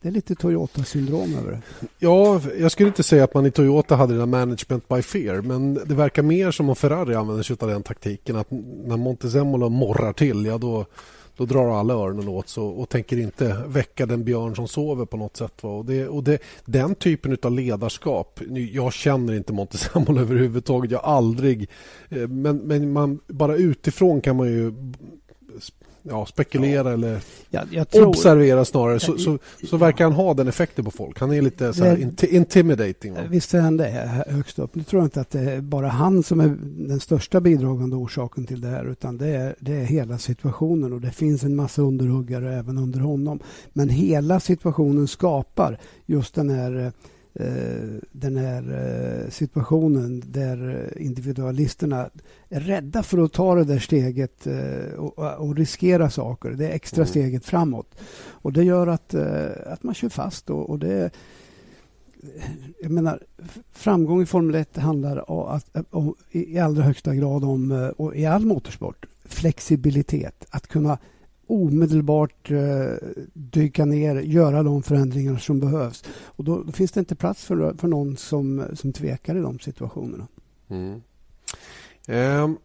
det 0.00 0.08
är 0.08 0.12
lite 0.12 0.34
Toyota-syndrom 0.34 1.34
över 1.38 1.52
det. 1.52 1.86
Ja, 1.98 2.40
jag 2.58 2.72
skulle 2.72 2.88
inte 2.88 3.02
säga 3.02 3.24
att 3.24 3.34
man 3.34 3.46
i 3.46 3.50
Toyota 3.50 3.96
hade 3.96 4.12
det 4.12 4.18
där 4.18 4.26
management 4.26 4.88
by 4.88 5.02
fear 5.02 5.40
men 5.40 5.74
det 5.74 5.94
verkar 5.94 6.22
mer 6.22 6.50
som 6.50 6.68
om 6.68 6.76
Ferrari 6.76 7.14
använder 7.14 7.42
sig 7.42 7.56
av 7.60 7.68
den 7.68 7.82
taktiken 7.82 8.36
att 8.36 8.50
när 8.84 8.96
Montezemolo 8.96 9.68
morrar 9.68 10.12
till, 10.12 10.46
ja 10.46 10.58
då, 10.58 10.86
då 11.36 11.44
drar 11.44 11.78
alla 11.78 11.94
öronen 11.94 12.28
åt 12.28 12.48
sig 12.48 12.62
och, 12.62 12.88
tänker 12.88 13.18
inte 13.18 13.62
väcka 13.66 14.06
den 14.06 14.24
björn 14.24 14.56
som 14.56 14.68
sover 14.68 15.04
på 15.04 15.16
något 15.16 15.36
sätt. 15.36 15.62
Va? 15.62 15.70
Och 15.70 15.84
det, 15.84 16.08
och 16.08 16.24
det, 16.24 16.38
den 16.64 16.94
typen 16.94 17.36
av 17.42 17.52
ledarskap, 17.52 18.40
jag 18.72 18.92
känner 18.92 19.34
inte 19.34 19.52
Montezemolo 19.52 20.20
överhuvudtaget, 20.20 20.90
jag 20.90 21.04
aldrig, 21.04 21.68
eh, 22.08 22.28
men, 22.28 22.56
men 22.56 22.92
man, 22.92 23.20
bara 23.26 23.56
utifrån 23.56 24.20
kan 24.20 24.36
man 24.36 24.48
ju 24.48 24.74
ja, 26.02 26.26
spekulera 26.26 26.88
ja. 26.88 26.94
eller 26.94 27.20
tror, 27.84 28.06
observera 28.06 28.64
snarare 28.64 29.00
så, 29.00 29.18
så, 29.18 29.38
så, 29.70 29.76
verkar 29.76 30.04
han 30.04 30.12
ha 30.12 30.34
den 30.34 30.48
effekten 30.48 30.84
på 30.84 30.90
folk. 30.90 31.20
Han 31.20 31.32
är 31.32 31.42
lite 31.42 31.72
så 31.72 31.84
det, 31.84 32.26
intimidating. 32.26 33.14
Va? 33.14 33.20
Visst 33.28 33.54
är 33.54 33.60
han 33.60 33.76
det 33.76 34.24
högst 34.28 34.58
upp. 34.58 34.74
Nu 34.74 34.82
tror 34.82 35.00
jag 35.00 35.06
inte 35.06 35.20
att 35.20 35.30
det 35.30 35.40
är 35.40 35.60
bara 35.60 35.88
han 35.88 36.22
som 36.22 36.40
är 36.40 36.56
den 36.88 37.00
största 37.00 37.40
bidragande 37.40 37.96
orsaken 37.96 38.46
till 38.46 38.60
det 38.60 38.68
här 38.68 38.84
utan 38.84 39.18
det 39.18 39.28
är, 39.28 39.54
det 39.60 39.72
är 39.72 39.84
hela 39.84 40.18
situationen 40.18 40.92
och 40.92 41.00
det 41.00 41.10
finns 41.10 41.42
en 41.44 41.56
massa 41.56 41.82
underhuggare 41.82 42.54
även 42.54 42.78
under 42.78 43.00
honom. 43.00 43.40
Men 43.72 43.88
hela 43.88 44.40
situationen 44.40 45.08
skapar 45.08 45.78
just 46.06 46.34
den 46.34 46.50
här 46.50 46.68
Eh, 46.86 46.92
den 48.12 48.36
här 48.36 48.62
eh, 49.24 49.30
situationen 49.30 50.22
där 50.26 50.92
individualisterna 50.96 52.10
är 52.48 52.60
rädda 52.60 53.02
för 53.02 53.24
att 53.24 53.32
ta 53.32 53.54
det 53.54 53.64
där 53.64 53.78
steget 53.78 54.46
eh, 54.46 54.94
och, 54.98 55.56
riskera 55.56 56.10
saker. 56.10 56.50
Det 56.50 56.68
är 56.68 56.72
extra 56.72 57.02
mm. 57.02 57.08
steget 57.08 57.44
framåt. 57.44 57.94
Och 58.20 58.52
det 58.52 58.64
gör 58.64 58.86
att, 58.86 59.14
att 59.66 59.82
man 59.82 59.94
kör 59.94 60.08
fast. 60.08 60.50
Och, 60.50 60.70
och 60.70 60.78
det 60.78 61.10
jag 62.80 62.90
menar, 62.90 63.22
framgång 63.72 64.22
i 64.22 64.26
Formel 64.26 64.54
1 64.54 64.76
handlar 64.76 65.30
om, 65.30 65.48
att, 65.48 65.86
om, 65.90 66.14
i 66.30 66.58
allra 66.58 66.82
högsta 66.82 67.14
grad 67.14 67.44
om, 67.44 67.92
och 67.96 68.16
i 68.16 68.26
all 68.26 68.46
motorsport, 68.46 69.06
flexibilitet. 69.24 70.44
Att 70.50 70.66
kunna 70.66 70.98
omedelbart 71.48 72.50
eh, 72.50 72.92
dyka 73.32 73.84
ner, 73.84 74.16
göra 74.20 74.62
de 74.62 74.82
förändringar 74.82 75.36
som 75.36 75.60
behövs. 75.60 76.04
Och 76.24 76.44
då, 76.44 76.62
då, 76.62 76.72
finns 76.72 76.92
det 76.92 77.00
inte 77.00 77.14
plats 77.14 77.44
för, 77.44 77.74
för 77.78 77.88
någon 77.88 78.16
som, 78.16 78.64
som 78.74 78.92
tvekar 78.92 79.36
i 79.36 79.40
de 79.40 79.58
situationerna. 79.58 80.26
Mm. 80.68 81.02
Um, 82.08 82.58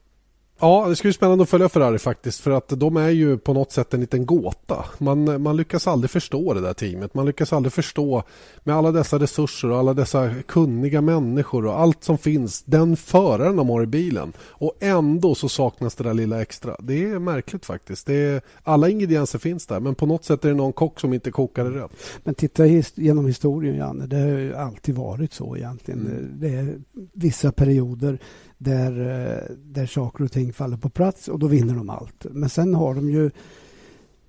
Ja, 0.63 0.86
det 0.89 0.95
ska 0.95 1.06
bli 1.06 1.13
spännande 1.13 1.43
att 1.43 1.49
följa 1.49 1.69
Ferrari 1.69 1.99
faktiskt 1.99 2.39
för 2.39 2.52
att 2.52 2.69
de 2.69 2.97
är 2.97 3.10
ju 3.10 3.38
på 3.38 3.54
något 3.54 3.71
sätt 3.71 3.93
en 3.93 3.99
liten 3.99 4.26
gåta. 4.26 4.86
Man, 4.97 5.41
man 5.41 5.58
lyckas 5.58 5.88
aldrig 5.88 6.12
förstå 6.12 6.54
det 6.54 6.62
där 6.62 6.73
teamet. 6.73 7.13
Man 7.13 7.26
lyckas 7.26 7.54
aldrig 7.54 7.73
förstå 7.73 8.23
med 8.63 8.76
alla 8.76 8.91
dessa 8.91 9.19
resurser 9.19 9.71
och 9.71 9.78
alla 9.78 9.93
dessa 9.93 10.34
kunniga 10.47 11.02
människor 11.02 11.65
och 11.65 11.80
allt 11.80 12.04
som 12.04 12.17
finns. 12.17 12.63
Den 12.63 12.97
föraren 12.97 13.56
de 13.56 13.69
har 13.69 13.84
i 13.84 13.86
bilen 13.86 14.34
och 14.39 14.73
ändå 14.80 15.36
så 15.36 15.49
saknas 15.49 15.95
det 15.95 16.04
där 16.04 16.13
lilla 16.13 16.41
extra. 16.41 16.76
Det 16.80 17.04
är 17.04 17.19
märkligt 17.19 17.65
faktiskt. 17.65 18.08
Det 18.08 18.15
är, 18.15 18.41
alla 18.63 18.89
ingredienser 18.89 19.39
finns 19.39 19.67
där 19.67 19.80
men 19.80 19.95
på 19.95 20.06
något 20.06 20.26
sätt 20.26 20.45
är 20.45 20.49
det 20.49 20.56
någon 20.56 20.73
kock 20.73 20.99
som 20.99 21.13
inte 21.13 21.32
kokar 21.32 21.63
det 21.63 21.84
rätt. 21.84 21.91
Men 22.23 22.36
titta 22.36 22.63
his, 22.63 22.97
genom 22.97 23.26
historien 23.26 23.76
Janne, 23.76 24.06
det 24.06 24.17
har 24.17 24.63
alltid 24.65 24.95
varit 24.95 25.34
så 25.34 25.58
egentligen. 25.58 25.99
Mm. 25.99 26.39
Det 26.39 26.56
är 26.56 26.76
vissa 27.13 27.52
perioder 27.52 28.19
där, 28.63 28.99
eh, 28.99 29.56
där 29.56 29.86
saker 29.86 30.23
och 30.23 30.32
ting 30.32 30.54
faller 30.54 30.78
på 30.78 30.89
plats 30.89 31.28
och 31.28 31.39
då 31.39 31.47
vinner 31.47 31.76
de 31.76 31.89
allt. 31.89 32.26
Men 32.32 32.49
sen 32.49 32.73
har 32.73 32.95
de 32.95 33.10
ju... 33.10 33.32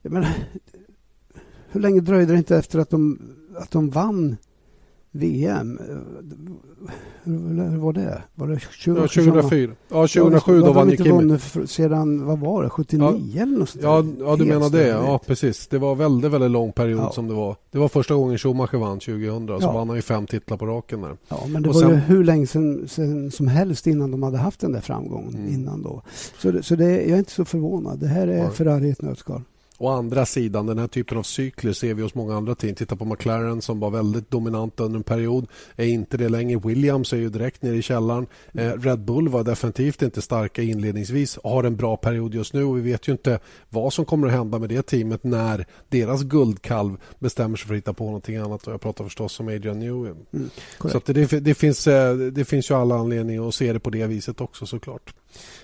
Jag 0.02 0.12
menar, 0.12 0.34
hur 1.68 1.80
länge 1.80 2.00
dröjde 2.00 2.32
det 2.32 2.38
inte 2.38 2.56
efter 2.56 2.78
att 2.78 2.90
de, 2.90 3.18
att 3.56 3.70
de 3.70 3.90
vann 3.90 4.36
VM. 5.16 5.78
Hur 7.24 7.76
var 7.78 7.92
det? 7.92 8.22
Var 8.34 8.48
det 8.48 8.60
20, 8.70 9.00
ja, 9.00 9.08
2004? 9.08 9.72
Ja, 9.88 9.94
2007 9.94 10.60
ja, 10.60 10.66
då 10.66 10.72
vann 10.72 10.90
ju 10.90 10.96
Kim. 10.96 11.16
vunnit 11.16 11.42
sedan, 11.66 12.26
vad 12.26 12.38
var 12.38 12.62
det, 12.62 12.70
79 12.70 13.32
ja, 13.34 13.42
eller 13.42 13.58
något 13.58 13.76
Ja, 13.82 14.04
ja 14.18 14.36
du 14.36 14.44
menar 14.44 14.70
det. 14.70 14.88
Ja, 14.88 15.20
precis. 15.26 15.66
Det 15.66 15.78
var 15.78 15.94
väldigt, 15.94 16.30
väldigt 16.30 16.50
lång 16.50 16.72
period 16.72 17.00
ja. 17.00 17.12
som 17.12 17.28
det 17.28 17.34
var. 17.34 17.56
Det 17.70 17.78
var 17.78 17.88
första 17.88 18.14
gången 18.14 18.38
Schumacher 18.38 18.76
vann 18.76 18.98
2000. 18.98 19.60
Så 19.60 19.72
vann 19.72 19.88
han 19.88 19.96
ju 19.96 20.02
fem 20.02 20.26
titlar 20.26 20.56
på 20.56 20.66
raken 20.66 21.00
där. 21.00 21.16
Ja, 21.28 21.40
men 21.48 21.62
det 21.62 21.68
och 21.68 21.74
var 21.74 21.82
sen... 21.82 21.90
ju 21.90 21.96
hur 21.96 22.24
länge 22.24 22.46
sedan, 22.46 22.88
sedan, 22.88 23.30
som 23.30 23.48
helst 23.48 23.86
innan 23.86 24.10
de 24.10 24.22
hade 24.22 24.38
haft 24.38 24.60
den 24.60 24.72
där 24.72 24.80
framgången 24.80 25.34
mm. 25.34 25.54
innan 25.54 25.82
då. 25.82 26.02
Så, 26.38 26.62
så 26.62 26.76
det, 26.76 26.90
jag 26.90 27.10
är 27.10 27.18
inte 27.18 27.32
så 27.32 27.44
förvånad. 27.44 27.98
Det 27.98 28.08
här 28.08 28.28
är 28.28 28.50
Ferrari 28.50 28.86
i 28.86 28.90
ett 28.90 29.02
nötskal. 29.02 29.42
Å 29.78 29.88
andra 29.88 30.26
sidan, 30.26 30.66
den 30.66 30.78
här 30.78 30.86
typen 30.86 31.18
av 31.18 31.22
cykler 31.22 31.72
ser 31.72 31.94
vi 31.94 32.02
hos 32.02 32.14
många 32.14 32.36
andra 32.36 32.54
team. 32.54 32.74
Titta 32.74 32.96
på 32.96 33.04
McLaren 33.04 33.62
som 33.62 33.80
var 33.80 33.90
väldigt 33.90 34.30
dominant 34.30 34.80
under 34.80 34.96
en 34.96 35.02
period. 35.02 35.46
Är 35.76 35.86
inte 35.86 36.16
det 36.16 36.28
längre. 36.28 36.60
Williams 36.64 37.12
är 37.12 37.16
ju 37.16 37.28
direkt 37.28 37.62
nere 37.62 37.76
i 37.76 37.82
källaren. 37.82 38.26
Eh, 38.52 38.72
Red 38.72 39.00
Bull 39.00 39.28
var 39.28 39.44
definitivt 39.44 40.02
inte 40.02 40.22
starka 40.22 40.62
inledningsvis. 40.62 41.38
Har 41.44 41.64
en 41.64 41.76
bra 41.76 41.96
period 41.96 42.34
just 42.34 42.54
nu 42.54 42.64
och 42.64 42.76
vi 42.76 42.80
vet 42.80 43.08
ju 43.08 43.12
inte 43.12 43.38
vad 43.68 43.92
som 43.92 44.04
kommer 44.04 44.26
att 44.26 44.32
hända 44.32 44.58
med 44.58 44.68
det 44.68 44.82
teamet 44.82 45.24
när 45.24 45.66
deras 45.88 46.22
guldkalv 46.22 46.96
bestämmer 47.18 47.56
sig 47.56 47.66
för 47.66 47.74
att 47.74 47.78
hitta 47.78 47.92
på 47.92 48.04
någonting 48.04 48.36
annat. 48.36 48.66
Och 48.66 48.72
jag 48.72 48.80
pratar 48.80 49.04
förstås 49.04 49.40
om 49.40 49.48
Adrian 49.48 49.78
Newey. 49.78 50.12
Mm, 50.32 50.50
Så 50.78 51.00
det, 51.04 51.40
det, 51.40 51.54
finns, 51.54 51.86
eh, 51.86 52.16
det 52.16 52.44
finns 52.44 52.70
ju 52.70 52.74
alla 52.74 52.94
anledningar 52.94 53.48
att 53.48 53.54
se 53.54 53.72
det 53.72 53.80
på 53.80 53.90
det 53.90 54.06
viset 54.06 54.40
också 54.40 54.66
såklart. 54.66 55.14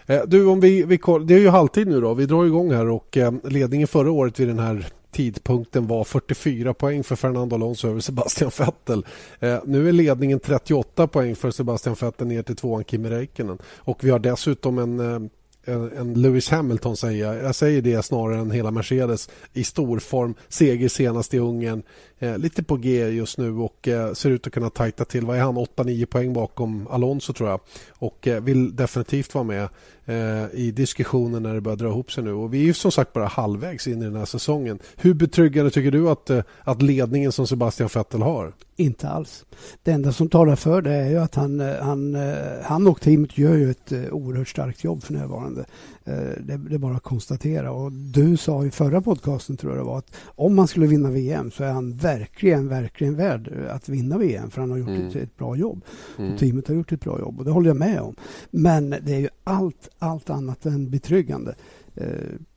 Eh, 0.07 0.23
du, 0.27 0.47
om 0.47 0.61
vi, 0.61 0.83
vi, 0.83 0.99
det 1.25 1.35
är 1.35 1.39
ju 1.39 1.49
halvtid 1.49 1.89
nu 1.89 2.01
då. 2.01 2.15
Vi 2.15 2.27
drar 2.27 2.45
igång 2.45 2.73
här 2.73 2.89
och 2.89 3.17
eh, 3.17 3.33
ledningen 3.45 3.89
förra 3.89 4.11
året 4.11 4.41
vid 4.41 4.49
den 4.49 4.59
här 4.59 4.87
tidpunkten 5.11 5.87
var 5.87 6.05
44 6.05 6.75
poäng 6.75 7.05
för 7.05 7.17
Fernando 7.17 7.57
Alonso 7.57 7.89
över 7.89 8.01
Sebastian 8.01 8.51
Vettel. 8.59 9.07
Eh, 9.41 9.59
nu 9.65 9.89
är 9.89 9.93
ledningen 9.93 10.41
38 10.41 11.07
poäng 11.07 11.37
för 11.37 11.51
Sebastian 11.51 11.97
Vettel 12.01 12.27
ner 12.27 12.43
till 12.43 12.57
tvåan 12.57 12.85
Kimi 12.85 13.11
Räikkönen. 13.11 13.59
Och 13.77 14.05
vi 14.05 14.11
har 14.11 14.19
dessutom 14.19 14.79
en 14.79 15.01
eh, 15.01 15.31
en 15.71 16.15
Lewis 16.15 16.51
Hamilton 16.51 16.97
säger 16.97 17.27
jag. 17.27 17.45
Jag 17.45 17.55
säger 17.55 17.83
det 17.83 18.03
snarare 18.03 18.39
än 18.39 18.51
hela 18.51 18.71
Mercedes 18.71 19.29
i 19.53 19.65
stor 19.65 19.99
form. 19.99 20.35
Seger 20.49 20.89
senast 20.89 21.35
i 21.35 21.39
Ungern. 21.39 21.83
Eh, 22.19 22.39
lite 22.39 22.63
på 22.63 22.77
G 22.77 23.09
just 23.09 23.39
nu 23.39 23.53
och 23.53 23.89
eh, 23.89 24.13
ser 24.13 24.31
ut 24.31 24.47
att 24.47 24.53
kunna 24.53 24.71
tajta 24.71 25.05
till. 25.05 25.27
Vad 25.27 25.37
är 25.37 25.41
han? 25.41 25.57
8-9 25.57 26.07
poäng 26.07 26.33
bakom 26.33 26.87
Alonso 26.87 27.33
tror 27.33 27.49
jag. 27.49 27.61
Och 27.91 28.29
eh, 28.29 28.43
vill 28.43 28.77
definitivt 28.77 29.35
vara 29.35 29.45
med 29.45 29.69
Eh, 30.07 30.47
i 30.53 30.71
diskussionen 30.71 31.43
när 31.43 31.55
det 31.55 31.61
börjar 31.61 31.77
dra 31.77 31.89
ihop 31.89 32.13
sig 32.13 32.25
nu. 32.25 32.33
Och 32.33 32.55
vi 32.55 32.61
är 32.61 32.65
ju 32.65 32.75
som 32.75 32.93
sagt 32.93 33.13
bara 33.13 33.27
halvvägs 33.27 33.87
in 33.87 34.03
i 34.03 34.05
den 34.05 34.17
här 34.17 34.25
säsongen. 34.25 34.79
Hur 34.97 35.15
betryggande 35.15 35.71
tycker 35.71 35.91
du 35.91 36.09
att, 36.09 36.31
eh, 36.31 36.43
att 36.65 36.83
ledningen 36.83 37.33
som 37.33 37.47
Sebastian 37.47 37.89
Vettel 37.95 38.23
har? 38.23 38.53
Inte 38.77 39.09
alls. 39.09 39.45
Det 39.83 39.91
enda 39.91 40.13
som 40.13 40.29
talar 40.29 40.57
för 40.57 40.83
det 40.83 40.95
är 40.95 41.11
ju 41.11 41.19
att 41.19 41.35
han, 41.35 41.61
eh, 41.61 41.77
han, 41.81 42.17
han 42.63 42.87
och 42.87 43.01
teamet 43.01 43.39
gör 43.39 43.55
ju 43.55 43.71
ett 43.71 43.93
oerhört 44.11 44.49
starkt 44.49 44.85
jobb 44.85 45.03
för 45.03 45.13
närvarande. 45.13 45.65
Det, 46.05 46.57
det 46.57 46.75
är 46.75 46.79
bara 46.79 46.97
att 46.97 47.03
konstatera. 47.03 47.73
Och 47.73 47.93
du 47.93 48.37
sa 48.37 48.65
i 48.65 48.71
förra 48.71 49.01
podcasten 49.01 49.57
tror 49.57 49.73
jag 49.73 49.81
det 49.81 49.89
var 49.89 49.99
att 49.99 50.17
om 50.25 50.55
man 50.55 50.69
skulle 50.69 50.87
vinna 50.87 51.11
VM 51.11 51.51
så 51.51 51.65
är 51.65 51.73
han 51.73 51.97
verkligen, 51.97 52.69
verkligen 52.69 53.17
värd 53.17 53.69
att 53.71 53.89
vinna 53.89 54.19
VM 54.19 54.51
för 54.51 54.61
han 54.61 54.71
har 54.71 54.79
gjort 54.79 54.89
mm. 54.89 55.09
ett, 55.09 55.17
ett, 55.17 55.37
bra 55.37 55.57
jobb. 55.57 55.85
Mm. 56.19 56.33
Och 56.33 56.39
teamet 56.39 56.69
har 56.69 56.75
gjort 56.75 56.93
ett 56.93 57.01
bra 57.01 57.19
jobb 57.19 57.39
och 57.39 57.45
det 57.45 57.51
håller 57.51 57.71
jag 57.71 57.77
med 57.77 58.01
om. 58.01 58.15
Men 58.51 58.91
det 58.91 59.15
är 59.15 59.19
ju 59.19 59.29
allt, 59.45 59.89
allt 59.99 60.31
annat 60.31 60.67
än 60.67 60.91
betryggande. 60.91 61.55
Eh, 61.95 62.07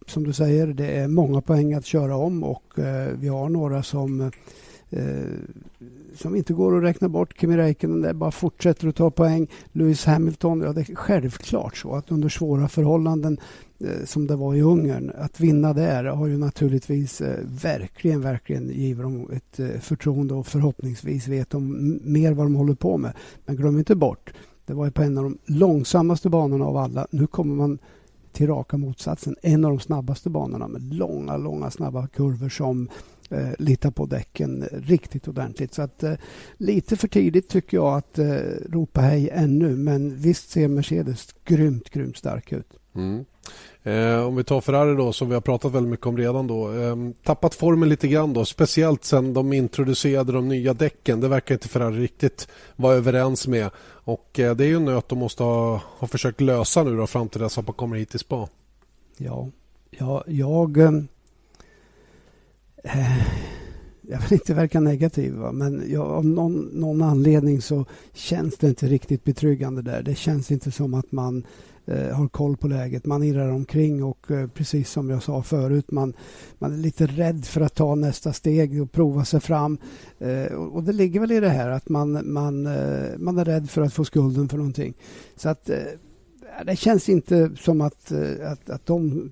som 0.08 0.24
du 0.24 0.34
säger, 0.34 0.68
det 0.68 0.88
är 0.88 1.08
många 1.08 1.42
poäng 1.42 1.74
att 1.74 1.86
köra 1.86 2.16
om 2.16 2.44
och 2.44 2.80
eh, 2.80 3.14
vi 3.20 3.28
har 3.28 3.50
några 3.50 3.84
som 3.84 4.32
eh, 4.90 5.02
som 6.16 6.36
inte 6.36 6.54
går 6.54 6.78
att 6.78 6.84
räkna 6.84 7.10
bort. 7.10 7.38
Kimi 7.40 7.58
Räikkönen 7.58 8.02
där 8.02 8.14
bara 8.14 8.32
fortsätter 8.32 8.88
att 8.88 8.96
ta 8.96 9.12
poäng. 9.12 9.48
Lewis 9.72 10.06
Hamilton, 10.06 10.62
ja 10.62 10.74
det 10.74 10.90
är 10.90 10.96
självklart 10.96 11.78
så 11.78 11.96
att 11.96 12.12
under 12.12 12.30
svåra 12.30 12.68
förhållanden 12.68 13.38
eh, 13.80 14.06
som 14.06 14.28
det 14.28 14.36
var 14.36 14.56
i 14.56 14.62
Ungern, 14.62 15.12
att 15.18 15.40
vinna 15.40 15.74
där 15.74 16.04
har 16.04 16.28
ju 16.28 16.38
naturligtvis 16.38 17.22
eh, 17.22 17.40
verkligen, 17.64 18.22
verkligen 18.22 18.70
givit 18.70 19.04
dem 19.04 19.30
ett 19.34 19.60
eh, 19.60 19.80
förtroende 19.80 20.34
och 20.34 20.48
förhoppningsvis 20.48 21.28
vet 21.28 21.50
de 21.50 22.00
mer 22.04 22.34
vad 22.34 22.46
de 22.46 22.56
håller 22.56 22.76
på 22.76 22.98
med. 22.98 23.14
Men 23.46 23.56
glöm 23.56 23.80
inte 23.80 23.96
bort, 23.96 24.34
det 24.66 24.74
var 24.74 24.86
ju 24.86 24.92
på 24.92 25.02
en 25.02 25.18
av 25.18 25.24
de 25.24 25.38
långsammaste 25.46 26.30
banorna 26.30 26.66
av 26.66 26.78
alla. 26.78 27.08
Nu 27.12 27.28
kommer 27.28 27.56
man 27.56 27.80
till 28.34 28.48
raka 28.48 28.78
motsatsen. 28.78 29.36
En 29.42 29.66
av 29.66 29.72
de 29.72 29.80
snabbaste 29.80 30.30
banorna 30.30 30.68
med 30.68 30.94
långa, 30.94 31.38
långa 31.38 31.72
snabba 31.72 32.08
kurvor 32.08 32.50
som 32.50 32.90
eh, 33.30 33.50
litar 33.60 33.92
på 33.92 34.06
däcken 34.06 34.68
riktigt 34.72 35.28
ordentligt. 35.28 35.74
Så 35.74 35.82
att 35.82 36.04
eh, 36.04 36.14
lite 36.58 36.98
för 36.98 37.08
tidigt 37.08 37.50
tycker 37.50 37.78
jag 37.78 37.98
att 37.98 38.20
eh, 38.20 38.26
ropa 38.70 39.02
hej 39.02 39.30
ännu. 39.34 39.76
Men 39.76 40.18
visst 40.18 40.50
ser 40.50 40.68
Mercedes 40.68 41.36
grymt, 41.46 41.90
grymt 41.90 42.18
stark 42.18 42.52
ut. 42.52 42.74
Mm. 42.96 43.26
Eh, 43.86 44.28
om 44.28 44.36
vi 44.36 44.44
tar 44.44 44.62
Ferrari 44.62 44.96
då, 44.96 45.14
som 45.14 45.28
vi 45.28 45.34
har 45.34 45.42
pratat 45.42 45.72
väldigt 45.72 45.92
mycket 45.92 46.06
om 46.06 46.18
redan 46.18 46.48
då. 46.48 46.74
Eh, 46.74 46.96
tappat 47.24 47.56
formen 47.56 47.90
lite 47.90 48.08
grann 48.08 48.34
då, 48.34 48.46
speciellt 48.46 49.04
sen 49.04 49.34
de 49.34 49.54
introducerade 49.54 50.32
de 50.32 50.48
nya 50.48 50.74
däcken. 50.74 51.20
Det 51.20 51.28
verkar 51.28 51.56
inte 51.56 51.68
Ferrari 51.68 52.00
riktigt 52.00 52.48
vara 52.76 52.96
överens 52.96 53.48
med. 53.48 53.70
Och 53.88 54.40
eh, 54.40 54.56
det 54.56 54.64
är 54.64 54.68
ju 54.68 54.76
en 54.76 54.86
nöt 54.86 55.10
de 55.10 55.20
måste 55.20 55.44
ha, 55.44 55.82
ha 56.00 56.08
försökt 56.08 56.42
lösa 56.42 56.84
nu 56.84 56.98
då 56.98 57.08
fram 57.08 57.30
till 57.30 57.42
dess 57.42 57.58
att 57.58 57.68
man 57.68 57.74
kommer 57.74 57.98
hit 57.98 58.10
till 58.10 58.20
spa. 58.20 58.48
Ja, 59.18 59.50
ja 59.90 60.24
jag... 60.28 60.78
Ehm, 60.78 61.08
eh, 62.84 63.24
jag 64.08 64.20
vill 64.20 64.34
inte 64.34 64.54
verka 64.54 64.80
negativ, 64.80 65.34
va? 65.34 65.52
men 65.52 65.84
jag, 65.88 66.08
av 66.08 66.26
någon, 66.26 66.70
någon 66.74 67.02
anledning 67.02 67.62
så 67.62 67.86
känns 68.14 68.58
det 68.58 68.68
inte 68.68 68.88
riktigt 68.88 69.24
betryggande 69.24 69.82
där. 69.82 70.04
Det 70.04 70.16
känns 70.16 70.52
inte 70.52 70.72
som 70.72 70.94
att 70.94 71.12
man 71.12 71.44
Eh, 71.86 72.16
har 72.16 72.28
koll 72.28 72.58
på 72.58 72.68
läget. 72.68 73.06
Man 73.06 73.24
irrar 73.24 73.50
omkring 73.50 74.04
och 74.04 74.32
eh, 74.32 74.48
precis 74.48 74.90
som 74.90 75.10
jag 75.10 75.24
sa 75.24 75.44
förut, 75.44 75.92
man, 75.92 76.14
man 76.60 76.74
är 76.74 76.78
lite 76.78 77.08
rädd 77.08 77.46
för 77.46 77.62
att 77.62 77.76
ta 77.76 77.96
nästa 77.96 78.34
steg 78.34 78.82
och 78.82 78.92
prova 78.92 79.26
sig 79.26 79.40
fram. 79.40 79.78
Eh, 80.20 80.54
och, 80.54 80.76
och, 80.76 80.84
det 80.84 80.94
ligger 80.94 81.20
väl 81.20 81.32
i 81.32 81.40
det 81.40 81.50
här 81.50 81.70
att 81.70 81.90
man, 81.90 82.34
man, 82.34 82.66
eh, 82.66 83.18
man 83.18 83.38
är 83.38 83.46
rädd 83.46 83.70
för 83.70 83.82
att 83.82 83.94
få 83.94 84.06
skulden 84.06 84.50
för 84.50 84.58
någonting. 84.58 84.94
Så 85.36 85.50
att 85.50 85.70
eh, 85.70 85.78
det 86.66 86.76
känns 86.76 87.10
inte 87.10 87.52
som 87.60 87.82
att, 87.82 88.12
eh, 88.12 88.52
att, 88.52 88.70
att 88.70 88.86
de 88.86 89.32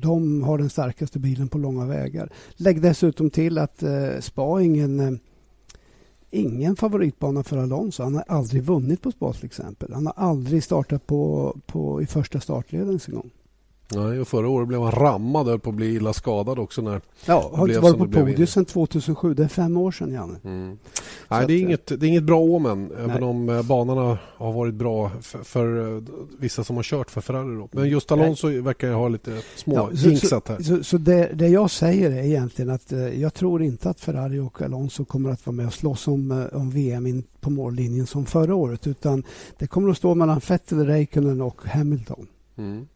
de 0.00 0.42
har 0.42 0.58
den 0.58 0.70
starkaste 0.70 1.18
bilen 1.18 1.48
på 1.48 1.58
långa 1.58 1.86
vägar. 1.86 2.32
Lägg 2.56 2.82
dessutom 2.82 3.30
till 3.30 3.58
att 3.58 3.82
eh, 3.82 4.20
Spa 4.20 4.60
är 4.60 4.64
ingen, 4.64 5.00
eh, 5.00 5.12
ingen 6.30 6.76
favoritbana 6.76 7.42
för 7.42 7.56
Alonso. 7.56 8.02
Han 8.02 8.14
har 8.14 8.24
aldrig 8.28 8.62
vunnit 8.62 9.02
på 9.02 9.10
Spa 9.10 9.32
till 9.32 9.44
exempel. 9.44 9.92
Han 9.92 10.06
har 10.06 10.14
aldrig 10.16 10.64
startat 10.64 11.06
på, 11.06 11.56
på, 11.66 12.02
i 12.02 12.06
första 12.06 12.40
startleden 12.40 12.88
ens 12.88 13.08
en 13.08 13.14
gång. 13.14 13.30
Nej, 13.94 14.20
och 14.20 14.28
förra 14.28 14.48
året 14.48 14.68
blev 14.68 14.80
han 14.80 14.92
rammad 14.92 15.48
och 15.48 15.62
på 15.62 15.70
att 15.70 15.76
bli 15.76 15.94
illa 15.94 16.12
skadad 16.12 16.58
också. 16.58 16.82
När 16.82 17.00
ja, 17.26 17.50
har 17.54 17.68
inte 17.68 17.80
varit 17.80 17.98
på 17.98 18.06
podium 18.06 18.46
sedan 18.46 18.64
2007. 18.64 19.34
Det 19.34 19.44
är 19.44 19.48
fem 19.48 19.76
år 19.76 19.90
sedan, 19.92 20.12
Janne. 20.12 20.38
Mm. 20.44 20.78
Nej, 21.30 21.46
det 21.46 21.52
är, 21.52 21.58
inget, 21.58 21.86
det 21.86 22.06
är 22.06 22.08
inget 22.08 22.22
bra 22.22 22.40
omen, 22.40 22.92
nej. 22.96 23.04
även 23.04 23.22
om 23.22 23.48
eh, 23.48 23.62
banorna 23.62 24.18
har 24.36 24.52
varit 24.52 24.74
bra 24.74 25.10
för, 25.20 25.38
för 25.38 25.96
eh, 25.96 26.02
vissa 26.38 26.64
som 26.64 26.76
har 26.76 26.82
kört 26.82 27.10
för 27.10 27.20
Ferrari. 27.20 27.56
Då. 27.56 27.68
Men 27.72 27.88
just 27.88 28.12
Alonso 28.12 28.48
nej. 28.48 28.60
verkar 28.60 28.92
ha 28.92 29.08
lite 29.08 29.42
små 29.56 29.74
ja, 29.74 29.90
jinxat 29.92 30.48
här. 30.48 30.56
Så, 30.56 30.76
så, 30.76 30.84
så 30.84 30.98
det, 30.98 31.30
det, 31.34 31.48
jag 31.48 31.70
säger 31.70 32.10
är 32.10 32.24
egentligen 32.24 32.70
att 32.70 32.92
eh, 32.92 33.20
jag 33.20 33.34
tror 33.34 33.62
inte 33.62 33.90
att 33.90 34.00
Ferrari 34.00 34.38
och 34.38 34.62
Alonso 34.62 35.04
kommer 35.04 35.30
att 35.30 35.46
vara 35.46 35.56
med 35.56 35.66
och 35.66 35.74
slåss 35.74 36.08
om, 36.08 36.48
om 36.52 36.70
VM 36.70 37.06
in 37.06 37.22
på 37.40 37.50
mållinjen 37.50 38.06
som 38.06 38.26
förra 38.26 38.54
året. 38.54 38.86
Utan 38.86 39.22
det 39.58 39.66
kommer 39.66 39.90
att 39.90 39.96
stå 39.96 40.14
mellan 40.14 40.40
Vettel, 40.48 40.86
Räikkönen 40.86 41.40
och 41.40 41.60
Hamilton. 41.64 42.26
Mm. 42.60 42.86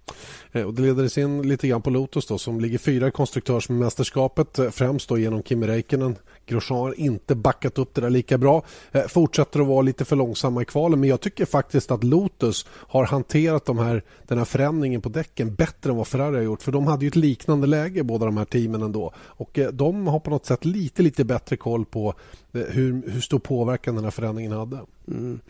Eh, 0.52 0.62
och 0.62 0.74
det 0.74 0.82
leder 0.82 1.04
oss 1.04 1.18
in 1.18 1.42
lite 1.42 1.68
grann 1.68 1.82
på 1.82 1.90
Lotus 1.90 2.26
då, 2.26 2.38
som 2.38 2.60
ligger 2.60 2.78
fyra 2.78 3.08
i 3.08 3.10
konstruktörsmästerskapet 3.10 4.58
eh, 4.58 4.70
främst 4.70 5.08
då 5.08 5.18
genom 5.18 5.42
Kimi 5.42 5.66
Räikkönen. 5.66 6.16
Grosjean 6.46 6.80
har 6.80 7.00
inte 7.00 7.34
backat 7.34 7.78
upp 7.78 7.94
det 7.94 8.00
där 8.00 8.10
lika 8.10 8.38
bra. 8.38 8.62
Eh, 8.92 9.06
fortsätter 9.06 9.60
att 9.60 9.66
vara 9.66 9.82
lite 9.82 10.04
för 10.04 10.16
långsamma 10.16 10.62
i 10.62 10.64
kvalen 10.64 11.00
men 11.00 11.08
jag 11.08 11.20
tycker 11.20 11.44
faktiskt 11.44 11.90
att 11.90 12.04
Lotus 12.04 12.66
har 12.70 13.04
hanterat 13.04 13.64
de 13.64 13.78
här, 13.78 14.02
den 14.26 14.38
här 14.38 14.44
förändringen 14.44 15.00
på 15.00 15.08
däcken 15.08 15.54
bättre 15.54 15.90
än 15.90 15.96
vad 15.96 16.06
Ferrari 16.06 16.36
har 16.36 16.42
gjort. 16.42 16.62
För 16.62 16.72
de 16.72 16.86
hade 16.86 17.04
ju 17.04 17.08
ett 17.08 17.16
liknande 17.16 17.66
läge 17.66 18.02
båda 18.02 18.26
de 18.26 18.36
här 18.36 18.44
teamen 18.44 18.82
ändå. 18.82 19.12
Och 19.16 19.58
de 19.72 20.06
har 20.06 20.20
på 20.20 20.30
något 20.30 20.46
sätt 20.46 20.64
lite, 20.64 21.02
lite 21.02 21.24
bättre 21.24 21.56
koll 21.56 21.84
på 21.84 22.14
hur, 22.52 23.10
hur 23.10 23.20
stor 23.20 23.38
påverkan 23.38 23.94
den 23.94 24.04
här 24.04 24.10
förändringen 24.10 24.52
hade. 24.52 24.80
Mm. 25.08 25.40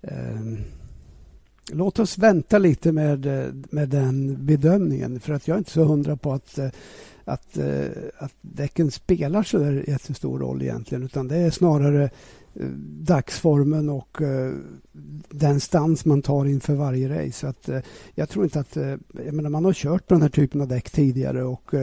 Um 0.00 0.64
låt 1.72 1.98
oss 1.98 2.18
vänta 2.18 2.58
lite 2.58 2.92
med, 2.92 3.26
eh, 3.26 3.52
med 3.70 3.88
den 3.88 4.46
bedömningen. 4.46 5.20
För 5.20 5.32
att 5.32 5.48
jag 5.48 5.54
är 5.54 5.58
inte 5.58 5.70
så 5.70 5.84
hundra 5.84 6.16
på 6.16 6.32
att, 6.32 6.58
eh, 6.58 6.68
att, 7.24 7.58
eh, 7.58 7.86
att 8.18 8.34
däcken 8.40 8.90
spelar 8.90 9.42
så 9.42 9.58
där 9.58 9.84
jättestor 9.88 10.38
roll 10.38 10.62
egentligen. 10.62 11.04
Utan 11.04 11.28
det 11.28 11.36
är 11.36 11.50
snarare 11.50 12.10
dagsformen 12.86 13.88
och 13.88 14.18
den 15.30 15.60
stans 15.60 16.04
man 16.04 16.22
tar 16.22 16.44
inför 16.44 16.74
varje 16.74 17.08
race. 17.08 17.32
Så 17.32 17.46
att, 17.46 17.84
jag 18.14 18.28
tror 18.28 18.44
inte 18.44 18.60
att... 18.60 18.76
Jag 19.26 19.34
menar, 19.34 19.50
man 19.50 19.64
har 19.64 19.72
kört 19.72 20.06
på 20.06 20.14
den 20.14 20.22
här 20.22 20.28
typen 20.28 20.60
av 20.60 20.68
däck 20.68 20.90
tidigare 20.90 21.44
och 21.44 21.74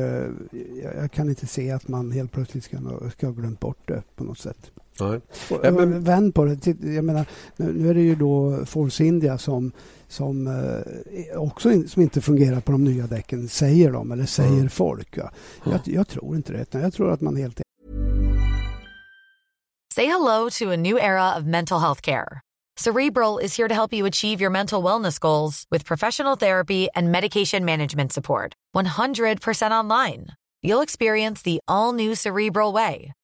jag 1.00 1.12
kan 1.12 1.30
inte 1.30 1.48
se 1.48 1.72
att 1.72 1.88
man 1.88 2.12
helt 2.12 2.32
plötsligt 2.32 2.64
ska, 2.64 2.78
ska 3.12 3.28
ha 3.28 3.34
glömt 3.34 3.60
bort 3.60 3.88
det 3.88 4.04
på 4.16 4.24
något 4.24 4.40
sätt. 4.40 4.72
Nej. 5.00 5.20
Ja, 5.64 5.72
men... 5.72 6.04
Vänd 6.04 6.36
på 6.36 6.46
det. 6.46 6.68
Jag 6.82 7.06
menar, 7.06 7.26
nu 7.56 7.90
är 7.90 7.94
det 7.94 8.02
ju 8.02 8.16
då 8.16 8.66
Force 8.66 9.04
India 9.04 9.38
som, 9.38 9.72
som 10.08 10.48
eh, 10.48 11.42
också 11.42 11.72
in, 11.72 11.88
som 11.88 12.02
inte 12.02 12.22
fungerar 12.22 12.60
på 12.60 12.72
de 12.72 12.84
nya 12.84 13.08
däcken, 13.08 13.48
säger 13.48 13.92
de, 13.92 14.12
eller 14.12 14.26
säger 14.26 14.52
mm. 14.52 14.70
folk. 14.70 15.18
Ja. 15.18 15.32
Jag, 15.64 15.80
jag, 15.84 16.08
tror 16.08 16.36
inte 16.36 16.54
det. 16.54 16.80
Jag 16.80 16.94
tror 16.94 17.12
att 17.12 17.22
man 17.22 17.36
helt 17.36 17.62
Say 19.96 20.06
hello 20.06 20.50
to 20.50 20.72
a 20.72 20.78
new 20.78 20.98
era 20.98 21.36
of 21.38 21.44
mental 21.44 21.80
health 21.80 22.02
care. 22.02 22.42
Cerebral 22.78 23.38
is 23.38 23.58
here 23.58 23.68
to 23.68 23.76
help 23.76 23.94
you 23.94 24.06
achieve 24.06 24.42
your 24.42 24.50
mental 24.50 24.82
wellness 24.82 25.20
goals 25.20 25.66
with 25.70 25.86
professional 25.86 26.36
therapy 26.36 26.88
and 26.96 27.12
medication 27.12 27.66
management 27.66 28.14
support. 28.14 28.54
100% 28.76 29.72
online. 29.72 30.28
You'll 30.64 30.82
experience 30.82 31.42
the 31.42 31.60
all 31.68 31.94
new 31.94 32.16
Cerebral 32.16 32.72
Way, 32.72 33.12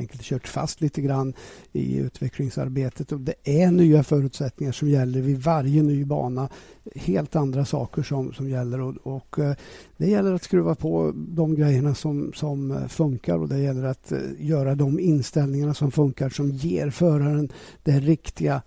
Enkelt 0.00 0.22
kört 0.22 0.48
fast 0.48 0.80
lite 0.80 1.00
grann 1.00 1.34
i 1.72 1.96
utvecklingsarbetet. 1.96 3.12
Och 3.12 3.20
det 3.20 3.34
är 3.44 3.70
nya 3.70 4.02
förutsättningar 4.02 4.72
som 4.72 4.88
gäller 4.88 5.20
vid 5.20 5.42
varje 5.42 5.82
ny 5.82 6.04
bana. 6.04 6.48
Helt 6.94 7.36
andra 7.36 7.64
saker 7.64 8.02
som, 8.02 8.32
som 8.32 8.48
gäller. 8.48 8.80
Och, 8.80 8.94
och 9.02 9.38
eh, 9.38 9.54
det 9.96 10.06
gäller 10.06 10.34
att 10.34 10.42
skruva 10.42 10.74
på 10.74 11.12
de 11.14 11.54
grejerna 11.54 11.94
som, 11.94 12.32
som 12.34 12.70
eh, 12.70 12.86
funkar. 12.86 13.38
Och 13.38 13.48
det 13.48 13.58
gäller 13.58 13.84
att 13.84 14.12
eh, 14.12 14.18
göra 14.38 14.74
de 14.74 15.00
inställningarna 15.00 15.74
som 15.74 15.90
funkar 15.90 16.28
som 16.28 16.50
ger 16.50 16.90
föraren 16.90 17.48
det 17.82 18.00
riktiga 18.00 18.62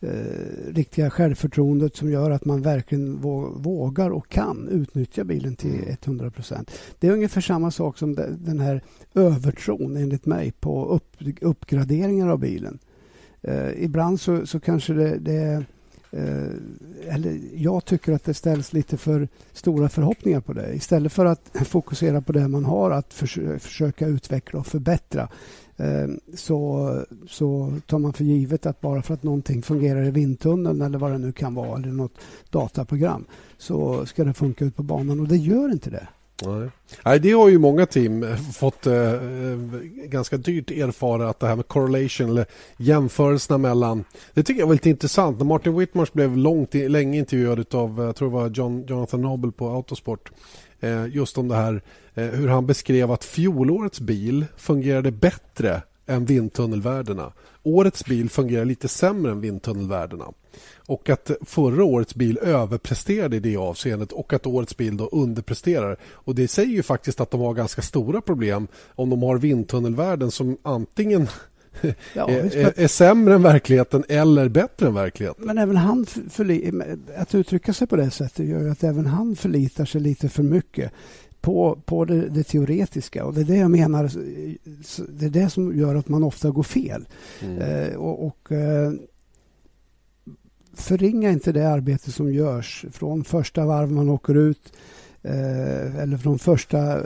eh, 0.00 0.74
riktiga 0.74 1.10
självförtroendet 1.10 1.96
som 1.96 2.10
gör 2.10 2.30
att 2.30 2.44
man 2.44 2.62
verkligen 2.62 3.16
vågar 3.62 4.10
och 4.10 4.28
kan 4.28 4.68
utnyttja 4.68 5.24
bilen 5.24 5.56
till 5.56 5.96
100 6.04 6.24
mm. 6.24 6.32
procent. 6.32 6.70
Det 6.98 7.06
är 7.06 7.12
ungefär 7.12 7.40
samma 7.40 7.70
sak 7.70 7.98
som 7.98 8.14
den 8.38 8.60
här 8.60 8.82
övertron, 9.14 9.96
enligt 9.96 10.26
mig, 10.26 10.52
på 10.60 10.86
upp, 10.86 11.16
uppgraderingar 11.40 12.28
av 12.28 12.38
bilen. 12.38 12.78
Eh, 13.42 13.84
ibland 13.84 14.20
så, 14.20 14.46
så 14.46 14.60
kanske 14.60 14.92
det, 14.92 15.18
det 15.18 15.64
Eh, 16.12 17.14
eller 17.14 17.40
jag 17.54 17.84
tycker 17.84 18.12
att 18.12 18.24
det 18.24 18.34
ställs 18.34 18.72
lite 18.72 18.96
för 18.96 19.28
stora 19.52 19.88
förhoppningar 19.88 20.40
på 20.40 20.52
det. 20.52 20.74
Istället 20.74 21.12
för 21.12 21.24
att 21.26 21.50
fokusera 21.64 22.20
på 22.20 22.32
det 22.32 22.48
man 22.48 22.64
har 22.64 22.90
att 22.90 23.14
försöka 23.58 24.06
utveckla 24.06 24.60
och 24.60 24.66
förbättra 24.66 25.28
eh, 25.76 26.08
så, 26.34 26.90
så 27.28 27.74
tar 27.86 27.98
man 27.98 28.12
för 28.12 28.24
givet 28.24 28.66
att 28.66 28.80
bara 28.80 29.02
för 29.02 29.14
att 29.14 29.22
någonting 29.22 29.62
fungerar 29.62 30.04
i 30.04 30.10
vindtunneln 30.10 30.82
eller 30.82 30.98
vad 30.98 31.12
det 31.12 31.18
nu 31.18 31.32
kan 31.32 31.54
vara, 31.54 31.78
eller 31.78 31.88
något 31.88 32.18
dataprogram, 32.50 33.24
så 33.58 34.06
ska 34.06 34.24
det 34.24 34.34
funka 34.34 34.64
ut 34.64 34.76
på 34.76 34.82
banan 34.82 35.20
och 35.20 35.28
det 35.28 35.36
gör 35.36 35.72
inte 35.72 35.90
det. 35.90 36.08
Nej. 36.42 36.70
Nej, 37.04 37.20
det 37.20 37.32
har 37.32 37.48
ju 37.48 37.58
många 37.58 37.86
team 37.86 38.22
eh, 38.22 38.36
fått 38.36 38.86
eh, 38.86 38.94
eh, 38.94 39.58
ganska 40.04 40.36
dyrt 40.36 40.70
erfara 40.70 41.28
att 41.28 41.40
det 41.40 41.46
här 41.46 41.56
med 41.56 41.68
correlation 41.68 42.30
eller 42.30 42.46
jämförelserna 42.76 43.58
mellan... 43.58 44.04
Det 44.34 44.42
tycker 44.42 44.60
jag 44.60 44.66
var 44.66 44.74
lite 44.74 44.90
intressant. 44.90 45.38
När 45.38 45.44
Martin 45.44 45.78
Whitmarsh 45.78 46.12
blev 46.12 46.36
långt, 46.36 46.74
länge 46.74 47.18
intervjuad 47.18 47.74
av 47.74 48.00
eh, 48.00 48.06
jag 48.06 48.16
tror 48.16 48.28
det 48.28 48.34
var 48.34 48.48
John, 48.48 48.84
Jonathan 48.88 49.22
Noble 49.22 49.52
på 49.52 49.68
Autosport 49.68 50.30
eh, 50.80 51.06
just 51.06 51.38
om 51.38 51.48
det 51.48 51.56
här 51.56 51.82
eh, 52.14 52.24
hur 52.24 52.48
han 52.48 52.66
beskrev 52.66 53.10
att 53.10 53.24
fjolårets 53.24 54.00
bil 54.00 54.46
fungerade 54.56 55.10
bättre 55.10 55.82
än 56.10 56.24
vindtunnelvärdena. 56.24 57.32
Årets 57.62 58.04
bil 58.04 58.30
fungerar 58.30 58.64
lite 58.64 58.88
sämre 58.88 59.32
än 59.32 59.40
vindtunnelvärdena. 59.40 60.24
Och 60.76 61.10
att 61.10 61.30
förra 61.40 61.84
årets 61.84 62.14
bil 62.14 62.38
överpresterade 62.38 63.36
i 63.36 63.40
det 63.40 63.56
avseendet 63.56 64.12
och 64.12 64.32
att 64.32 64.46
årets 64.46 64.76
bil 64.76 64.96
då 64.96 65.06
underpresterar. 65.06 65.96
Och 66.02 66.34
Det 66.34 66.48
säger 66.48 66.72
ju 66.72 66.82
faktiskt 66.82 67.20
att 67.20 67.30
de 67.30 67.40
har 67.40 67.54
ganska 67.54 67.82
stora 67.82 68.20
problem 68.20 68.68
om 68.88 69.10
de 69.10 69.22
har 69.22 69.38
vindtunnelvärden 69.38 70.30
som 70.30 70.56
antingen 70.62 71.28
ja, 72.14 72.30
är, 72.30 72.80
är, 72.80 72.88
sämre 72.88 73.34
än 73.34 73.42
verkligheten 73.42 74.04
eller 74.08 74.48
bättre 74.48 74.86
än 74.86 74.94
verkligheten. 74.94 75.46
Men 75.46 75.58
även 75.58 75.76
han, 75.76 76.06
att 77.16 77.34
uttrycka 77.34 77.72
sig 77.72 77.86
på 77.86 77.96
det 77.96 78.10
sättet 78.10 78.46
gör 78.46 78.68
att 78.68 78.84
även 78.84 79.06
han 79.06 79.36
förlitar 79.36 79.84
sig 79.84 80.00
lite 80.00 80.28
för 80.28 80.42
mycket 80.42 80.92
på, 81.40 81.78
på 81.84 82.04
det, 82.04 82.28
det, 82.28 82.42
teoretiska. 82.42 83.24
Och 83.24 83.34
Det 83.34 83.40
är 83.40 83.44
det 83.44 83.56
jag 83.56 83.70
menar, 83.70 84.10
det 85.18 85.26
är 85.26 85.30
det 85.30 85.50
som 85.50 85.78
gör 85.78 85.94
att 85.94 86.08
man 86.08 86.22
ofta 86.22 86.50
går 86.50 86.62
fel. 86.62 87.08
Mm. 87.42 87.58
Eh, 87.58 87.96
och, 87.96 88.26
och 88.26 88.52
eh, 88.52 88.92
Förringa 90.72 91.30
inte 91.30 91.52
det 91.52 91.68
arbete 91.68 92.12
som 92.12 92.32
görs 92.32 92.84
från 92.92 93.24
första 93.24 93.66
varv 93.66 93.92
man 93.92 94.08
åker 94.08 94.34
ut 94.34 94.72
eh, 95.22 95.96
eller 95.96 96.16
från 96.16 96.38
första 96.38 97.02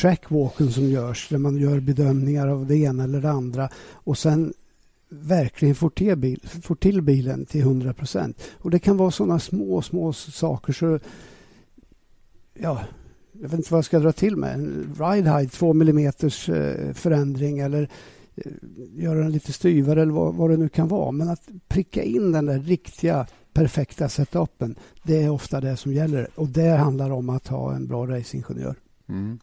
trackwalken 0.00 0.72
som 0.72 0.84
görs 0.84 1.28
där 1.28 1.38
man 1.38 1.56
gör 1.56 1.80
bedömningar 1.80 2.48
av 2.48 2.66
det 2.66 2.76
ena 2.76 3.04
eller 3.04 3.20
det 3.20 3.30
andra 3.30 3.68
och 3.92 4.18
sen 4.18 4.52
verkligen 5.08 5.74
får 5.74 5.90
till, 5.90 6.16
bil, 6.16 6.40
får 6.62 6.74
till 6.74 7.02
bilen 7.02 7.46
till 7.46 7.60
100 7.60 7.94
procent. 7.94 8.42
Och 8.58 8.70
det 8.70 8.78
kan 8.78 8.96
vara 8.96 9.10
sådana 9.10 9.38
små, 9.38 9.82
små 9.82 10.12
saker 10.12 10.72
så... 10.72 10.98
Ja, 12.54 12.80
jag 13.40 13.48
vet 13.48 13.58
inte 13.58 13.72
vad 13.72 13.78
jag 13.78 13.84
ska 13.84 13.98
dra 13.98 14.12
till 14.12 14.36
med. 14.36 14.54
En 14.54 14.96
ride 14.98 15.30
height, 15.30 15.52
2 15.52 15.70
mm 15.70 16.06
eh, 16.06 16.12
förändring 16.94 17.58
eller 17.58 17.88
eh, 18.36 18.52
göra 18.94 19.18
den 19.18 19.32
lite 19.32 19.52
styvare 19.52 20.02
eller 20.02 20.12
vad, 20.12 20.34
vad 20.34 20.50
det 20.50 20.56
nu 20.56 20.68
kan 20.68 20.88
vara. 20.88 21.10
Men 21.10 21.28
att 21.28 21.48
pricka 21.68 22.02
in 22.02 22.32
den 22.32 22.46
där 22.46 22.58
riktiga 22.58 23.26
perfekta 23.52 24.08
setupen, 24.08 24.74
det 25.02 25.22
är 25.22 25.30
ofta 25.30 25.60
det 25.60 25.76
som 25.76 25.92
gäller. 25.92 26.28
Och 26.34 26.48
det 26.48 26.68
handlar 26.68 27.10
om 27.10 27.30
att 27.30 27.48
ha 27.48 27.74
en 27.74 27.86
bra 27.86 28.06
racingingenjör. 28.06 28.74
Mm. 29.08 29.38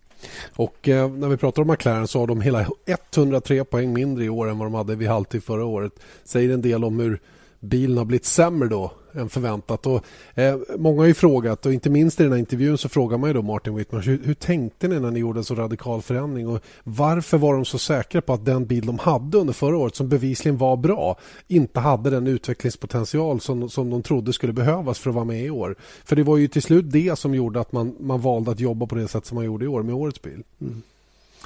Och 0.56 0.90
eh, 0.90 1.12
när 1.12 1.28
vi 1.28 1.38
pratar 1.38 1.62
om 1.62 1.68
McLaren 1.68 2.08
så 2.08 2.20
har 2.20 2.28
de 2.28 2.42
hela 2.42 2.68
103 2.86 3.64
poäng 3.64 3.94
mindre 3.94 4.26
i 4.26 4.30
år 4.30 4.50
än 4.50 4.58
vad 4.58 4.66
de 4.66 4.74
hade 4.74 4.96
vid 4.96 5.08
halvtid 5.08 5.44
förra 5.44 5.66
året. 5.66 6.00
Säger 6.24 6.54
en 6.54 6.62
del 6.62 6.84
om 6.84 7.00
hur 7.00 7.22
bilen 7.60 7.98
har 7.98 8.06
blivit 8.06 8.26
sämre 8.26 8.70
då 8.70 8.92
än 9.18 9.30
förväntat. 9.30 9.86
Och, 9.86 10.06
eh, 10.36 10.58
många 10.78 11.02
har 11.02 11.08
ju 11.08 11.14
frågat, 11.14 11.66
och 11.66 11.74
inte 11.74 11.90
minst 11.90 12.20
i 12.20 12.24
den 12.24 12.32
här 12.32 12.40
intervjun 12.40 12.78
så 12.78 12.90
frågar 12.90 13.18
man 13.18 13.30
ju 13.30 13.34
då 13.34 13.42
Martin 13.42 13.76
Whitmer 13.76 14.02
hur, 14.02 14.22
hur 14.24 14.34
tänkte 14.34 14.88
ni 14.88 15.00
när 15.00 15.12
ni 15.12 15.20
gjorde 15.20 15.40
en 15.40 15.44
så 15.44 15.56
radikal 15.56 16.02
förändring 16.02 16.48
och 16.48 16.64
varför 16.84 17.38
var 17.38 17.54
de 17.54 17.66
så 17.66 17.78
säkra 17.78 18.22
på 18.22 18.34
att 18.34 18.46
den 18.46 18.66
bil 18.66 18.86
de 18.86 19.00
hade 19.00 19.38
under 19.38 19.54
förra 19.54 19.78
året 19.78 19.96
som 19.96 20.10
bevisligen 20.10 20.58
var 20.58 20.78
bra 20.78 21.18
inte 21.48 21.80
hade 21.80 22.10
den 22.10 22.28
utvecklingspotential 22.28 23.40
som, 23.40 23.70
som 23.70 23.90
de 23.90 24.04
trodde 24.04 24.34
skulle 24.34 24.54
behövas 24.54 25.00
för 25.00 25.10
att 25.10 25.16
vara 25.16 25.26
med 25.26 25.46
i 25.46 25.50
år. 25.50 25.76
För 26.04 26.16
det 26.16 26.24
var 26.24 26.38
ju 26.38 26.48
till 26.48 26.62
slut 26.62 26.92
det 26.92 27.20
som 27.20 27.36
gjorde 27.36 27.60
att 27.60 27.72
man, 27.72 27.96
man 28.00 28.22
valde 28.22 28.52
att 28.52 28.60
jobba 28.60 28.86
på 28.86 28.96
det 28.96 29.08
sätt 29.08 29.26
som 29.26 29.36
man 29.36 29.46
gjorde 29.46 29.66
i 29.66 29.68
år 29.68 29.84
med 29.84 29.96
årets 29.96 30.22
bil. 30.22 30.44
Mm. 30.62 30.82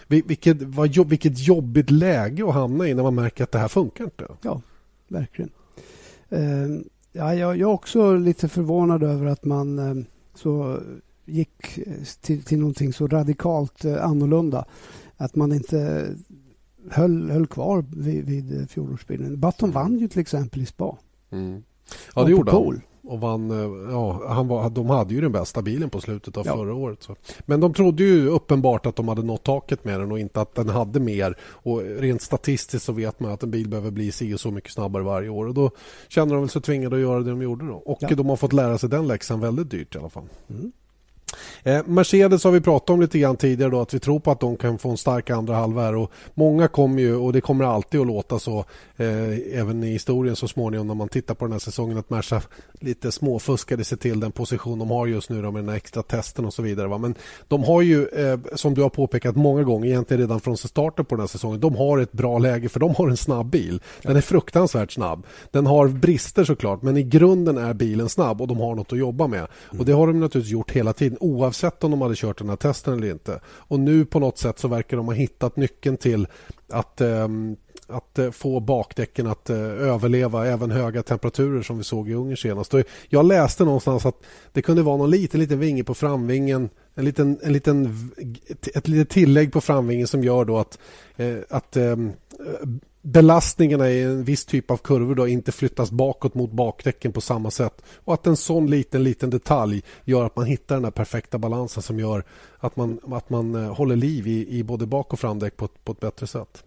Vilket, 0.08 0.62
vad, 0.62 1.08
vilket 1.08 1.40
jobbigt 1.40 1.92
läge 1.92 2.48
att 2.48 2.54
hamna 2.54 2.88
i 2.88 2.94
när 2.94 3.04
man 3.04 3.16
märker 3.16 3.44
att 3.44 3.52
det 3.52 3.60
här 3.60 3.68
funkar 3.68 4.04
inte. 4.04 4.28
Ja, 4.42 4.62
verkligen. 5.08 5.50
Uh, 6.34 6.80
ja, 7.12 7.36
jag, 7.36 7.58
jag 7.58 7.70
är 7.70 7.74
också 7.74 8.16
lite 8.16 8.48
förvånad 8.48 9.04
över 9.04 9.26
att 9.26 9.46
man 9.46 9.80
uh, 9.80 10.04
så 10.36 10.80
gick 11.26 11.78
eh, 11.78 11.94
till, 12.22 12.44
till 12.44 12.60
någonting 12.60 12.94
så 12.94 13.08
radikalt 13.08 13.86
uh, 13.86 14.06
annorlunda. 14.06 14.66
Att 15.18 15.36
man 15.36 15.52
inte 15.52 16.08
höll, 16.90 17.30
höll 17.32 17.48
kvar 17.48 17.86
vid, 17.98 18.26
vid 18.26 18.70
fjolårsbilen. 18.70 19.40
Button 19.40 19.72
vann 19.72 19.98
ju 19.98 20.08
till 20.08 20.22
exempel 20.22 20.62
i 20.62 20.66
spa. 20.66 20.98
Mm. 21.30 21.64
Ja, 22.16 22.24
det 22.24 22.32
gjorde 22.32 22.52
han 22.52 22.82
och 23.10 23.22
vann. 23.22 23.52
Eh, 23.52 23.92
ja, 23.92 24.28
han 24.28 24.48
var, 24.48 24.70
de 24.70 24.90
hade 24.90 25.14
ju 25.14 25.22
den 25.22 25.32
bästa 25.32 25.62
bilen 25.62 25.90
på 25.90 26.02
slutet 26.02 26.38
av 26.38 26.46
ja. 26.46 26.56
förra 26.56 26.74
året. 26.74 27.04
Så. 27.04 27.16
Men 27.46 27.60
de 27.60 27.74
trodde 27.74 28.04
ju 28.04 28.28
uppenbart 28.28 28.86
att 28.86 28.96
de 28.96 29.08
hade 29.08 29.24
nått 29.24 29.44
taket 29.44 29.86
med 29.86 30.00
den 30.00 30.12
och 30.12 30.20
inte 30.20 30.42
att 30.42 30.56
den 30.56 30.70
hade 30.70 31.00
mer. 31.00 31.38
Och 31.42 31.82
Rent 31.82 32.22
statistiskt 32.22 32.86
så 32.86 32.94
vet 32.94 33.20
man 33.20 33.32
att 33.32 33.44
en 33.44 33.52
bil 33.52 33.70
behöver 33.70 33.92
bli 33.92 34.12
si 34.12 34.34
och 34.34 34.40
så 34.40 34.52
mycket 34.52 34.72
snabbare 34.72 35.04
varje 35.04 35.30
år. 35.30 35.46
Och 35.48 35.54
Då 35.54 35.72
känner 36.08 36.36
de 36.36 36.50
sig 36.50 36.62
tvingade 36.62 36.96
att 36.96 37.02
göra 37.02 37.20
det 37.20 37.30
de 37.30 37.42
gjorde. 37.42 37.68
Då. 37.68 37.74
Och 37.74 37.98
ja. 38.02 38.16
de 38.16 38.30
har 38.30 38.36
fått 38.36 38.54
lära 38.54 38.78
sig 38.78 38.90
den 38.90 39.08
läxan 39.08 39.40
väldigt 39.40 39.72
dyrt 39.72 39.96
i 39.96 39.98
alla 39.98 40.10
fall. 40.10 40.30
Mm. 40.50 40.72
Eh, 41.64 41.82
Mercedes 41.86 42.44
har 42.44 42.52
vi 42.52 42.62
pratat 42.62 42.90
om 42.90 43.02
lite 43.02 43.20
grann 43.20 43.38
tidigare 43.38 43.72
då, 43.72 43.82
att 43.82 43.94
vi 43.94 44.00
tror 44.00 44.20
på 44.20 44.32
att 44.32 44.40
de 44.40 44.58
kan 44.58 44.78
få 44.78 44.90
en 44.90 44.98
stark 44.98 45.30
andra 45.30 45.56
halva 45.56 45.82
här 45.82 45.96
och 45.96 46.12
många 46.34 46.68
kommer 46.68 47.02
ju 47.02 47.16
och 47.16 47.34
det 47.34 47.42
kommer 47.42 47.66
alltid 47.66 48.02
att 48.02 48.08
låta 48.08 48.40
så 48.40 48.66
eh, 48.98 49.60
även 49.60 49.84
i 49.84 49.92
historien 49.92 50.36
så 50.36 50.48
småningom 50.48 50.88
när 50.88 50.96
man 50.96 51.10
tittar 51.10 51.36
på 51.36 51.46
den 51.46 51.52
här 51.52 51.60
säsongen 51.60 51.98
att 51.98 52.10
Merca 52.10 52.42
lite 52.80 53.12
småfuskade 53.12 53.84
sig 53.84 53.98
till 53.98 54.20
den 54.20 54.32
position 54.32 54.80
de 54.80 54.92
har 54.92 55.08
just 55.08 55.30
nu 55.30 55.42
då, 55.42 55.52
med 55.52 55.62
den 55.64 55.70
här 55.70 55.76
extra 55.76 56.04
testen 56.04 56.46
och 56.46 56.54
så 56.54 56.62
vidare. 56.62 56.88
Va? 56.88 56.98
Men 56.98 57.16
de 57.48 57.64
har 57.64 57.82
ju 57.82 58.08
eh, 58.08 58.40
som 58.56 58.74
du 58.74 58.82
har 58.82 58.90
påpekat 58.90 59.36
många 59.36 59.64
gånger 59.64 59.88
egentligen 59.88 60.22
redan 60.22 60.40
från 60.40 60.58
starten 60.58 61.06
på 61.06 61.16
den 61.16 61.20
här 61.20 61.28
säsongen. 61.28 61.60
De 61.60 61.76
har 61.76 61.98
ett 61.98 62.12
bra 62.12 62.38
läge 62.38 62.70
för 62.70 62.80
de 62.80 62.96
har 62.96 63.10
en 63.10 63.18
snabb 63.18 63.50
bil. 63.50 63.82
Den 64.02 64.18
är 64.18 64.22
fruktansvärt 64.22 64.92
snabb. 64.92 65.26
Den 65.52 65.66
har 65.66 65.88
brister 65.88 66.44
såklart 66.44 66.82
men 66.82 66.98
i 66.98 67.04
grunden 67.04 67.58
är 67.58 67.74
bilen 67.74 68.10
snabb 68.10 68.42
och 68.42 68.48
de 68.48 68.60
har 68.60 68.76
något 68.76 68.94
att 68.94 69.00
jobba 69.00 69.28
med. 69.28 69.48
Och 69.80 69.86
det 69.86 69.92
har 69.92 70.08
de 70.08 70.20
naturligtvis 70.20 70.52
gjort 70.52 70.72
hela 70.72 70.94
tiden 70.94 71.18
oavsett 71.20 71.84
om 71.84 71.92
de 71.92 72.02
hade 72.02 72.16
kört 72.16 72.38
den 72.38 72.50
här 72.50 72.56
testen 72.56 72.94
eller 72.94 73.12
inte. 73.12 73.40
Och 73.46 73.80
nu 73.80 74.06
på 74.06 74.20
något 74.20 74.38
sätt 74.38 74.60
så 74.60 74.68
verkar 74.68 74.98
de 74.98 75.06
ha 75.06 75.14
hittat 75.14 75.56
nyckeln 75.56 75.98
till 75.98 76.28
att 76.70 77.02
ehm, 77.02 77.56
att 77.90 78.20
eh, 78.20 78.32
få 78.32 78.60
bakdäcken 78.60 79.28
att 79.28 79.50
eh, 79.50 79.58
överleva 79.58 80.48
även 80.48 80.72
höga 80.72 81.04
temperaturer 81.04 81.62
som 81.62 81.78
vi 81.78 81.84
såg 81.84 82.10
i 82.10 82.14
Ungern 82.14 82.38
senast. 82.38 82.74
Och 82.74 82.82
jag 83.10 83.26
läste 83.26 83.66
någonstans 83.66 84.06
att 84.06 84.16
det 84.54 84.62
kunde 84.62 84.84
vara 84.84 84.98
någon 84.98 85.10
liten, 85.10 85.40
liten 85.40 85.60
vinge 85.60 85.84
på 85.84 85.94
framvingen 85.94 86.70
en 86.96 87.06
liten, 87.06 87.40
en 87.44 87.54
liten, 87.54 88.12
ett 88.74 88.88
litet 88.88 89.10
tillägg 89.10 89.54
på 89.54 89.62
framvingen 89.62 90.08
som 90.08 90.24
gör 90.24 90.46
då 90.46 90.58
att, 90.58 90.80
eh, 91.16 91.38
att 91.50 91.78
ehm, 91.78 92.12
belastningarna 93.02 93.90
i 93.90 94.04
en 94.04 94.24
viss 94.24 94.46
typ 94.46 94.72
av 94.72 94.78
kurvor 94.78 95.16
då 95.16 95.28
inte 95.28 95.52
flyttas 95.52 95.92
bakåt 95.92 96.34
mot 96.34 96.52
bakdäcken 96.52 97.12
på 97.12 97.22
samma 97.22 97.52
sätt. 97.52 97.82
Och 97.96 98.14
att 98.14 98.28
en 98.28 98.38
sån 98.38 98.70
liten, 98.70 99.04
liten 99.04 99.30
detalj 99.30 99.84
gör 100.06 100.26
att 100.26 100.36
man 100.36 100.46
hittar 100.46 100.80
den 100.80 100.92
perfekta 100.92 101.38
balansen 101.38 101.84
som 101.84 102.00
gör 102.00 102.24
att 102.60 102.76
man, 102.76 103.00
att 103.12 103.30
man 103.30 103.56
eh, 103.56 103.74
håller 103.74 103.96
liv 103.96 104.28
i, 104.28 104.58
i 104.58 104.64
både 104.64 104.86
bak 104.86 105.14
och 105.14 105.20
framdäck 105.20 105.58
på, 105.58 105.68
på 105.68 105.92
ett 105.92 106.00
bättre 106.00 106.28
sätt. 106.28 106.64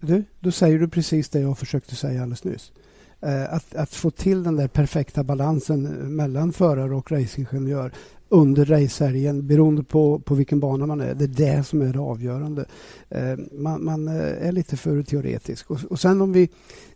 Du, 0.00 0.24
då 0.40 0.52
säger 0.52 0.78
du 0.78 0.88
precis 0.88 1.28
det 1.28 1.40
jag 1.40 1.58
försökte 1.58 1.96
säga 1.96 2.22
alldeles 2.22 2.44
nyss. 2.44 2.72
Eh, 3.20 3.54
att, 3.54 3.74
att 3.74 3.94
få 3.94 4.10
till 4.10 4.42
den 4.42 4.56
där 4.56 4.68
perfekta 4.68 5.24
balansen 5.24 5.82
mellan 6.16 6.52
förare 6.52 6.94
och 6.94 7.12
racingingenjör 7.12 7.92
under 8.28 8.64
racehelgen 8.64 9.46
beroende 9.46 9.82
på, 9.82 10.18
på 10.18 10.34
vilken 10.34 10.60
bana 10.60 10.86
man 10.86 11.00
är. 11.00 11.14
Det 11.14 11.24
är 11.24 11.56
det 11.56 11.64
som 11.66 11.82
är 11.82 11.92
det 11.92 11.98
avgörande. 11.98 12.64
Eh, 13.08 13.36
man, 13.52 13.84
man, 13.84 14.08
eh, 14.08 14.48
är 14.48 14.52
lite 14.52 14.76
för 14.76 15.02
teoretisk. 15.02 15.70
Och, 15.70 15.78
och 15.90 16.00
sen 16.00 16.20
om 16.20 16.32
vi 16.32 16.48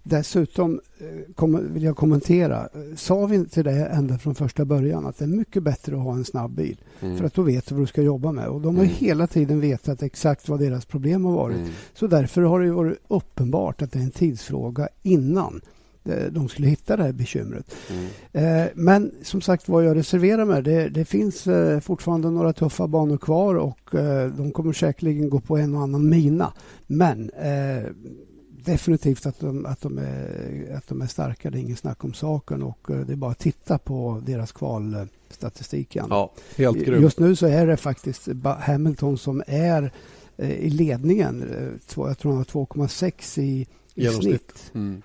dessutom 0.02 0.80
eh, 0.98 1.32
kom, 1.34 1.72
vill 1.72 1.82
jag 1.82 1.96
kommentera. 1.96 2.68
Sa 2.96 3.26
vi 3.26 3.36
inte 3.36 3.62
det 3.62 3.86
ända 3.86 4.18
från 4.18 4.34
första 4.34 4.64
början 4.64 5.06
att 5.06 5.18
det 5.18 5.24
är 5.24 5.28
mycket 5.28 5.62
bättre 5.62 5.96
att 5.96 6.02
ha 6.02 6.12
en 6.12 6.24
snabb 6.24 6.50
bil 6.50 6.80
mm. 7.00 7.18
för 7.18 7.24
att 7.24 7.34
då 7.34 7.42
vet 7.42 7.66
du 7.66 7.74
vad 7.74 7.82
du 7.82 7.86
ska 7.86 8.02
jobba 8.02 8.32
med. 8.32 8.48
Och 8.48 8.60
de 8.60 8.76
har 8.76 8.84
mm. 8.84 8.96
hela 8.96 9.26
tiden 9.26 9.60
vetat 9.60 10.02
exakt 10.02 10.48
vad 10.48 10.60
deras 10.60 10.84
problem 10.84 11.24
har 11.24 11.32
varit. 11.32 11.56
Mm. 11.56 11.70
Så 11.94 12.06
därför 12.06 12.42
har 12.42 12.60
det 12.60 12.72
varit 12.72 12.98
uppenbart 13.08 13.82
att 13.82 13.92
det 13.92 13.98
är 13.98 14.02
en 14.02 14.10
tidsfråga 14.10 14.88
innan 15.02 15.60
de 16.30 16.48
skulle 16.48 16.68
hitta 16.68 16.96
det 16.96 17.02
här 17.02 17.12
bekymret. 17.12 17.74
Mm. 17.90 18.06
Eh, 18.32 18.68
men 18.74 19.12
som 19.22 19.40
sagt 19.40 19.68
vad 19.68 19.84
jag 19.84 19.96
reserverar 19.96 20.44
mig. 20.44 20.62
Det, 20.62 20.88
det 20.88 21.04
finns 21.04 21.46
eh, 21.46 21.80
fortfarande 21.80 22.30
några 22.30 22.52
tuffa 22.52 22.86
banor 22.86 23.18
kvar 23.18 23.54
och 23.54 23.80
de 24.36 24.52
kommer 24.52 24.72
säkerligen 24.72 25.30
gå 25.30 25.40
på 25.40 25.56
en 25.56 25.74
och 25.74 25.82
annan 25.82 26.08
mina. 26.08 26.52
Men 26.86 27.30
definitivt 28.64 29.26
att 29.26 29.40
de, 29.40 29.66
att, 29.66 29.80
de 29.80 29.98
är, 29.98 30.74
att 30.76 30.88
de 30.88 31.02
är 31.02 31.06
starka. 31.06 31.50
Det 31.50 31.58
är 31.58 31.60
ingen 31.60 31.76
snack 31.76 32.04
om 32.04 32.12
saken 32.12 32.62
och 32.62 32.78
det 33.06 33.12
är 33.12 33.16
bara 33.16 33.30
att 33.30 33.38
titta 33.38 33.78
på 33.78 34.22
deras 34.26 34.52
kvalstatistik. 34.52 35.96
Ja, 35.96 36.32
helt 36.56 36.78
grymt. 36.78 37.02
Just 37.02 37.18
nu 37.18 37.36
så 37.36 37.46
är 37.46 37.66
det 37.66 37.76
faktiskt 37.76 38.28
Hamilton 38.60 39.18
som 39.18 39.42
är 39.46 39.92
i 40.36 40.70
ledningen. 40.70 41.44
Jag 41.96 42.18
tror 42.18 42.28
han 42.28 42.36
har 42.36 42.44
2,6 42.44 43.40
i, 43.40 43.66
i 43.94 44.06
snitt. 44.08 44.70
Mm. 44.74 45.02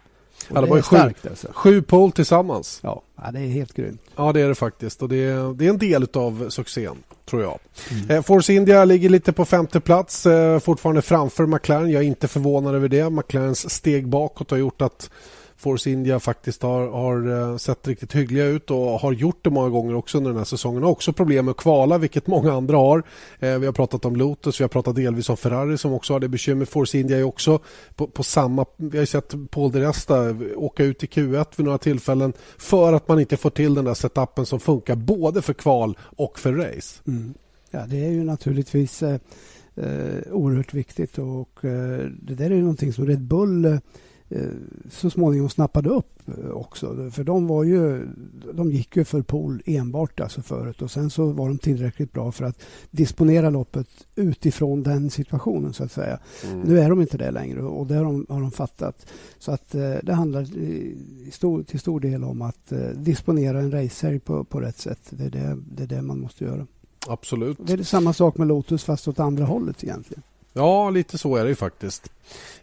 Ja, 0.53 0.61
det, 0.61 0.67
var 0.67 0.77
ju 0.77 0.83
sju, 0.83 0.97
alltså. 1.29 1.47
sju 1.53 1.81
pole 1.81 2.11
tillsammans. 2.11 2.79
Ja, 2.83 3.01
ja, 3.23 3.31
det 3.31 3.39
är 3.39 3.47
helt 3.47 3.73
grymt. 3.73 4.01
Ja, 4.15 4.33
det 4.33 4.41
är 4.41 4.47
det 4.47 4.55
faktiskt. 4.55 5.01
Och 5.01 5.09
det 5.09 5.23
är, 5.23 5.53
det 5.53 5.65
är 5.65 5.69
en 5.69 5.77
del 5.77 6.07
av 6.13 6.49
succén, 6.49 6.95
tror 7.25 7.41
jag. 7.41 7.59
Mm. 7.91 8.09
Eh, 8.09 8.21
Force 8.21 8.53
India 8.53 8.85
ligger 8.85 9.09
lite 9.09 9.33
på 9.33 9.45
femte 9.45 9.79
plats, 9.79 10.25
eh, 10.25 10.59
fortfarande 10.59 11.01
framför 11.01 11.45
McLaren. 11.45 11.91
Jag 11.91 12.03
är 12.03 12.07
inte 12.07 12.27
förvånad 12.27 12.75
över 12.75 12.87
det. 12.87 13.09
McLarens 13.09 13.69
steg 13.69 14.07
bakåt 14.07 14.51
har 14.51 14.57
gjort 14.57 14.81
att 14.81 15.09
Force 15.57 15.89
India 15.89 16.19
faktiskt 16.19 16.61
har, 16.61 16.87
har 16.87 17.51
eh, 17.51 17.57
sett 17.57 17.87
riktigt 17.87 18.15
hyggliga 18.15 18.45
ut 18.45 18.71
och 18.71 18.99
har 18.99 19.11
gjort 19.11 19.39
det 19.41 19.49
många 19.49 19.69
gånger 19.69 19.95
också 19.95 20.17
under 20.17 20.31
den 20.31 20.37
här 20.37 20.45
säsongen. 20.45 20.83
Har 20.83 20.91
också 20.91 21.13
problem 21.13 21.45
med 21.45 21.51
att 21.51 21.57
kvala, 21.57 21.97
vilket 21.97 22.27
många 22.27 22.53
andra 22.53 22.77
har. 22.77 23.03
Eh, 23.39 23.57
vi 23.57 23.65
har 23.65 23.73
pratat 23.73 24.05
om 24.05 24.15
Lotus, 24.15 24.59
vi 24.59 24.63
har 24.63 24.69
pratat 24.69 24.95
delvis 24.95 25.29
om 25.29 25.37
Ferrari 25.37 25.77
som 25.77 25.93
också 25.93 26.13
har 26.13 26.19
det 26.19 26.27
bekymmer. 26.27 26.65
Force 26.65 26.97
India 26.97 27.17
är 27.17 27.23
också 27.23 27.59
på, 27.95 28.07
på 28.07 28.23
samma... 28.23 28.65
Vi 28.77 28.97
har 28.97 29.05
sett 29.05 29.33
Paul 29.49 29.71
de 29.71 29.79
Resta 29.79 30.35
åka 30.55 30.83
ut 30.83 31.03
i 31.03 31.07
Q1 31.07 31.45
vid 31.55 31.65
några 31.65 31.77
tillfällen 31.77 32.33
för 32.57 32.93
att 32.93 33.07
man 33.07 33.19
inte 33.19 33.37
får 33.37 33.49
till 33.49 33.73
den 33.73 33.85
där 33.85 33.93
setupen 33.93 34.45
som 34.45 34.59
funkar 34.59 34.95
både 34.95 35.41
för 35.41 35.53
kval 35.53 35.97
och 35.99 36.39
för 36.39 36.53
race. 36.53 37.01
Mm. 37.07 37.33
Ja, 37.71 37.85
det 37.87 38.05
är 38.05 38.11
ju 38.11 38.23
naturligtvis 38.23 39.03
eh, 39.03 39.19
eh 39.75 40.31
oerhört 40.31 40.73
viktigt 40.73 41.17
och 41.17 41.65
eh, 41.65 42.09
det 42.21 42.35
där 42.35 42.45
är 42.45 42.55
ju 42.55 42.61
någonting 42.61 42.93
som 42.93 43.07
Red 43.07 43.21
Bull 43.21 43.65
Eh, 43.65 43.79
så 44.89 45.09
småningom 45.09 45.49
snappade 45.49 45.89
upp 45.89 46.21
eh, 46.27 46.49
också. 46.49 47.09
För 47.11 47.23
de 47.23 47.47
var 47.47 47.63
ju, 47.63 48.07
de 48.53 48.71
gick 48.71 48.97
ju 48.97 49.03
för 49.03 49.21
pool 49.21 49.61
enbart 49.65 50.19
alltså 50.19 50.41
förut 50.41 50.81
och 50.81 50.91
sen 50.91 51.09
så 51.09 51.31
var 51.31 51.47
de 51.47 51.57
tillräckligt 51.57 52.11
bra 52.11 52.31
för 52.31 52.45
att 52.45 52.61
disponera 52.91 53.49
loppet 53.49 53.87
utifrån 54.15 54.83
den 54.83 55.09
situationen 55.09 55.73
så 55.73 55.83
att 55.83 55.91
säga. 55.91 56.19
Mm. 56.45 56.61
Nu 56.61 56.79
är 56.79 56.89
de 56.89 57.01
inte 57.01 57.17
det 57.17 57.31
längre 57.31 57.61
och 57.61 57.87
det 57.87 57.95
har 57.95 58.03
de, 58.03 58.25
har 58.29 58.41
de 58.41 58.51
fattat. 58.51 59.05
Så 59.39 59.51
att 59.51 59.75
eh, 59.75 59.93
det 60.03 60.13
handlar 60.13 60.47
stor, 61.31 61.63
till 61.63 61.79
stor 61.79 61.99
del 61.99 62.23
om 62.23 62.41
att 62.41 62.73
disponera 62.95 63.59
en 63.59 63.71
racehelg 63.71 64.19
på, 64.19 64.43
på 64.43 64.61
rätt 64.61 64.77
sätt. 64.77 65.01
Det 65.09 65.23
är 65.23 65.29
det, 65.29 65.57
det 65.75 65.83
är 65.83 65.87
det 65.87 66.01
man 66.01 66.19
måste 66.19 66.43
göra. 66.43 66.67
Absolut. 67.07 67.57
Det 67.61 67.73
är 67.73 67.83
samma 67.83 68.13
sak 68.13 68.37
med 68.37 68.47
Lotus 68.47 68.83
fast 68.83 69.07
åt 69.07 69.19
andra 69.19 69.45
hållet 69.45 69.83
egentligen. 69.83 70.23
Ja, 70.57 70.89
lite 70.89 71.17
så 71.17 71.35
är 71.35 71.43
det 71.43 71.49
ju 71.49 71.55
faktiskt. 71.55 72.11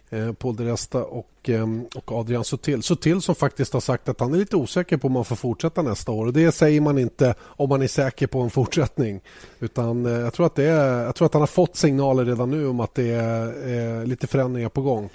Eh, 0.09 0.33
Paul 0.33 0.55
de 0.55 0.63
Resta 0.63 1.03
och, 1.03 1.29
ehm, 1.43 1.85
och 1.95 2.11
Adrian 2.11 2.43
Sutil. 2.43 2.83
Sutil 2.83 3.21
som 3.21 3.35
faktiskt 3.35 3.73
har 3.73 3.79
sagt 3.79 4.09
att 4.09 4.19
han 4.19 4.33
är 4.33 4.37
lite 4.37 4.55
osäker 4.55 4.97
på 4.97 5.07
om 5.07 5.15
han 5.15 5.25
får 5.25 5.35
fortsätta 5.35 5.81
nästa 5.81 6.11
år. 6.11 6.25
Och 6.25 6.33
Det 6.33 6.51
säger 6.51 6.81
man 6.81 6.97
inte 6.97 7.35
om 7.41 7.69
man 7.69 7.81
är 7.81 7.87
säker 7.87 8.27
på 8.27 8.41
en 8.41 8.49
fortsättning. 8.49 9.21
Utan 9.59 10.05
eh, 10.05 10.11
jag, 10.11 10.33
tror 10.33 10.45
att 10.45 10.55
det 10.55 10.63
är, 10.63 11.03
jag 11.03 11.15
tror 11.15 11.25
att 11.25 11.33
han 11.33 11.41
har 11.41 11.47
fått 11.47 11.75
signaler 11.75 12.25
redan 12.25 12.51
nu 12.51 12.67
om 12.67 12.79
att 12.79 12.95
det 12.95 13.09
är 13.09 13.99
eh, 13.99 14.05
lite 14.05 14.27
förändringar 14.27 14.69
på 14.69 14.81
gång. 14.81 15.09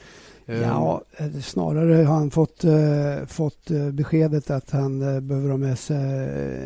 Ja, 0.51 1.03
snarare 1.45 2.05
har 2.05 2.15
han 2.15 2.31
fått, 2.31 2.65
äh, 2.65 3.27
fått 3.27 3.71
beskedet 3.93 4.51
att 4.51 4.71
han 4.71 5.15
äh, 5.15 5.21
behöver 5.21 5.51
ha 5.51 5.57
med 5.57 5.79
sig 5.79 5.97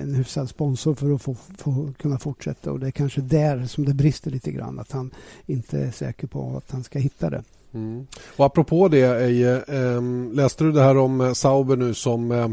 en 0.01 0.15
hyfsad 0.15 0.49
sponsor 0.49 0.95
för 0.95 1.15
att 1.15 1.23
få, 1.23 1.37
få, 1.59 1.93
kunna 1.99 2.19
fortsätta. 2.19 2.73
Och 2.73 2.81
Det 2.81 2.87
är 2.87 2.91
kanske 2.91 3.21
där 3.21 3.67
som 3.67 3.85
det 3.85 3.95
brister 3.95 4.31
lite 4.31 4.53
grann. 4.53 4.79
Att 4.79 4.93
han 4.93 5.11
inte 5.47 5.79
är 5.79 5.91
säker 5.91 6.27
på 6.27 6.57
att 6.57 6.71
han 6.71 6.85
ska 6.85 6.99
hitta 6.99 7.31
det. 7.31 7.43
Mm. 7.75 8.07
Och 8.37 8.47
apropå 8.47 8.89
det, 8.89 9.25
Eje, 9.25 9.57
eh, 9.57 10.03
läste 10.33 10.65
du 10.65 10.73
det 10.73 10.83
här 10.83 10.97
om 10.97 11.21
eh, 11.21 11.33
Sauber 11.33 11.77
nu 11.77 11.95
som 11.95 12.33
eh, 12.33 12.49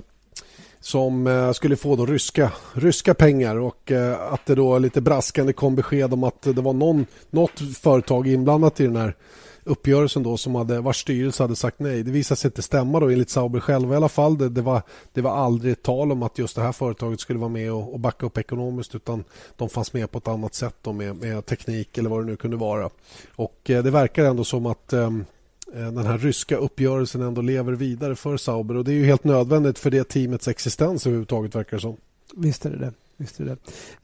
som 0.80 1.28
eh, 1.28 1.52
skulle 1.52 1.76
få 1.76 1.96
då 1.96 2.06
ryska, 2.06 2.52
ryska 2.74 3.14
pengar 3.14 3.56
och 3.56 3.92
eh, 3.92 4.34
att 4.34 4.46
det 4.46 4.56
då 4.56 4.78
lite 4.78 5.02
braskande 5.02 5.54
kom 5.54 5.76
besked 5.76 6.14
om 6.14 6.24
att 6.24 6.42
det 6.42 6.62
var 6.62 6.74
någon, 6.74 7.06
något 7.30 7.60
företag 7.82 8.28
inblandat 8.28 8.80
i 8.80 8.84
den 8.84 8.96
här 8.96 9.16
uppgörelsen 9.70 10.24
då 10.24 10.38
som 10.38 10.56
hade, 10.56 10.82
vars 10.82 11.02
styrelse 11.02 11.44
hade 11.44 11.56
sagt 11.56 11.80
nej. 11.80 12.04
Det 12.04 12.12
visade 12.12 12.40
sig 12.40 12.48
inte 12.48 12.62
stämma 12.62 13.00
då 13.00 13.10
enligt 13.10 13.30
Sauber 13.30 13.60
själva 13.60 13.94
i 13.94 13.98
alla 13.98 14.10
fall. 14.10 14.38
Det, 14.38 14.50
det, 14.50 14.62
var, 14.62 14.82
det 15.14 15.22
var 15.22 15.32
aldrig 15.32 15.84
tal 15.84 16.12
om 16.12 16.24
att 16.24 16.38
just 16.38 16.56
det 16.56 16.62
här 16.62 16.72
företaget 16.72 17.20
skulle 17.20 17.40
vara 17.40 17.50
med 17.50 17.74
och, 17.74 17.94
och 17.94 18.00
backa 18.00 18.26
upp 18.26 18.38
ekonomiskt 18.38 18.96
utan 18.96 19.24
de 19.58 19.70
fanns 19.70 19.94
med 19.94 20.12
på 20.12 20.18
ett 20.18 20.28
annat 20.28 20.56
sätt 20.56 20.76
då 20.82 20.94
med, 20.94 21.16
med 21.16 21.46
teknik 21.46 21.98
eller 21.98 22.10
vad 22.10 22.22
det 22.22 22.26
nu 22.26 22.36
kunde 22.36 22.58
vara. 22.58 22.90
Och 23.36 23.70
eh, 23.70 23.84
det 23.84 23.92
verkar 23.92 24.26
ändå 24.26 24.44
som 24.44 24.66
att 24.66 24.94
eh, 24.94 25.04
eh 25.74 25.92
den 25.92 26.06
här 26.06 26.18
ryska 26.18 26.58
uppgörelsen 26.58 27.22
ändå 27.22 27.42
lever 27.42 27.74
vidare 27.74 28.16
för 28.16 28.38
Sauber 28.38 28.78
och 28.78 28.86
det 28.86 28.92
är 28.92 28.96
ju 28.96 29.06
helt 29.06 29.24
nödvändigt 29.24 29.80
för 29.80 29.92
det 29.92 30.04
teamets 30.04 30.48
existens 30.48 31.06
överhuvudtaget 31.06 31.56
verkar 31.56 31.78
det 31.78 31.82
som. 31.82 31.98
Visst 32.36 32.66
är 32.66 32.70
det 32.70 32.78
det. 32.78 32.94
Visst 33.20 33.40
är 33.40 33.46
det. 33.46 33.58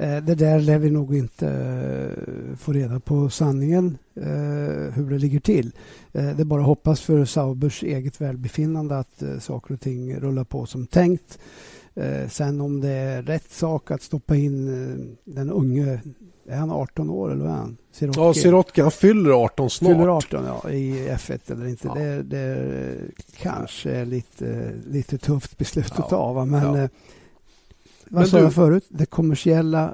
Eh, 0.06 0.24
det 0.24 0.36
där 0.36 0.60
lär 0.60 0.80
vi 0.80 0.92
nog 0.92 1.16
inte 1.16 1.48
eh, 1.48 2.56
få 2.56 2.74
reda 2.74 3.00
på 3.00 3.30
sanningen 3.30 3.98
eh, 4.16 4.94
hur 4.94 5.10
det 5.10 5.20
ligger 5.20 5.40
till. 5.40 5.72
Det 6.12 6.40
är 6.40 6.46
bara 6.46 6.62
att 6.62 6.68
hoppas 6.68 7.02
för 7.02 7.26
Saubers 7.26 7.84
eget 7.84 8.22
välbefinnande 8.22 8.98
att 8.98 9.24
saker 9.40 9.74
och 9.74 9.82
ting 9.82 10.16
rullar 10.16 10.44
på 10.44 10.66
som 10.66 10.88
tänkt. 10.88 11.40
Sen 12.30 12.62
om 12.62 12.82
det 12.82 12.90
är 12.90 13.24
rätt 13.24 13.52
sak 13.52 13.92
att 13.92 14.02
stoppa 14.02 14.36
in 14.36 15.18
den 15.26 15.50
unge 15.50 16.00
är 16.50 16.58
han 16.58 16.72
18 16.72 17.10
år 17.10 17.32
eller 17.32 17.44
vad 17.44 17.54
är 17.54 17.58
han? 17.58 17.78
Sirotki. 17.92 18.20
Ja, 18.20 18.34
Sirotki. 18.34 18.82
Han 18.82 18.92
fyller 18.92 19.32
18 19.32 19.70
snart. 19.70 19.92
Fyller 19.92 20.08
18 20.08 20.46
ja, 20.46 20.70
i 20.70 21.10
F1 21.10 21.52
eller 21.52 21.68
inte. 21.68 21.88
Ja. 21.88 21.94
Det, 21.94 22.24
det 22.24 22.98
kanske 23.38 23.92
är 23.92 24.06
lite, 24.06 24.72
lite 24.88 25.18
tufft 25.18 25.58
beslut 25.58 25.92
att 25.92 26.10
ta. 26.10 26.46
Men, 26.46 26.76
ja. 26.76 26.88
Vad 28.10 28.28
sa 28.28 28.40
jag 28.40 28.54
förut? 28.54 28.86
Det 28.90 29.06
kommersiella 29.06 29.94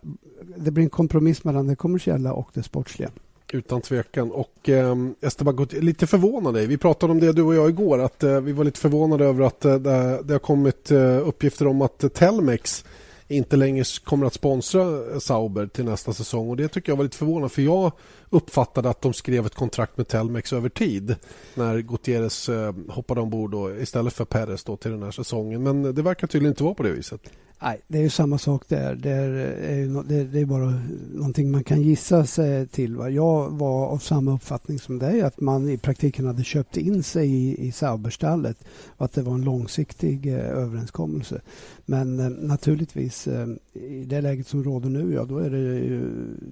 det 0.55 0.72
blir 0.72 0.84
en 0.84 0.89
kompromiss 0.89 1.43
mellan 1.43 1.68
det 1.68 1.76
kommersiella 1.76 2.34
och 2.34 2.49
det 2.53 2.64
sportsliga. 2.64 3.09
Utan 3.53 3.82
tvekan. 3.82 4.32
Och 4.32 4.70
eh, 4.70 4.95
Esteban 5.22 5.68
lite 5.72 6.07
förvånade. 6.07 6.66
Vi 6.66 6.78
pratade 6.78 7.12
om 7.12 7.20
det 7.20 7.32
du 7.32 7.41
och 7.41 7.55
jag 7.55 7.70
igår. 7.70 7.99
att 7.99 8.24
eh, 8.24 8.39
Vi 8.41 8.51
var 8.51 8.64
lite 8.64 8.80
förvånade 8.80 9.26
över 9.26 9.43
att 9.43 9.66
eh, 9.66 9.78
det, 9.78 10.34
har 10.34 10.39
kommit 10.39 10.91
eh, 10.91 11.28
uppgifter 11.28 11.68
om 11.68 11.82
att 11.82 12.14
Telmex 12.14 12.86
inte 13.28 13.55
längre 13.55 13.84
kommer 14.03 14.26
att 14.26 14.34
sponsra 14.34 15.20
Sauber 15.20 15.68
till 15.68 15.86
nästa 15.86 16.14
säsong. 16.14 16.49
Och 16.49 16.57
Det 16.57 16.68
tycker 16.68 16.91
jag 16.91 16.97
var 16.97 17.03
lite 17.03 17.18
förvånande 17.18 17.49
för 17.49 17.62
jag 17.62 17.91
uppfattade 18.30 18.89
att 18.89 19.01
de 19.01 19.14
skrev 19.14 19.45
ett 19.45 19.55
kontrakt 19.55 19.97
med 19.97 20.07
Telmex 20.07 20.53
över 20.53 20.70
tid 20.70 21.16
när 21.55 21.80
Gutierrez 21.80 22.49
eh, 22.49 22.74
hoppade 22.89 23.22
ombord 23.22 23.51
då, 23.51 23.76
istället 23.76 24.14
för 24.14 24.26
Perez 24.26 24.64
då, 24.64 24.78
till 24.78 24.91
den 24.91 25.03
här 25.03 25.12
säsongen. 25.12 25.64
Men 25.64 25.95
det 25.95 26.01
verkar 26.01 26.28
tydligen 26.28 26.51
inte 26.51 26.64
vara 26.64 26.74
på 26.74 26.84
det 26.84 26.91
viset. 26.91 27.22
Nej, 27.64 27.82
det 27.88 27.97
är 27.97 28.01
ju 28.01 28.09
samma 28.09 28.38
sak 28.38 28.64
där. 28.68 28.95
Det 28.95 29.09
är, 29.09 29.30
är 29.30 30.24
det, 30.24 30.39
är 30.39 30.45
bara 30.45 30.82
någonting 31.14 31.51
man 31.51 31.64
kan 31.64 31.82
gissa 31.82 32.26
sig 32.26 32.68
till. 32.68 32.95
Va? 32.95 33.09
Jag 33.09 33.49
var 33.49 33.88
av 33.88 33.97
samma 33.97 34.34
uppfattning 34.34 34.80
som 34.80 34.99
dig 34.99 35.22
att 35.22 35.41
man 35.41 35.70
i 35.70 35.78
praktiken 35.78 36.26
hade 36.26 36.43
köpt 36.43 36.78
in 36.78 37.03
sig 37.03 37.30
i, 37.30 37.68
i 37.68 37.72
Sauberstallet 37.72 38.57
och 38.88 39.05
att 39.05 39.14
det 39.14 39.22
var 39.22 39.34
en 39.34 39.41
långsiktig 39.41 40.28
eh, 40.28 40.39
överenskommelse. 40.39 41.41
Men 41.86 42.20
eh, 42.20 42.30
naturligtvis 42.30 43.28
eh, 43.28 43.47
i 43.74 44.05
det 44.05 44.22
läget 44.22 44.47
som 44.47 44.64
råder 44.64 44.89
nu, 44.89 45.14
ja 45.14 45.26
då 45.26 45.38
är 45.38 45.49
det 45.49 45.59
ju 45.59 46.03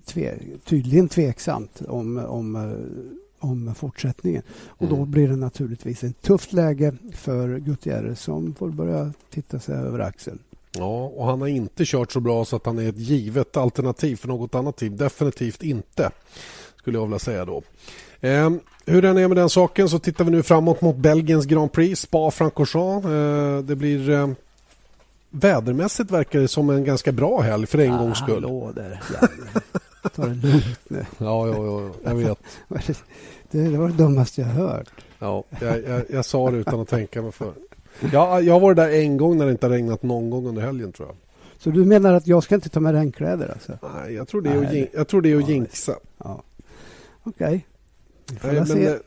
tve, 0.05 0.37
tydligen 0.65 1.07
tveksamt 1.07 1.81
om, 1.87 2.17
om 2.17 2.55
eh, 2.55 3.19
om 3.41 3.75
fortsättningen. 3.75 4.43
Och 4.67 4.87
Då 4.87 4.95
mm. 4.95 5.11
blir 5.11 5.27
det 5.27 5.35
naturligtvis 5.35 6.03
ett 6.03 6.21
tufft 6.21 6.53
läge 6.53 6.93
för 7.13 7.57
Gutierrez 7.57 8.21
som 8.21 8.53
får 8.53 8.69
börja 8.69 9.13
titta 9.29 9.59
sig 9.59 9.75
över 9.75 9.99
axeln. 9.99 10.39
Ja, 10.79 11.11
och 11.15 11.25
han 11.25 11.41
har 11.41 11.47
inte 11.47 11.85
kört 11.85 12.11
så 12.11 12.19
bra 12.19 12.45
så 12.45 12.55
att 12.55 12.65
han 12.65 12.79
är 12.79 12.89
ett 12.89 12.97
givet 12.97 13.57
alternativ 13.57 14.15
för 14.15 14.27
något 14.27 14.55
annat 14.55 14.77
team. 14.77 14.97
Definitivt 14.97 15.63
inte, 15.63 16.11
skulle 16.75 16.97
jag 16.97 17.05
vilja 17.05 17.19
säga 17.19 17.45
då. 17.45 17.61
Eh, 18.21 18.49
hur 18.85 19.01
den 19.01 19.17
är 19.17 19.27
med 19.27 19.37
den 19.37 19.49
saken 19.49 19.89
så 19.89 19.99
tittar 19.99 20.25
vi 20.25 20.31
nu 20.31 20.43
framåt 20.43 20.81
mot 20.81 20.95
Belgiens 20.95 21.45
Grand 21.45 21.71
Prix, 21.71 22.01
Spa-Francorchamps. 22.01 23.05
Eh, 23.05 23.63
det 23.63 23.75
blir 23.75 24.09
eh, 24.09 24.29
vädermässigt 25.29 26.11
verkar 26.11 26.39
det 26.39 26.47
som 26.47 26.69
en 26.69 26.83
ganska 26.83 27.11
bra 27.11 27.41
helg 27.41 27.67
för 27.67 27.77
en 27.77 27.93
ah, 27.93 27.97
gångs 27.97 28.17
skull. 28.17 28.43
Hallå 28.43 28.71
där. 28.75 29.01
Ta 30.15 30.25
det 30.25 30.47
lugnt 30.47 30.79
nu. 30.87 31.05
Ja, 31.17 31.47
ja, 31.47 31.65
ja, 31.65 31.91
jag 32.03 32.15
vet. 32.15 32.39
Det 33.51 33.77
var 33.77 33.87
det 33.87 33.93
dummaste 33.93 34.41
jag 34.41 34.47
hört. 34.47 34.89
Ja, 35.19 35.43
jag, 35.61 35.83
jag, 35.83 36.03
jag 36.09 36.25
sa 36.25 36.51
det 36.51 36.57
utan 36.57 36.79
att 36.79 36.87
tänka 36.87 37.21
mig 37.21 37.31
för. 37.31 37.53
Ja, 38.13 38.41
jag 38.41 38.53
har 38.53 38.59
varit 38.59 38.77
där 38.77 38.89
en 38.89 39.17
gång 39.17 39.37
när 39.37 39.45
det 39.45 39.51
inte 39.51 39.65
har 39.65 39.71
regnat 39.71 40.03
någon 40.03 40.29
gång 40.29 40.47
under 40.47 40.61
helgen 40.61 40.91
tror 40.91 41.07
jag. 41.07 41.17
Så 41.57 41.69
du 41.69 41.85
menar 41.85 42.13
att 42.13 42.27
jag 42.27 42.43
ska 42.43 42.55
inte 42.55 42.69
ta 42.69 42.79
med 42.79 42.93
regnkläder 42.93 43.51
alltså? 43.51 43.77
Nej, 43.95 44.13
jag 44.13 44.27
tror 44.27 44.41
det 44.41 44.49
är, 44.49 44.61
Nej, 44.61 44.83
att, 44.83 44.93
jag 44.93 45.07
tror 45.07 45.21
det 45.21 45.31
är 45.31 45.35
att 45.35 45.41
ja, 45.41 45.49
jinxa. 45.49 45.95
Ja. 46.17 46.43
Okej. 47.23 47.65
Okay. 48.35 48.97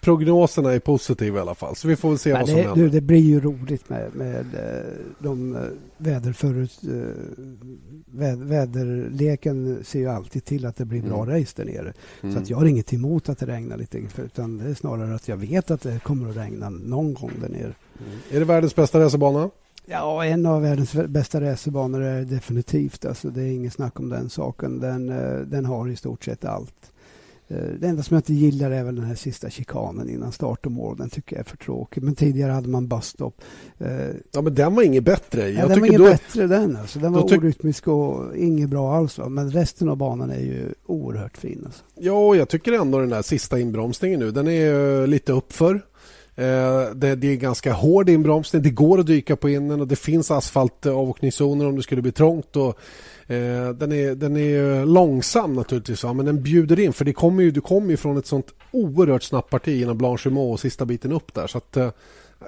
Prognoserna 0.00 0.72
är 0.72 0.78
positiva 0.78 1.38
i 1.38 1.40
alla 1.40 1.54
fall, 1.54 1.76
så 1.76 1.88
vi 1.88 1.96
får 1.96 2.08
väl 2.08 2.18
se 2.18 2.32
Nej, 2.32 2.40
vad 2.40 2.48
som 2.48 2.56
det, 2.56 2.62
händer. 2.62 2.82
Du, 2.82 2.88
det 2.88 3.00
blir 3.00 3.20
ju 3.20 3.40
roligt 3.40 3.88
med, 3.88 4.14
med 4.14 4.54
eh, 4.54 4.92
de 5.18 5.56
eh, 5.56 5.62
väderförut... 5.96 6.80
Eh, 6.84 8.36
väderleken 8.36 9.84
ser 9.84 9.98
ju 9.98 10.08
alltid 10.08 10.44
till 10.44 10.66
att 10.66 10.76
det 10.76 10.84
blir 10.84 11.02
bra 11.02 11.22
mm. 11.22 11.40
race 11.40 11.52
där 11.56 11.64
nere. 11.64 11.92
Mm. 12.22 12.34
Så 12.34 12.40
att 12.40 12.50
jag 12.50 12.56
har 12.56 12.66
inget 12.66 12.92
emot 12.92 13.28
att 13.28 13.38
det 13.38 13.46
regnar 13.46 13.76
lite, 13.76 13.98
utan 14.24 14.58
det 14.58 14.70
är 14.70 14.74
snarare 14.74 15.14
att 15.14 15.28
jag 15.28 15.36
vet 15.36 15.70
att 15.70 15.80
det 15.80 16.02
kommer 16.02 16.30
att 16.30 16.36
regna 16.36 16.70
någon 16.70 17.14
gång 17.14 17.32
där 17.40 17.48
nere. 17.48 17.60
Mm. 17.62 18.18
Är 18.30 18.38
det 18.38 18.44
världens 18.44 18.76
bästa 18.76 19.00
racerbana? 19.00 19.50
Ja, 19.86 20.24
en 20.24 20.46
av 20.46 20.62
världens 20.62 20.92
bästa 20.92 21.40
racerbanor 21.40 22.02
är 22.02 22.22
definitivt. 22.22 23.04
Alltså, 23.04 23.30
det 23.30 23.42
är 23.42 23.52
inget 23.52 23.72
snack 23.72 24.00
om 24.00 24.08
den 24.08 24.30
saken. 24.30 24.80
Den, 24.80 25.06
den 25.50 25.64
har 25.64 25.88
i 25.88 25.96
stort 25.96 26.24
sett 26.24 26.44
allt. 26.44 26.92
Eh, 27.48 27.56
det 27.80 27.86
enda 27.86 28.02
som 28.02 28.14
jag 28.14 28.18
inte 28.18 28.34
gillar 28.34 28.70
är 28.70 28.84
väl 28.84 28.94
den 28.94 29.04
här 29.04 29.14
sista 29.14 29.50
chikanen 29.50 30.10
innan 30.10 30.32
start 30.32 30.66
och 30.66 30.72
mål. 30.72 30.96
Den 30.96 31.10
tycker 31.10 31.36
jag 31.36 31.40
är 31.40 31.44
för 31.44 31.56
tråkig. 31.56 32.02
Men 32.02 32.14
tidigare 32.14 32.52
hade 32.52 32.68
man 32.68 32.88
busstop. 32.88 33.40
Eh, 33.78 33.88
ja, 34.32 34.42
men 34.42 34.54
den 34.54 34.74
var 34.74 34.82
inget 34.82 35.04
bättre. 35.04 35.50
Ja, 35.50 35.66
den 35.68 35.80
var 35.80 35.86
inget 35.86 36.00
då, 36.00 36.04
bättre 36.04 36.46
den. 36.46 36.76
Alltså. 36.76 36.98
Den 36.98 37.12
var 37.12 37.22
orytmisk 37.22 37.88
och 37.88 38.36
inget 38.36 38.70
bra 38.70 38.96
alls. 38.96 39.18
Men 39.28 39.50
resten 39.50 39.88
av 39.88 39.96
banan 39.96 40.30
är 40.30 40.40
ju 40.40 40.74
oerhört 40.86 41.36
fin. 41.36 41.62
Alltså. 41.66 41.84
Ja, 41.94 42.34
jag 42.34 42.48
tycker 42.48 42.72
ändå 42.72 42.98
den 42.98 43.10
där 43.10 43.22
sista 43.22 43.58
inbromsningen 43.58 44.20
nu, 44.20 44.30
den 44.30 44.48
är 44.48 45.06
lite 45.06 45.32
uppför. 45.32 45.82
Eh, 46.38 46.94
det, 46.94 47.14
det, 47.14 47.28
är 47.28 47.36
ganska 47.36 47.72
hård 47.72 48.08
inbromsning. 48.08 48.62
Det 48.62 48.70
går 48.70 49.00
att 49.00 49.06
dyka 49.06 49.36
på 49.36 49.48
innen 49.48 49.80
och 49.80 49.88
det 49.88 49.96
finns 49.96 50.30
asfaltavåkningszoner 50.30 51.66
om 51.66 51.76
det 51.76 51.82
skulle 51.82 52.02
bli 52.02 52.12
trångt. 52.12 52.56
Och, 52.56 52.78
Eh, 53.30 53.68
den, 53.68 53.92
är, 53.92 54.14
den 54.14 54.36
är 54.36 54.86
långsam 54.86 55.52
naturligtvis, 55.52 56.04
men 56.04 56.26
den 56.26 56.42
bjuder 56.42 56.80
in. 56.80 56.92
För 56.92 57.04
det 57.04 57.12
kommer 57.12 57.42
ju, 57.42 57.50
du 57.50 57.60
kommer 57.60 57.90
ju 57.90 57.96
från 57.96 58.16
ett 58.16 58.26
sånt 58.26 58.54
oerhört 58.70 59.22
snabbt 59.22 59.50
parti 59.50 59.82
innan 59.82 59.98
Blanchimont 59.98 60.52
och 60.52 60.60
sista 60.60 60.84
biten 60.84 61.12
upp 61.12 61.34
där. 61.34 61.46
Så 61.46 61.58
att, 61.58 61.76
eh, 61.76 61.90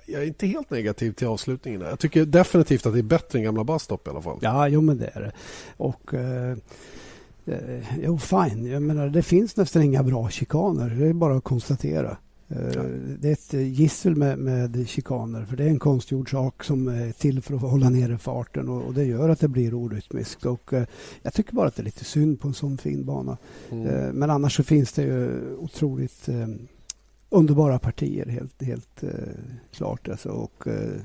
jag 0.06 0.22
är 0.22 0.26
inte 0.26 0.46
helt 0.46 0.70
negativ 0.70 1.12
till 1.12 1.26
avslutningen. 1.26 1.80
Jag 1.80 1.98
tycker 1.98 2.24
definitivt 2.24 2.86
att 2.86 2.92
det 2.92 2.98
är 2.98 3.02
bättre 3.02 3.38
än 3.38 3.44
gamla 3.44 3.64
Bastop 3.64 4.06
i 4.06 4.10
alla 4.10 4.22
fall. 4.22 4.38
Ja, 4.40 4.68
jo 4.68 4.80
men 4.80 4.98
det 4.98 5.10
är 5.14 5.20
det. 5.20 5.32
Och... 5.76 6.14
Eh... 6.14 6.50
eh 7.46 8.00
jo, 8.02 8.18
fine. 8.18 8.66
Jag 8.66 8.82
menar, 8.82 9.08
det 9.08 9.22
finns 9.22 9.56
nästan 9.56 9.82
inga 9.82 10.02
bra 10.02 10.30
chikaner. 10.30 10.90
Det 10.90 11.06
är 11.06 11.12
bara 11.12 11.36
att 11.36 11.44
konstatera. 11.44 12.16
Ja. 12.54 12.82
Det 13.18 13.28
är 13.28 13.32
ett 13.32 13.52
gissel 13.52 14.16
med, 14.16 14.38
med 14.38 14.88
chikaner 14.88 15.44
för 15.44 15.56
det 15.56 15.64
är 15.64 15.68
en 15.68 15.78
konstgjord 15.78 16.30
sak 16.30 16.64
som 16.64 16.88
är 16.88 17.12
till 17.12 17.42
för 17.42 17.54
att 17.54 17.60
hålla 17.60 17.90
nere 17.90 18.18
farten 18.18 18.68
och, 18.68 18.82
och 18.82 18.94
det 18.94 19.04
gör 19.04 19.28
att 19.28 19.40
det 19.40 19.48
blir 19.48 19.74
orytmiskt. 19.74 20.46
Och, 20.46 20.72
eh, 20.72 20.84
jag 21.22 21.34
tycker 21.34 21.52
bara 21.52 21.68
att 21.68 21.76
det 21.76 21.82
är 21.82 21.84
lite 21.84 22.04
synd 22.04 22.40
på 22.40 22.48
en 22.48 22.54
sån 22.54 22.78
fin 22.78 23.04
bana. 23.04 23.36
Mm. 23.70 23.86
Eh, 23.86 24.12
men 24.12 24.30
annars 24.30 24.56
så 24.56 24.62
finns 24.62 24.92
det 24.92 25.02
ju 25.02 25.40
otroligt 25.56 26.28
eh, 26.28 26.48
underbara 27.28 27.78
partier 27.78 28.26
helt, 28.26 28.62
helt 28.62 29.02
eh, 29.02 29.10
klart. 29.72 30.08
Alltså, 30.08 30.28
och 30.28 30.66
eh, 30.66 31.00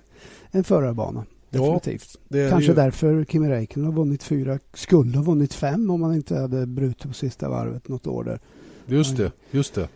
en 0.51 0.63
förarbana. 0.63 1.25
Definitivt. 1.49 2.17
Ja, 2.27 2.49
Kanske 2.49 2.71
ju... 2.71 2.75
därför 2.75 3.25
Kimi 3.25 3.49
Räikkönen 3.49 3.85
har 3.85 3.93
vunnit 3.93 4.23
fyra. 4.23 4.59
Skulle 4.73 5.17
ha 5.17 5.23
vunnit 5.23 5.53
fem 5.53 5.89
om 5.89 6.01
han 6.01 6.15
inte 6.15 6.35
hade 6.37 6.65
brutit 6.65 7.07
på 7.07 7.13
sista 7.13 7.49
varvet 7.49 7.87
något 7.87 8.07
år 8.07 8.23
där. 8.23 8.39
Just 8.85 9.17
det, 9.17 9.31
just 9.51 9.75
det. 9.75 9.87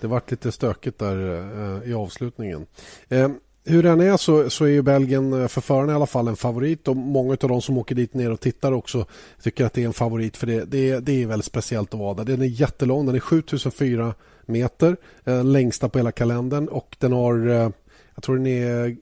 Det 0.00 0.06
vart 0.06 0.30
lite 0.30 0.52
stökigt 0.52 0.98
där 0.98 1.42
eh, 1.82 1.90
i 1.90 1.94
avslutningen. 1.94 2.66
Eh, 3.08 3.28
hur 3.64 3.82
den 3.82 4.00
är 4.00 4.16
så, 4.16 4.50
så 4.50 4.64
är 4.64 4.68
ju 4.68 4.82
Belgien 4.82 5.42
eh, 5.42 5.48
för 5.48 5.60
förarna 5.60 5.92
i 5.92 5.94
alla 5.94 6.06
fall 6.06 6.28
en 6.28 6.36
favorit 6.36 6.88
och 6.88 6.96
många 6.96 7.32
av 7.32 7.48
de 7.48 7.62
som 7.62 7.78
åker 7.78 7.94
dit 7.94 8.14
ner 8.14 8.30
och 8.30 8.40
tittar 8.40 8.72
också 8.72 9.06
tycker 9.42 9.64
att 9.64 9.72
det 9.72 9.82
är 9.82 9.86
en 9.86 9.92
favorit 9.92 10.36
för 10.36 10.46
det, 10.46 10.64
det, 10.64 11.00
det 11.00 11.22
är 11.22 11.26
väldigt 11.26 11.46
speciellt 11.46 11.94
att 11.94 12.00
vara 12.00 12.14
där. 12.14 12.24
Den 12.24 12.42
är 12.42 12.46
jättelång, 12.46 13.06
den 13.06 13.14
är 13.14 13.20
7004 13.20 14.14
meter, 14.46 14.96
längsta 15.42 15.88
på 15.88 15.98
hela 15.98 16.12
kalendern 16.12 16.68
och 16.68 16.96
den 16.98 17.12
har, 17.12 17.36
jag 18.14 18.22
tror 18.22 18.36
den 18.36 18.46
är 18.46 18.96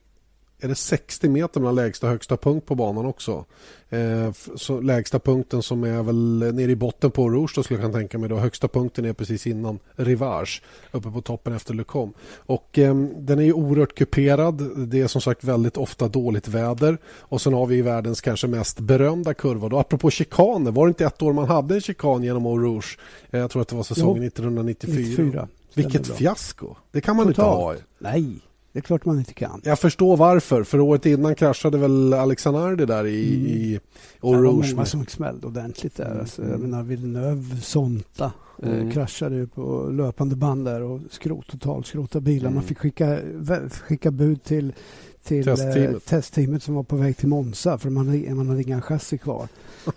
är 0.65 0.69
det 0.69 0.75
60 0.75 1.29
meter 1.29 1.61
mellan 1.61 1.75
lägsta 1.75 2.07
och 2.07 2.13
högsta 2.13 2.37
punkt 2.37 2.67
på 2.67 2.75
banan 2.75 3.07
också. 3.07 3.45
Eh, 3.89 4.33
så 4.57 4.81
lägsta 4.81 5.19
punkten 5.19 5.63
som 5.63 5.85
är 5.85 6.03
väl 6.03 6.55
nere 6.55 6.71
i 6.71 6.77
botten 6.77 7.11
på 7.11 7.31
Rouge 7.31 7.53
då 7.55 7.63
skulle 7.63 7.81
jag 7.81 7.85
kan 7.85 8.01
tänka 8.01 8.19
mig. 8.19 8.29
Då. 8.29 8.37
Högsta 8.37 8.69
punkten 8.69 9.05
är 9.05 9.13
precis 9.13 9.47
innan 9.47 9.79
Rivage 9.97 10.63
uppe 10.93 11.11
på 11.11 11.21
toppen 11.21 11.53
efter 11.53 11.75
Lecom. 11.75 12.13
Och 12.37 12.79
eh, 12.79 12.95
den 13.17 13.39
är 13.39 13.43
ju 13.43 13.53
oerhört 13.53 13.95
kuperad. 13.95 14.89
Det 14.89 15.01
är 15.01 15.07
som 15.07 15.21
sagt 15.21 15.45
väldigt 15.45 15.77
ofta 15.77 16.09
dåligt 16.09 16.49
väder. 16.49 16.99
Och 17.07 17.41
sen 17.41 17.53
har 17.53 17.67
vi 17.67 17.83
världens 17.83 18.21
kanske 18.21 18.47
mest 18.47 18.81
berömda 18.81 19.35
kurva. 19.35 19.69
Då. 19.69 19.79
Apropå 19.79 20.11
chikaner, 20.11 20.71
var 20.71 20.87
det 20.87 20.89
inte 20.89 21.05
ett 21.05 21.23
år 21.23 21.33
man 21.33 21.49
hade 21.49 21.75
en 21.75 21.81
chikan 21.81 22.23
genom 22.23 22.47
Eau 22.47 22.59
Rouge? 22.59 22.99
Eh, 23.31 23.41
jag 23.41 23.51
tror 23.51 23.63
att 23.63 23.69
det 23.69 23.77
var 23.77 23.83
säsongen 23.83 24.23
jo, 24.23 24.27
1994. 24.27 25.05
94. 25.07 25.49
Vilket 25.75 26.07
fiasko! 26.17 26.75
Det 26.91 27.01
kan 27.01 27.17
man 27.17 27.27
Totalt. 27.27 27.79
inte 27.79 27.85
ha. 28.03 28.11
Nej. 28.13 28.41
Det 28.75 28.81
är 28.81 28.83
klart 28.83 29.05
man 29.05 29.19
inte 29.19 29.35
kan. 29.35 29.61
Jag 29.65 29.79
förstår 29.79 30.17
varför. 30.17 30.65
För 30.65 30.81
året 30.81 31.07
innan 31.07 31.35
kraschade 31.35 31.79
väl 31.79 32.15
Alexanardi 32.15 32.87
där 32.87 33.07
i, 33.07 33.35
mm. 33.35 33.47
i 33.47 33.81
Eau 34.23 34.33
Rouge. 34.35 34.65
Det 34.65 34.69
var 34.69 34.75
många 34.75 34.87
som 34.87 35.07
smällde 35.07 35.47
ordentligt 35.47 35.97
där. 35.97 36.07
Mm. 36.07 36.21
Alltså, 36.21 36.43
jag 36.43 36.61
menar 36.61 36.83
Villeneuve, 36.83 37.57
Sonta 37.57 38.33
eh, 38.63 38.69
mm. 38.69 38.87
eh, 38.87 38.93
kraschade 38.93 39.37
ju 39.37 39.47
på 39.47 39.89
löpande 39.91 40.37
band 40.37 40.65
där 40.65 40.83
och 40.83 41.01
skrot, 41.11 41.47
totalskrotade 41.47 42.23
bilar. 42.23 42.47
Mm. 42.47 42.55
Man 42.55 42.63
fick 42.63 42.79
skicka, 42.79 43.19
skicka 43.71 44.11
bud 44.11 44.45
till, 44.45 44.73
till 45.25 45.45
testteamet. 45.45 45.95
Eh, 45.95 45.99
testteamet 45.99 46.63
som 46.63 46.75
var 46.75 46.83
på 46.83 46.97
väg 46.97 47.17
till 47.17 47.29
Monza 47.29 47.79
för 47.79 47.91
man, 47.91 48.09
hade, 48.09 48.35
man 48.35 48.49
hade 48.49 48.63
inga 48.63 48.83
chassi 48.83 49.19
kvar. 49.19 49.49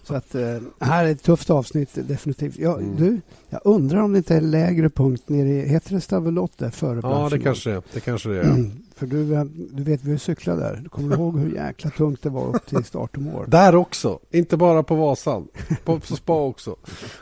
Så 0.03 0.15
att, 0.15 0.35
eh, 0.35 0.57
här 0.79 1.05
är 1.05 1.11
ett 1.11 1.23
tufft 1.23 1.49
avsnitt 1.49 1.89
definitivt. 1.93 2.57
Jag, 2.57 2.81
mm. 2.81 2.95
du, 2.95 3.21
jag 3.49 3.61
undrar 3.63 4.01
om 4.01 4.11
det 4.11 4.17
inte 4.17 4.35
är 4.35 4.41
lägre 4.41 4.89
punkt 4.89 5.23
nere 5.29 5.49
i, 5.49 5.67
heter 5.67 5.95
det 5.95 6.01
Stavelot 6.01 6.57
där 6.57 6.69
före 6.69 6.99
Ja, 7.03 7.29
det 7.31 7.39
kanske, 7.39 7.81
det 7.93 7.99
kanske 7.99 8.29
det 8.29 8.39
är. 8.39 8.43
Mm. 8.43 8.71
För 8.97 9.07
du, 9.07 9.25
du 9.71 9.83
vet, 9.83 10.03
vi 10.03 10.19
cyklade 10.19 10.61
där. 10.61 10.79
Du 10.83 10.89
kommer 10.89 11.15
ihåg 11.15 11.39
hur 11.39 11.55
jäkla 11.55 11.89
tungt 11.89 12.23
det 12.23 12.29
var 12.29 12.55
upp 12.55 12.65
till 12.65 12.83
start 12.83 13.17
och 13.17 13.21
mål? 13.21 13.49
Där 13.49 13.75
också, 13.75 14.19
inte 14.31 14.57
bara 14.57 14.83
på 14.83 14.95
Vasan. 14.95 15.47
På, 15.83 15.99
på 15.99 16.15
spa 16.15 16.41
också. 16.41 16.75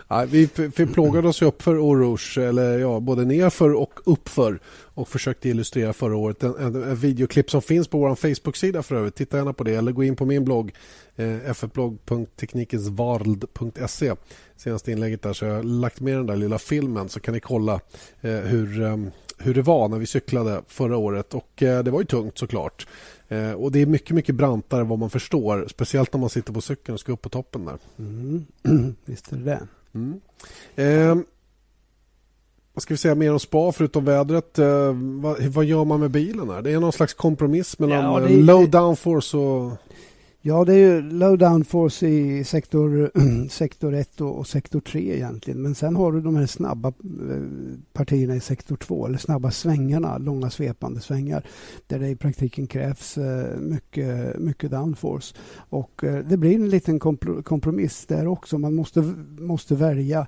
Nej, 0.07 0.27
vi, 0.27 0.49
vi 0.55 0.85
plågade 0.85 1.27
oss 1.27 1.41
upp 1.41 1.61
för 1.61 1.77
Orouge, 1.77 2.37
eller 2.37 2.79
ja, 2.79 2.99
både 2.99 3.25
nerför 3.25 3.73
och 3.73 3.99
uppför 4.05 4.59
och 4.95 5.07
försökte 5.07 5.49
illustrera 5.49 5.93
förra 5.93 6.15
året. 6.15 6.43
En, 6.43 6.55
en, 6.55 6.83
en 6.83 6.95
videoklipp 6.95 7.51
som 7.51 7.61
finns 7.61 7.87
på 7.87 7.97
vår 7.97 8.15
Facebook-sida 8.15 8.83
för 8.83 8.95
övrigt. 8.95 9.15
Titta 9.15 9.37
gärna 9.37 9.53
på 9.53 9.63
det 9.63 9.75
eller 9.75 9.91
gå 9.91 10.03
in 10.03 10.15
på 10.15 10.25
min 10.25 10.45
blogg 10.45 10.73
eh, 11.15 11.53
ffblogg.teknikensvarld.se 11.53 14.13
Senaste 14.57 14.91
inlägget 14.91 15.21
där 15.21 15.33
så 15.33 15.45
jag 15.45 15.55
har 15.55 15.63
lagt 15.63 15.99
med 15.99 16.17
den 16.17 16.25
där 16.25 16.35
lilla 16.35 16.59
filmen 16.59 17.09
så 17.09 17.19
kan 17.19 17.33
ni 17.33 17.39
kolla 17.39 17.79
eh, 18.21 18.31
hur, 18.31 18.81
eh, 18.81 18.97
hur 19.37 19.53
det 19.53 19.61
var 19.61 19.89
när 19.89 19.97
vi 19.97 20.05
cyklade 20.05 20.61
förra 20.67 20.97
året 20.97 21.33
och 21.33 21.63
eh, 21.63 21.83
det 21.83 21.91
var 21.91 21.99
ju 21.99 22.05
tungt 22.05 22.37
såklart. 22.37 22.87
Eh, 23.27 23.51
och 23.51 23.71
det 23.71 23.81
är 23.81 23.85
mycket, 23.85 24.15
mycket 24.15 24.35
brantare 24.35 24.81
än 24.81 24.87
vad 24.87 24.99
man 24.99 25.09
förstår. 25.09 25.67
Speciellt 25.69 26.13
när 26.13 26.19
man 26.19 26.29
sitter 26.29 26.53
på 26.53 26.61
cykeln 26.61 26.93
och 26.93 26.99
ska 26.99 27.11
upp 27.11 27.21
på 27.21 27.29
toppen 27.29 27.65
där. 27.65 27.77
Mm. 27.99 28.45
Visst 29.05 29.31
är 29.31 29.37
det 29.37 29.43
det. 29.43 29.67
Mm. 29.93 30.21
Eh, 30.75 31.25
vad 32.73 32.81
ska 32.81 32.93
vi 32.93 32.97
säga 32.97 33.15
mer 33.15 33.33
om 33.33 33.39
spa 33.39 33.71
förutom 33.71 34.05
vädret? 34.05 34.59
Eh, 34.59 34.95
vad, 35.21 35.43
vad, 35.43 35.65
gör 35.65 35.85
man 35.85 35.99
med 35.99 36.11
bilen? 36.11 36.49
Här? 36.49 36.61
Det 36.61 36.71
är 36.71 36.79
någon 36.79 36.93
slags 36.93 37.13
kompromiss 37.13 37.79
mellan 37.79 38.03
ja, 38.03 38.21
är, 38.21 38.29
low 38.29 38.69
downforce 38.69 39.37
och... 39.37 39.71
Ja, 40.47 40.65
det 40.65 40.73
är 40.73 40.77
ju 40.77 41.01
low 41.01 41.37
downforce 41.37 42.07
i 42.07 42.43
sektor, 42.43 43.11
sektor 43.49 43.93
1 43.93 44.21
och, 44.21 44.39
och, 44.39 44.47
sektor 44.47 44.79
3 44.79 45.15
egentligen. 45.15 45.61
Men 45.61 45.75
sen 45.75 45.95
har 45.95 46.11
du 46.11 46.21
de 46.21 46.35
här 46.35 46.45
snabba 46.45 46.87
eh, 46.87 47.41
partierna 47.93 48.35
i 48.35 48.39
sektor 48.39 48.75
2, 48.75 49.05
eller 49.05 49.17
snabba 49.17 49.51
svängarna, 49.51 50.17
långa 50.17 50.49
svepande 50.49 51.01
svängar, 51.01 51.45
där 51.87 51.99
det 51.99 52.09
i 52.09 52.15
praktiken 52.15 52.67
krävs 52.67 53.17
eh, 53.17 53.59
mycket, 53.59 54.39
mycket 54.39 54.71
downforce. 54.71 55.35
Och 55.69 56.03
eh, 56.03 56.25
det 56.25 56.37
blir 56.37 56.55
en 56.55 56.69
liten 56.69 56.99
kompromiss 57.43 58.05
där 58.05 58.27
också. 58.27 58.57
Man 58.57 58.73
måste, 58.73 59.13
måste 59.39 59.75
välja 59.75 60.27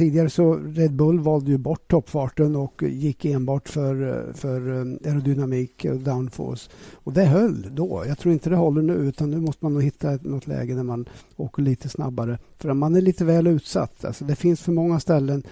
tidigare 0.00 0.30
så 0.30 0.54
Red 0.54 0.92
Bull 0.92 1.20
valde 1.20 1.50
ju 1.50 1.58
bort 1.58 1.90
toppfarten 1.90 2.56
och 2.56 2.82
gick 2.82 3.24
enbart 3.24 3.68
för, 3.68 4.26
för 4.34 4.68
eh, 4.68 5.10
aerodynamik 5.10 5.86
och 5.90 6.00
downforce. 6.00 6.70
Och 6.94 7.12
det 7.12 7.24
höll 7.24 7.74
då. 7.74 8.04
Jag 8.06 8.18
tror 8.18 8.32
inte 8.32 8.50
det 8.50 8.56
håller 8.56 8.82
nu 8.82 8.92
utan 8.92 9.30
nu 9.30 9.40
måste 9.40 9.64
man 9.64 9.72
nog 9.72 9.82
hitta 9.82 10.18
något 10.22 10.46
läge 10.46 10.74
där 10.74 10.82
man 10.82 11.08
åker 11.36 11.62
lite 11.62 11.88
snabbare. 11.88 12.38
För 12.56 12.72
man 12.72 12.96
är 12.96 13.00
lite 13.00 13.24
väl 13.24 13.46
utsatt. 13.46 14.04
Alltså 14.04 14.24
det 14.24 14.36
finns 14.36 14.60
för 14.60 14.72
många 14.72 15.00
ställen. 15.00 15.42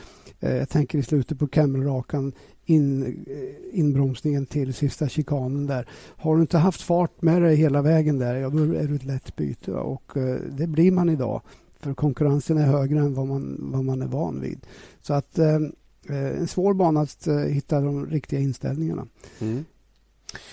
Eh, 0.41 0.57
jag 0.57 0.69
tänker 0.69 0.99
i 0.99 1.03
slutet 1.03 1.39
på 1.39 1.47
Camelrakan 1.47 2.33
in, 2.65 3.03
eh, 3.03 3.79
inbromsningen 3.79 4.47
till 4.47 4.75
sista 4.75 5.09
chikanen 5.09 5.67
där. 5.67 5.89
Har 6.17 6.37
du 6.37 6.41
inte 6.41 6.59
haft 6.59 6.83
fart 6.83 7.23
med 7.23 7.43
dig 7.43 7.57
hela 7.57 7.83
vägen 7.83 8.19
där, 8.19 8.35
ja, 8.35 8.51
då 8.51 8.59
är 8.59 8.89
du 8.89 8.95
ett 8.95 9.05
lätt 9.05 9.37
byte. 9.37 9.73
Och 9.73 10.13
det 10.51 10.67
blir 10.67 10.93
man 10.93 11.09
idag. 11.09 11.43
För 11.81 11.95
konkurrensen 11.95 12.59
är 12.59 12.67
högre 12.67 12.99
än 12.99 13.15
vad 13.15 13.27
man, 13.27 13.57
vad 13.61 13.85
man 13.85 14.03
är 14.03 14.07
van 14.07 14.41
vid. 14.41 14.67
Så 15.03 15.15
att 15.15 15.39
eh, 15.39 15.55
eh, 16.09 16.39
en 16.39 16.49
svår 16.49 16.75
bana 16.75 17.01
att 17.01 17.27
eh, 17.27 17.37
hitta 17.37 17.81
de 17.81 18.07
riktiga 18.07 18.41
inställningarna. 18.41 19.07
Mm. 19.39 19.65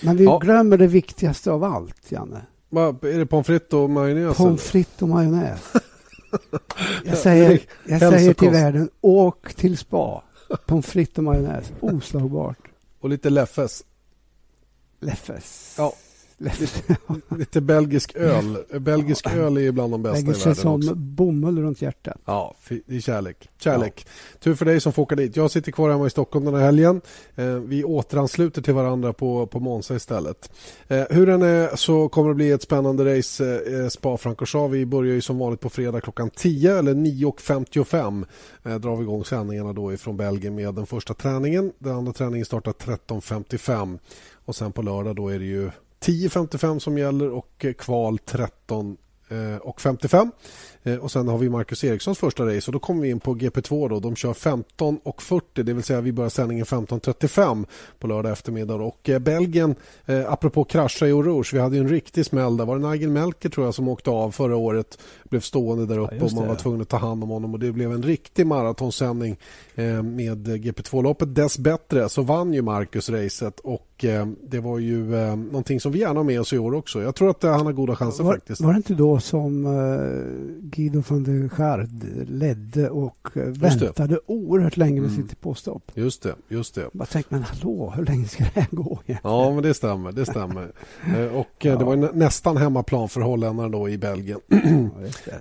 Men 0.02 0.18
vi 0.18 0.24
ja. 0.24 0.38
glömmer 0.38 0.78
det 0.78 0.88
viktigaste 0.88 1.52
av 1.52 1.64
allt, 1.64 2.12
Janne. 2.12 2.42
Va, 2.70 2.96
är 3.02 3.18
det 3.18 3.26
pommes 3.26 3.48
frites 3.48 3.74
och 3.74 3.90
majonnäs? 3.90 4.38
Pommes 4.38 4.64
frites 4.64 5.02
och 5.02 5.10
majonnäs. 5.10 5.74
jag 7.06 7.18
säger, 7.18 7.62
jag 7.86 8.00
säger 8.00 8.34
till 8.34 8.50
världen, 8.50 8.90
åk 9.02 9.54
till 9.54 9.78
spa. 9.78 10.24
Pommes 10.66 10.86
frites 10.86 11.18
och 11.18 11.24
majonnäs, 11.24 11.72
oslagbart. 11.80 12.58
Och 13.00 13.10
lite 13.10 13.30
Leffes. 13.30 13.84
Leffes. 15.00 15.76
Ja, 15.78 15.94
Lite, 16.38 16.98
lite 17.38 17.62
belgisk 17.62 18.16
öl. 18.16 18.58
Belgisk 18.80 19.28
öl 19.28 19.58
är 19.58 19.72
bland 19.72 19.94
de 19.94 20.04
bästa 20.04 20.18
Lägger 20.18 20.32
i 20.32 20.40
världen 20.40 20.56
som 20.56 20.76
också. 20.76 20.96
bomull 20.96 21.60
runt 21.62 21.82
hjärtat. 21.82 22.18
Ja, 22.26 22.56
det 22.86 22.96
är 22.96 23.00
kärlek. 23.00 23.50
Kärlek. 23.60 24.06
Ja. 24.06 24.40
Tur 24.40 24.56
för 24.56 24.66
dig 24.66 24.80
som 24.80 24.94
får 24.94 25.04
åka 25.04 25.16
dit. 25.16 25.36
Jag 25.36 25.52
sitter 25.52 25.72
kvar 25.72 25.90
hemma 25.90 26.08
i 26.08 26.10
Stockholm 26.10 26.46
den 26.46 26.54
här 26.54 26.62
helgen. 26.62 27.02
Eh, 27.36 27.46
vi 27.46 27.84
återansluter 27.84 28.62
till 28.62 28.74
varandra 28.74 29.14
på, 29.14 29.48
på 29.48 29.60
Monza 29.60 29.96
istället. 29.96 30.52
Eh, 30.88 31.04
hur 31.10 31.28
den 31.28 31.42
är 31.42 31.76
så 31.76 32.10
kommer 32.10 32.30
det 32.30 32.36
bli 32.36 32.52
ett 32.52 32.62
spännande 32.62 33.18
race 33.18 33.56
eh, 33.56 33.88
Spa-Francorchamps. 33.90 34.74
Vi 34.74 34.86
börjar 34.86 35.14
ju 35.14 35.22
som 35.22 35.38
vanligt 35.40 35.60
på 35.62 35.70
fredag 35.70 36.02
klockan 36.02 36.30
10 36.30 36.78
eller 36.78 36.94
9.55 36.94 38.26
drar 38.80 38.96
vi 38.96 39.04
igång 39.04 39.26
sändningarna 39.26 39.74
då 39.74 39.94
ifrån 39.94 40.18
Belgien 40.18 40.56
med 40.56 40.74
den 40.74 40.86
första 40.86 41.14
träningen. 41.14 41.72
Den 41.80 41.96
andra 41.96 42.14
träningen 42.14 42.46
startar 42.46 42.72
13.55 42.72 44.00
och 44.46 44.56
sen 44.56 44.72
på 44.72 44.82
lördag 44.82 45.16
då 45.16 45.30
är 45.30 45.40
det 45.40 45.46
ju 45.46 45.72
10.55 46.00 46.80
som 46.80 46.98
gäller 46.98 47.30
och 47.30 47.66
kval 47.78 48.18
13 48.18 48.98
eh, 49.30 49.58
och 49.58 49.82
55. 49.82 50.32
Eh, 50.84 50.96
och 50.96 51.12
sen 51.12 51.28
har 51.28 51.38
vi 51.38 51.50
Marcus 51.50 51.84
Erikssons 51.84 52.18
första 52.18 52.46
race 52.46 52.68
och 52.68 52.74
då 52.74 52.80
kommer 52.80 53.02
vi 53.02 53.10
in 53.10 53.20
på 53.20 53.36
GP2 53.36 53.90
då. 53.90 54.00
De 54.00 54.16
kör 54.16 54.34
15 54.34 55.00
och 55.04 55.22
40, 55.22 55.64
det 55.64 55.74
vill 55.74 55.84
säga 55.84 56.02
vi 56.02 56.12
börjar 56.12 56.30
sändningen 56.30 56.66
15.35 56.66 57.66
på 58.00 58.08
lördag 58.08 58.32
eftermiddag. 58.32 58.76
Och 58.76 59.10
eh, 59.10 59.20
Belgien, 59.20 59.76
eh, 60.06 60.32
apropå 60.32 60.64
krascha 60.64 61.08
i 61.08 61.12
Rouge, 61.12 61.54
vi 61.54 61.60
hade 61.60 61.78
en 61.78 61.90
riktig 61.90 62.26
smäll 62.26 62.58
där. 62.58 62.66
Var 62.66 62.80
det 62.80 62.90
Nigel 62.90 63.10
Melker 63.10 63.50
tror 63.50 63.68
jag 63.68 63.76
som 63.76 63.88
åkte 63.88 64.10
av 64.10 64.32
förra 64.32 64.56
året, 64.56 64.98
blev 65.24 65.40
stående 65.40 65.86
där 65.86 65.98
uppe 65.98 66.16
ja, 66.16 66.24
och 66.24 66.34
man 66.34 66.48
var 66.48 66.56
tvungen 66.56 66.82
att 66.82 66.90
ta 66.90 66.98
hand 66.98 67.24
om 67.24 67.30
honom 67.30 67.54
och 67.54 67.60
det 67.60 67.72
blev 67.72 67.92
en 67.92 68.04
riktig 68.04 68.48
maratonsändning 68.48 69.38
eh, 69.76 70.04
med 70.04 70.48
GP2-loppet. 70.48 71.36
Dessbättre 71.36 72.10
så 72.10 72.22
vann 72.22 72.54
ju 72.54 72.62
Marcus 72.62 73.10
racet 73.10 73.60
och 73.60 73.95
eh, 74.04 74.28
det 74.44 74.60
var 74.60 74.80
ju 74.80 75.16
eh, 75.16 75.36
någonting 75.36 75.80
som 75.80 75.92
vi 75.92 76.00
gärna 76.00 76.20
har 76.20 76.24
med 76.24 76.42
oss 76.42 76.54
i 76.54 76.58
år 76.58 76.74
också. 76.74 77.02
Jag 77.02 77.16
tror 77.16 77.30
att 77.30 77.44
eh, 77.44 77.52
han 77.52 77.66
har 77.66 77.74
goda 77.74 77.96
chanser 77.96 78.24
var, 78.24 78.34
faktiskt. 78.34 78.62
Var 78.62 78.74
det 78.74 78.78
inte 78.78 78.94
då 78.94 79.20
som 79.20 79.64
Guido 80.62 81.04
van 81.08 81.24
der 81.24 81.50
Schard 81.50 81.90
ledde 82.28 82.90
och 82.90 83.28
väntade 83.34 84.20
oerhört 84.26 84.78
länge 84.78 85.02
med 85.02 85.10
mm. 85.10 85.28
sitt 85.28 85.42
påstopp. 85.42 85.92
Just 85.94 86.24
det, 86.24 86.36
just 86.48 86.76
det. 86.76 86.90
Jag 86.94 87.10
tänkte, 87.10 87.34
men 87.36 87.44
hallå, 87.44 87.94
hur 87.96 88.06
länge 88.06 88.28
ska 88.28 88.44
det 88.44 88.60
här 88.60 88.68
gå? 88.72 89.00
Egentligen? 89.06 89.20
Ja, 89.24 89.54
men 89.54 89.64
det 89.64 89.74
stämmer. 89.74 90.12
Det 90.12 90.26
stämmer. 90.26 90.72
Och 91.34 91.48
ja. 91.58 91.76
det 91.76 91.86
var 91.86 91.96
nästan 91.96 92.58
hemmaplan 92.58 93.10
för 93.10 93.22
holländarna 93.22 93.70
då 93.70 93.90
i 93.90 93.98
Belgien. 93.98 94.40
Ja, 94.48 94.58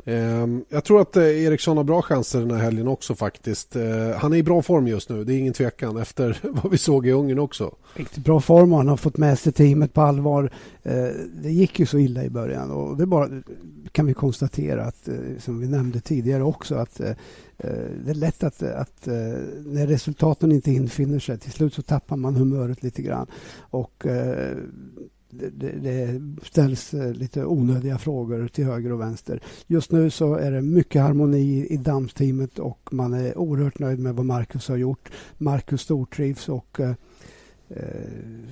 ehm, 0.13 0.65
jag 0.69 0.85
tror 0.85 1.01
att 1.01 1.17
Eriksson 1.17 1.77
har 1.77 1.85
bra 1.85 2.03
chanser 2.03 2.41
den 2.41 2.51
här 2.51 2.59
helgen 2.59 2.89
också 2.89 3.15
faktiskt. 3.15 3.77
Han 4.17 4.33
är 4.33 4.37
i 4.37 4.43
bra 4.43 4.63
form 4.63 4.87
just 4.87 5.09
nu, 5.09 5.25
det 5.25 5.35
är 5.35 5.39
ingen 5.39 5.53
tvekan 5.53 5.97
efter 5.97 6.39
vad 6.63 6.73
vi 6.73 6.79
såg 6.79 7.07
i 7.07 7.11
Ungern 7.11 7.39
också. 7.39 7.75
Riktigt 7.95 8.25
bra 8.25 8.41
form 8.45 8.72
och 8.72 8.78
han 8.78 8.88
har 8.88 8.97
fått 8.97 9.16
med 9.16 9.38
sig 9.38 9.53
teamet 9.53 9.92
på 9.92 10.01
allvar. 10.01 10.51
Eh, 10.82 11.09
det 11.42 11.53
gick 11.53 11.80
ju 11.80 11.86
så 11.86 11.99
illa 11.99 12.24
i 12.24 12.30
början 12.30 12.70
och 12.70 12.97
det 12.97 13.07
bara 13.07 13.28
kan 13.92 14.07
vi 14.07 14.14
konstatera 14.14 14.84
att, 14.84 15.09
eh, 15.09 15.14
som 15.38 15.61
vi 15.61 15.68
nämnde 15.68 16.01
tidigare 16.01 16.42
också, 16.42 16.74
att 16.74 17.01
eh, 17.01 17.12
det 18.05 18.11
är 18.11 18.14
lätt 18.14 18.45
att, 18.45 18.62
att 18.62 19.07
när 19.66 19.86
resultaten 19.86 20.53
inte 20.53 20.72
infinner 20.72 21.18
sig, 21.18 21.38
till 21.38 21.53
slut 21.53 21.74
så 21.74 21.82
tappar 21.82 22.16
man 22.16 22.36
humöret 22.36 22.82
lite 22.82 23.03
grann. 23.03 23.26
Och 23.59 24.07
det, 25.30 25.51
det, 25.82 26.20
ställs 26.42 26.92
lite 26.92 27.45
onödiga 27.45 27.99
frågor 27.99 28.49
till 28.49 28.64
höger 28.64 28.92
och 28.92 29.01
vänster. 29.01 29.40
Just 29.66 29.92
nu 29.92 30.11
så 30.11 30.34
är 30.34 30.51
det 30.51 30.62
mycket 30.62 31.03
harmoni 31.03 31.66
i 31.66 31.76
damsteamet 31.76 32.59
och 32.59 32.88
man 32.92 33.14
är 33.14 33.38
oerhört 33.38 33.78
nöjd 33.78 33.99
med 33.99 34.14
vad 34.14 34.26
Marcus 34.26 34.68
har 34.68 34.76
gjort. 34.76 35.11
Marcus 35.38 35.80
stortrivs 35.80 36.49
och 36.49 36.80
eh, 37.69 37.83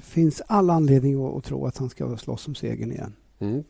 finns 0.03 0.43
all 0.47 0.71
anledning 0.71 1.27
att, 1.27 1.37
att 1.37 1.45
tro 1.45 1.67
att 1.67 1.79
han 1.79 1.91
ska 1.91 2.17
slåss 2.17 2.49
om 2.49 2.55
segern 2.55 2.93
igen. 2.93 3.15
Mm. 3.43 3.65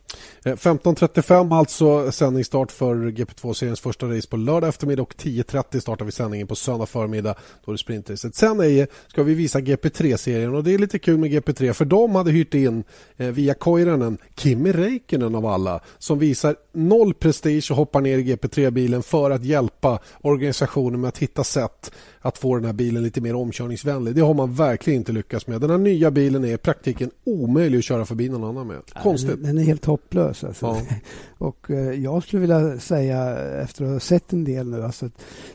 Eh, 0.45 0.55
15.35 0.55 1.55
alltså 1.55 2.11
sändningsstart 2.11 2.71
för 2.71 2.95
GP2-seriens 2.95 3.81
första 3.81 4.05
race 4.05 4.27
på 4.27 4.37
lördag 4.37 4.67
eftermiddag 4.67 5.01
och 5.01 5.13
10.30 5.13 5.79
startar 5.79 6.05
vi 6.05 6.11
sändningen 6.11 6.47
på 6.47 6.55
söndag 6.55 6.85
förmiddag. 6.85 7.35
Då 7.65 7.71
är 7.71 7.73
det 7.73 7.77
sprintracet. 7.77 8.35
Sen 8.35 8.59
är, 8.59 8.87
ska 9.07 9.23
vi 9.23 9.33
visa 9.33 9.59
GP3-serien 9.59 10.55
och 10.55 10.63
det 10.63 10.73
är 10.73 10.77
lite 10.77 10.99
kul 10.99 11.17
med 11.17 11.31
GP3 11.31 11.73
för 11.73 11.85
de 11.85 12.15
hade 12.15 12.31
hyrt 12.31 12.53
in 12.53 12.83
eh, 13.17 13.27
via 13.27 13.53
Koiranen 13.53 14.17
Kimi 14.35 14.71
Räikkönen 14.71 15.35
av 15.35 15.45
alla 15.45 15.79
som 15.97 16.19
visar 16.19 16.55
noll 16.71 17.13
prestige 17.13 17.71
och 17.71 17.77
hoppar 17.77 18.01
ner 18.01 18.17
i 18.17 18.23
GP3-bilen 18.23 19.03
för 19.03 19.31
att 19.31 19.43
hjälpa 19.43 19.99
organisationen 20.21 21.01
med 21.01 21.07
att 21.07 21.17
hitta 21.17 21.43
sätt 21.43 21.91
att 22.25 22.37
få 22.37 22.55
den 22.55 22.65
här 22.65 22.73
bilen 22.73 23.03
lite 23.03 23.21
mer 23.21 23.35
omkörningsvänlig. 23.35 24.15
Det 24.15 24.21
har 24.21 24.33
man 24.33 24.53
verkligen 24.53 24.99
inte 24.99 25.11
lyckats 25.11 25.47
med. 25.47 25.61
Den 25.61 25.69
här 25.69 25.77
nya 25.77 26.11
bilen 26.11 26.45
är 26.45 26.53
i 26.53 26.57
praktiken 26.57 27.11
omöjlig 27.23 27.77
att 27.77 27.83
köra 27.83 28.05
förbi 28.05 28.29
någon 28.29 28.43
annan 28.43 28.67
med. 28.67 28.81
Konstigt. 29.03 29.31
Den, 29.31 29.43
den 29.43 29.57
är 29.57 29.63
helt 29.63 29.85
hopplös. 29.85 30.43
Alltså. 30.43 30.65
Ja. 30.65 30.81
Och 31.37 31.71
eh, 31.71 32.03
jag 32.03 32.23
skulle 32.23 32.39
vilja 32.39 32.79
säga, 32.79 33.37
efter 33.61 33.85
att 33.85 33.91
ha 33.91 33.99
sett 33.99 34.33
en 34.33 34.43
del 34.43 34.69
nu, 34.69 34.83
alltså, 34.83 35.09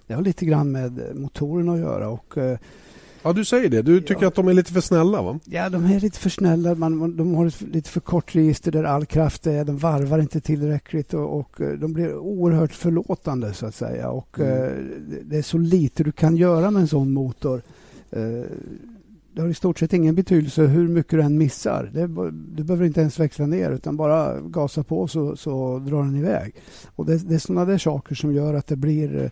det 0.06 0.14
har 0.14 0.22
lite 0.22 0.44
grann 0.44 0.72
med 0.72 1.16
motorn 1.16 1.68
att 1.68 1.78
göra. 1.78 2.08
Och, 2.08 2.38
eh, 2.38 2.58
Ja, 3.22 3.32
du 3.32 3.44
säger 3.44 3.68
det. 3.68 3.82
Du 3.82 4.00
tycker 4.00 4.22
ja. 4.22 4.28
att 4.28 4.34
de 4.34 4.48
är 4.48 4.52
lite 4.52 4.72
för 4.72 4.80
snälla, 4.80 5.22
va? 5.22 5.38
Ja, 5.44 5.68
de 5.68 5.84
är 5.84 6.00
lite 6.00 6.18
för 6.18 6.30
snälla. 6.30 6.74
Man, 6.74 7.16
de 7.16 7.34
har 7.34 7.46
ett 7.46 7.60
lite 7.60 7.90
för 7.90 8.00
kort 8.00 8.34
register 8.34 8.72
där 8.72 8.84
all 8.84 9.06
kraft 9.06 9.46
är. 9.46 9.64
De 9.64 9.76
varvar 9.76 10.18
inte 10.18 10.40
tillräckligt 10.40 11.14
och, 11.14 11.38
och 11.38 11.60
eh, 11.60 11.72
de 11.72 11.92
blir 11.92 12.16
oerhört 12.16 12.72
förlåtande, 12.72 13.52
så 13.52 13.66
att 13.66 13.74
säga. 13.74 14.10
Och 14.10 14.40
mm. 14.40 14.52
eh, 14.52 14.72
Det 15.22 15.38
är 15.38 15.42
så 15.42 15.58
lite 15.58 16.04
du 16.04 16.12
kan 16.12 16.36
göra 16.36 16.70
med 16.70 16.80
en 16.80 16.88
sån 16.88 17.12
motor. 17.12 17.62
Eh, 18.10 18.22
det 19.32 19.42
har 19.42 19.48
i 19.48 19.54
stort 19.54 19.78
sett 19.78 19.92
ingen 19.92 20.14
betydelse 20.14 20.62
hur 20.62 20.88
mycket 20.88 21.10
du 21.10 21.22
än 21.22 21.38
missar. 21.38 21.90
Det, 21.94 22.06
du 22.56 22.64
behöver 22.64 22.86
inte 22.86 23.00
ens 23.00 23.20
växla 23.20 23.46
ner 23.46 23.70
utan 23.70 23.96
bara 23.96 24.40
gasa 24.40 24.82
på 24.82 25.08
så, 25.08 25.36
så 25.36 25.78
drar 25.78 26.02
den 26.02 26.16
iväg. 26.16 26.54
Och 26.96 27.06
det, 27.06 27.28
det 27.28 27.34
är 27.34 27.38
sådana 27.38 27.64
där 27.64 27.78
saker 27.78 28.14
som 28.14 28.34
gör 28.34 28.54
att 28.54 28.66
det 28.66 28.76
blir 28.76 29.30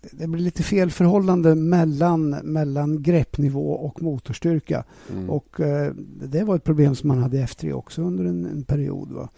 det 0.00 0.26
blir 0.26 0.42
lite 0.42 0.62
fel 0.62 0.90
förhållande 0.90 1.54
mellan, 1.54 2.30
mellan 2.30 3.02
greppnivå 3.02 3.72
och 3.72 4.02
motorstyrka. 4.02 4.84
Mm. 5.12 5.30
Och, 5.30 5.60
eh, 5.60 5.92
det 6.22 6.44
var 6.44 6.56
ett 6.56 6.64
problem 6.64 6.94
som 6.94 7.08
man 7.08 7.18
hade 7.18 7.36
i 7.36 7.42
F3 7.42 7.72
också 7.72 8.02
under 8.02 8.24
en, 8.24 8.44
en 8.44 8.64
period. 8.64 9.12
Va? 9.12 9.28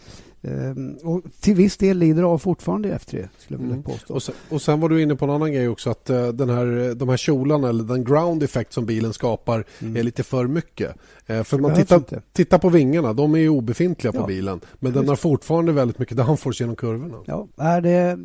Ehm, 0.43 0.97
och 1.03 1.21
till 1.39 1.55
viss 1.55 1.77
del 1.77 1.97
lider 1.97 2.23
av 2.23 2.37
fortfarande 2.37 2.89
i 2.89 2.91
F3, 2.91 2.99
skulle 2.99 3.27
jag 3.47 3.57
vilja 3.57 3.73
mm. 3.73 3.83
påstå. 3.83 4.13
Och 4.13 4.23
sen, 4.23 4.35
och 4.49 4.61
sen 4.61 4.79
var 4.79 4.89
du 4.89 5.01
inne 5.01 5.15
på 5.15 5.25
en 5.25 5.31
annan 5.31 5.53
grej 5.53 5.67
också, 5.67 5.89
att 5.89 6.09
uh, 6.09 6.27
den 6.27 6.49
här, 6.49 6.95
de 6.95 7.09
här 7.09 7.17
kjolarna, 7.17 7.69
eller 7.69 7.83
den 7.83 8.03
ground 8.03 8.43
effect 8.43 8.73
som 8.73 8.85
bilen 8.85 9.13
skapar, 9.13 9.65
mm. 9.79 9.95
är 9.95 10.03
lite 10.03 10.23
för 10.23 10.47
mycket. 10.47 10.95
Uh, 11.29 11.43
för 11.43 11.57
man 11.57 11.75
tittar, 11.75 12.03
tittar 12.33 12.57
på 12.57 12.69
vingarna, 12.69 13.13
de 13.13 13.35
är 13.35 13.39
ju 13.39 13.49
obefintliga 13.49 14.11
ja. 14.15 14.21
på 14.21 14.27
bilen. 14.27 14.59
Men 14.79 14.93
den 14.93 15.09
har 15.09 15.15
fortfarande 15.15 15.71
väldigt 15.71 15.99
mycket 15.99 16.17
downforce 16.27 16.63
genom 16.63 16.75
kurvorna. 16.75 17.17
Ja, 17.25 17.47
är 17.57 17.81
det, 17.81 18.19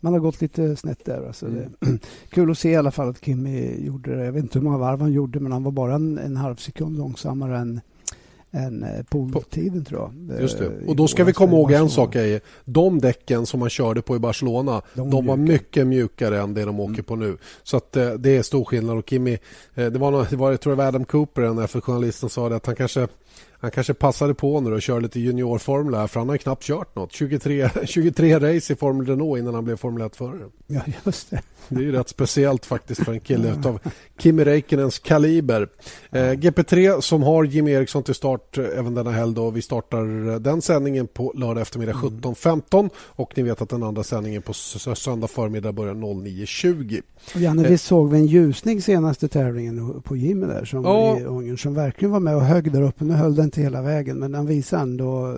man 0.00 0.12
har 0.12 0.20
gått 0.20 0.40
lite 0.40 0.76
snett 0.76 1.04
där. 1.04 1.26
Alltså 1.26 1.46
mm. 1.46 1.64
det, 1.80 1.98
kul 2.30 2.50
att 2.50 2.58
se 2.58 2.70
i 2.70 2.76
alla 2.76 2.90
fall 2.90 3.08
att 3.08 3.24
Kimi 3.24 3.84
gjorde 3.84 4.16
det. 4.16 4.24
Jag 4.24 4.32
vet 4.32 4.42
inte 4.42 4.58
hur 4.58 4.64
många 4.64 4.78
varv 4.78 5.00
han 5.00 5.12
gjorde, 5.12 5.40
men 5.40 5.52
han 5.52 5.62
var 5.62 5.72
bara 5.72 5.94
en, 5.94 6.18
en 6.18 6.36
halv 6.36 6.56
sekund 6.56 6.98
långsammare 6.98 7.58
än 7.58 7.80
än 8.52 8.82
eh, 8.82 9.02
poltiden 9.32 9.84
tror 9.84 10.00
jag. 10.00 10.40
Just 10.40 10.58
det. 10.58 10.66
Eh, 10.66 10.88
och 10.88 10.96
då 10.96 11.08
ska 11.08 11.24
vi 11.24 11.32
komma 11.32 11.52
ihåg 11.52 11.72
en 11.72 11.90
sak. 11.90 12.14
Är, 12.14 12.40
de 12.64 12.98
däcken 12.98 13.46
som 13.46 13.60
man 13.60 13.70
körde 13.70 14.02
på 14.02 14.16
i 14.16 14.18
Barcelona 14.18 14.82
de, 14.94 15.10
de 15.10 15.26
var 15.26 15.36
mycket 15.36 15.86
mjukare 15.86 16.40
än 16.40 16.54
det 16.54 16.64
de 16.64 16.80
åker 16.80 16.92
mm. 16.92 17.04
på 17.04 17.16
nu. 17.16 17.36
Så 17.62 17.76
att, 17.76 17.96
eh, 17.96 18.12
det 18.12 18.36
är 18.36 18.42
stor 18.42 18.64
skillnad. 18.64 18.98
Och 18.98 19.08
Kimi, 19.10 19.38
det 19.74 19.98
var, 19.98 20.30
det 20.30 20.36
var 20.36 20.50
jag 20.50 20.60
tror 20.60 20.72
det 20.72 20.76
var 20.76 20.86
Adam 20.86 21.04
Cooper, 21.04 21.42
den 21.42 21.60
F1-journalisten, 21.60 22.28
sa 22.28 22.48
det 22.48 22.56
att 22.56 22.66
han 22.66 22.76
kanske 22.76 23.08
han 23.60 23.70
kanske 23.70 23.94
passade 23.94 24.34
på 24.34 24.60
nu 24.60 24.72
och 24.72 24.82
kör 24.82 25.00
lite 25.00 25.20
juniorformel 25.20 25.94
här 25.94 26.06
för 26.06 26.20
han 26.20 26.28
har 26.28 26.36
knappt 26.36 26.62
kört 26.62 26.96
något. 26.96 27.12
23, 27.12 27.70
23 27.84 28.38
race 28.54 28.72
i 28.72 28.76
Formel 28.76 29.06
Renault 29.06 29.38
innan 29.38 29.54
han 29.54 29.64
blev 29.64 29.76
Formel 29.76 30.02
1-förare. 30.02 30.44
Ja, 30.66 30.80
just 31.04 31.30
det. 31.30 31.42
Det 31.68 31.80
är 31.80 31.84
ju 31.84 31.92
rätt 31.92 32.08
speciellt 32.08 32.66
faktiskt 32.66 33.04
för 33.04 33.12
en 33.12 33.20
kille 33.20 33.52
av 33.64 33.78
Kimi 34.18 34.44
Räikkönens 34.44 34.98
kaliber. 34.98 35.68
Eh, 36.10 36.18
GP3 36.18 37.00
som 37.00 37.22
har 37.22 37.44
Jimmy 37.44 37.70
Eriksson 37.70 38.02
till 38.02 38.14
start 38.14 38.58
eh, 38.58 38.64
även 38.78 38.94
denna 38.94 39.10
helg. 39.10 39.34
Då. 39.34 39.50
Vi 39.50 39.62
startar 39.62 40.28
eh, 40.28 40.36
den 40.36 40.62
sändningen 40.62 41.06
på 41.06 41.32
lördag 41.36 41.62
eftermiddag 41.62 41.92
17.15 41.92 42.78
mm. 42.78 42.90
och 42.96 43.32
ni 43.36 43.42
vet 43.42 43.62
att 43.62 43.68
den 43.68 43.82
andra 43.82 44.02
sändningen 44.02 44.42
på 44.42 44.52
söndag 44.52 45.28
förmiddag 45.28 45.72
börjar 45.72 45.94
09.20. 45.94 47.02
Janne, 47.34 47.64
eh. 47.64 47.70
vi 47.70 47.78
såg 47.78 48.10
vi 48.10 48.18
en 48.18 48.26
ljusning 48.26 48.82
senaste 48.82 49.28
tävlingen 49.28 50.02
på 50.02 50.16
Jimmy 50.16 50.46
där 50.46 50.64
som, 50.64 50.84
ja. 50.84 51.18
i 51.18 51.24
Ungern 51.24 51.58
som 51.58 51.74
verkligen 51.74 52.12
var 52.12 52.20
med 52.20 52.36
och 52.36 52.44
högg 52.44 52.72
där 52.72 52.82
uppe. 52.82 53.04
Nu 53.04 53.14
höll 53.14 53.34
den 53.34 53.49
inte 53.50 53.62
hela 53.62 53.82
vägen 53.82 54.18
men 54.18 54.34
han 54.34 54.46
visade 54.46 54.82
ändå 54.82 55.36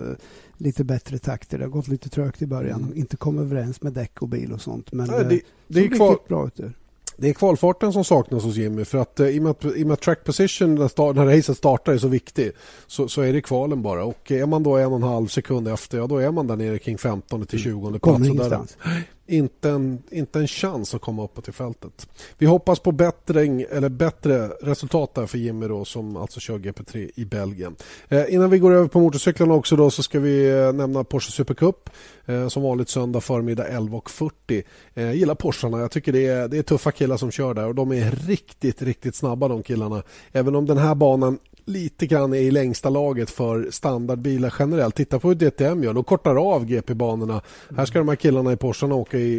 lite 0.57 0.83
bättre 0.83 1.17
takter. 1.17 1.57
Det 1.57 1.63
har 1.63 1.69
gått 1.69 1.87
lite 1.87 2.09
trögt 2.09 2.41
i 2.41 2.47
början. 2.47 2.81
Mm. 2.83 2.97
Inte 2.97 3.17
kommit 3.17 3.41
överens 3.41 3.81
med 3.81 3.93
däck 3.93 4.21
och 4.21 4.27
bil 4.27 4.53
och 4.53 4.61
sånt. 4.61 4.91
Men 4.91 5.07
Nej, 5.07 5.25
det, 5.29 5.41
det 5.67 5.85
är 5.85 5.87
kvar... 5.87 6.17
bra 6.27 6.47
ut 6.47 6.55
där. 6.55 6.73
Det 7.17 7.29
är 7.29 7.33
kvalfarten 7.33 7.93
som 7.93 8.03
saknas 8.03 8.43
hos 8.43 8.55
Jimmy 8.55 8.85
för 8.85 8.97
att 8.97 9.19
eh, 9.19 9.27
i 9.27 9.39
och 9.39 9.43
med 9.43 9.51
att, 9.51 9.65
i 9.65 9.83
och 9.83 9.87
med 9.87 9.93
att 9.93 10.01
track 10.01 10.23
position 10.23 10.75
när, 10.75 10.87
start, 10.87 11.15
när 11.15 11.25
racet 11.25 11.57
startar 11.57 11.93
är 11.93 11.97
så 11.97 12.07
viktig 12.07 12.51
så, 12.87 13.07
så 13.07 13.21
är 13.21 13.33
det 13.33 13.41
kvalen 13.41 13.81
bara 13.81 14.05
och 14.05 14.31
är 14.31 14.45
man 14.45 14.63
då 14.63 14.77
en 14.77 14.87
och 14.87 14.95
en 14.95 15.03
halv 15.03 15.27
sekund 15.27 15.67
efter 15.67 15.97
ja 15.97 16.07
då 16.07 16.17
är 16.17 16.31
man 16.31 16.47
där 16.47 16.55
nere 16.55 16.79
kring 16.79 16.97
15 16.97 17.45
till 17.45 17.59
20 17.59 17.69
mm. 17.69 17.91
plats. 17.91 18.01
Kommer 18.01 18.27
ingenstans. 18.27 18.77
Där, 18.83 19.03
inte 19.27 19.69
en, 19.69 20.03
inte 20.11 20.39
en 20.39 20.47
chans 20.47 20.95
att 20.95 21.01
komma 21.01 21.23
uppåt 21.23 21.47
i 21.47 21.51
fältet. 21.51 22.07
Vi 22.37 22.45
hoppas 22.45 22.79
på 22.79 22.91
bättring, 22.91 23.65
eller 23.71 23.89
bättre 23.89 24.47
resultat 24.47 25.13
där 25.15 25.25
för 25.25 25.37
Jimmy 25.37 25.67
då, 25.67 25.85
som 25.85 26.17
alltså 26.17 26.39
kör 26.39 26.59
GP3 26.59 27.11
i 27.15 27.25
Belgien. 27.25 27.75
Eh, 28.09 28.33
innan 28.33 28.49
vi 28.49 28.59
går 28.59 28.73
över 28.73 28.87
på 28.87 28.99
motorcyklarna 28.99 29.53
också 29.53 29.75
då, 29.75 29.89
så 29.89 30.03
ska 30.03 30.19
vi 30.19 30.49
eh, 30.49 30.73
nämna 30.73 31.03
Porsche 31.03 31.31
Supercup. 31.31 31.89
Eh, 32.25 32.47
som 32.47 32.63
vanligt 32.63 32.89
söndag 32.89 33.21
förmiddag 33.21 33.69
11.40. 33.69 34.63
Eh, 34.93 35.11
gillar 35.11 35.35
Porscharna. 35.35 35.79
Jag 35.79 35.91
tycker 35.91 36.11
det 36.11 36.25
är, 36.25 36.47
det 36.47 36.57
är 36.57 36.63
tuffa 36.63 36.91
killar 36.91 37.17
som 37.17 37.31
kör 37.31 37.53
där 37.53 37.67
och 37.67 37.75
de 37.75 37.91
är 37.91 38.11
riktigt, 38.11 38.81
riktigt 38.81 39.15
snabba 39.15 39.47
de 39.47 39.63
killarna. 39.63 40.03
Även 40.31 40.55
om 40.55 40.65
den 40.65 40.77
här 40.77 40.95
banan 40.95 41.39
lite 41.65 42.07
grann 42.07 42.33
är 42.33 42.37
i 42.37 42.51
längsta 42.51 42.89
laget 42.89 43.29
för 43.29 43.67
standardbilar 43.71 44.53
generellt. 44.59 44.95
Titta 44.95 45.19
på 45.19 45.27
hur 45.27 45.35
DTM 45.35 45.83
gör. 45.83 45.93
De 45.93 46.03
kortar 46.03 46.35
av 46.35 46.65
GP-banorna. 46.65 47.33
Mm. 47.33 47.77
Här 47.77 47.85
ska 47.85 47.99
de 47.99 48.07
här 48.07 48.15
killarna 48.15 48.51
i 48.51 48.57
Porscharna 48.57 48.95
åka 48.95 49.17
i, 49.17 49.33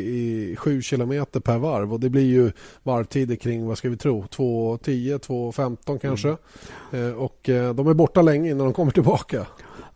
i 0.52 0.56
7 0.56 0.82
km 0.82 1.26
per 1.44 1.58
varv 1.58 1.92
och 1.92 2.00
det 2.00 2.10
blir 2.10 2.26
ju 2.26 2.52
varvtider 2.82 3.36
kring, 3.36 3.66
vad 3.66 3.78
ska 3.78 3.88
vi 3.88 3.96
tro, 3.96 4.22
2.10, 4.22 5.18
2.15 5.18 5.98
kanske. 5.98 6.36
Mm. 6.92 7.08
Eh, 7.08 7.14
och 7.14 7.48
eh, 7.48 7.74
de 7.74 7.88
är 7.88 7.94
borta 7.94 8.22
länge 8.22 8.50
innan 8.50 8.64
de 8.64 8.72
kommer 8.72 8.92
tillbaka. 8.92 9.46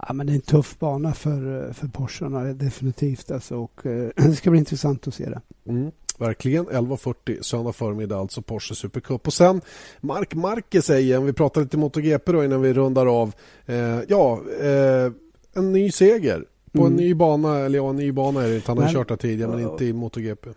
Ja, 0.06 0.12
men 0.12 0.26
det 0.26 0.32
är 0.32 0.34
en 0.34 0.40
tuff 0.40 0.78
bana 0.78 1.14
för, 1.14 1.72
för 1.72 1.88
Porscharna, 1.88 2.44
definitivt. 2.44 3.30
Alltså, 3.30 3.56
och, 3.56 3.86
eh, 3.86 4.08
det 4.16 4.36
ska 4.36 4.50
bli 4.50 4.58
intressant 4.58 5.08
att 5.08 5.14
se 5.14 5.24
det. 5.24 5.40
Mm. 5.68 5.90
Verkligen. 6.18 6.66
11.40 6.66 7.42
söndag 7.42 7.72
förmiddag, 7.72 8.16
alltså 8.16 8.42
Porsche 8.42 8.74
Supercup. 8.74 9.26
Och 9.26 9.32
sen 9.32 9.60
Mark 10.00 10.34
Marquez 10.34 10.90
igen. 10.90 11.26
Vi 11.26 11.32
pratar 11.32 11.60
lite 11.60 11.76
MotoGP 11.76 12.32
då 12.32 12.44
innan 12.44 12.62
vi 12.62 12.72
rundar 12.72 13.06
av. 13.06 13.32
Eh, 13.66 14.00
ja, 14.08 14.40
eh, 14.60 15.12
en 15.54 15.72
ny 15.72 15.90
seger 15.90 16.44
på 16.72 16.80
mm. 16.80 16.92
en 16.92 16.96
ny 16.96 17.14
bana. 17.14 17.58
Eller 17.58 17.78
ja, 17.78 17.90
en 17.90 17.96
ny 17.96 18.12
bana 18.12 18.42
är 18.42 18.48
det 18.48 18.54
inte. 18.54 18.70
Han 18.70 18.78
har 18.78 18.84
men, 18.84 18.94
kört 18.94 19.08
där 19.08 19.16
tidigare, 19.16 19.50
men 19.50 19.60
inte 19.60 19.84
i 19.84 19.92
MotoGP. 19.92 20.50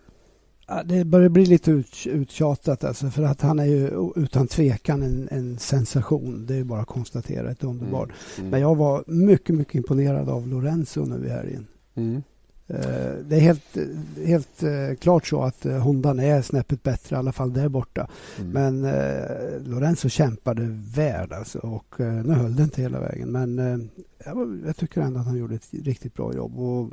Det 0.84 1.04
börjar 1.04 1.28
bli 1.28 1.46
lite 1.46 1.70
ut, 1.70 2.06
uttjatat 2.06 2.84
alltså 2.84 3.10
för 3.10 3.22
att 3.22 3.40
han 3.40 3.58
är 3.58 3.64
ju 3.64 4.10
utan 4.16 4.46
tvekan 4.46 5.02
en, 5.02 5.28
en 5.30 5.58
sensation. 5.58 6.46
Det 6.46 6.54
är 6.54 6.64
bara 6.64 6.80
att 6.80 6.86
konstatera. 6.86 7.50
Ett 7.50 7.64
underbart. 7.64 8.08
Mm. 8.08 8.16
Mm. 8.38 8.50
Men 8.50 8.60
jag 8.60 8.76
var 8.76 9.04
mycket, 9.06 9.56
mycket 9.56 9.74
imponerad 9.74 10.28
av 10.28 10.48
Lorenzo 10.48 11.04
nu 11.04 11.26
i 11.26 11.30
helgen. 11.30 11.66
Mm. 11.94 12.22
Eh, 12.66 13.14
det 13.24 13.36
är 13.36 13.40
helt, 13.40 13.76
helt 14.26 14.62
eh, 14.62 14.96
klart 15.00 15.26
så 15.26 15.42
att 15.42 15.66
eh, 15.66 15.78
Hondan 15.78 16.20
är 16.20 16.42
snäppet 16.42 16.82
bättre, 16.82 17.16
i 17.16 17.18
alla 17.18 17.32
fall 17.32 17.52
där 17.52 17.68
borta. 17.68 18.08
Mm. 18.38 18.50
Men 18.50 18.84
eh, 18.84 19.60
Lorenzo 19.66 20.08
kämpade 20.08 20.62
väl 20.94 21.32
alltså, 21.32 21.58
och 21.58 22.00
eh, 22.00 22.12
nu 22.12 22.32
höll 22.32 22.56
det 22.56 22.62
inte 22.62 22.82
hela 22.82 23.00
vägen. 23.00 23.32
Men 23.32 23.58
eh, 23.58 23.78
jag, 24.24 24.62
jag, 24.66 24.76
tycker 24.76 25.00
ändå 25.00 25.20
att 25.20 25.26
han 25.26 25.38
gjorde 25.38 25.54
ett 25.54 25.68
riktigt 25.72 26.14
bra 26.14 26.34
jobb. 26.34 26.58
Och 26.58 26.90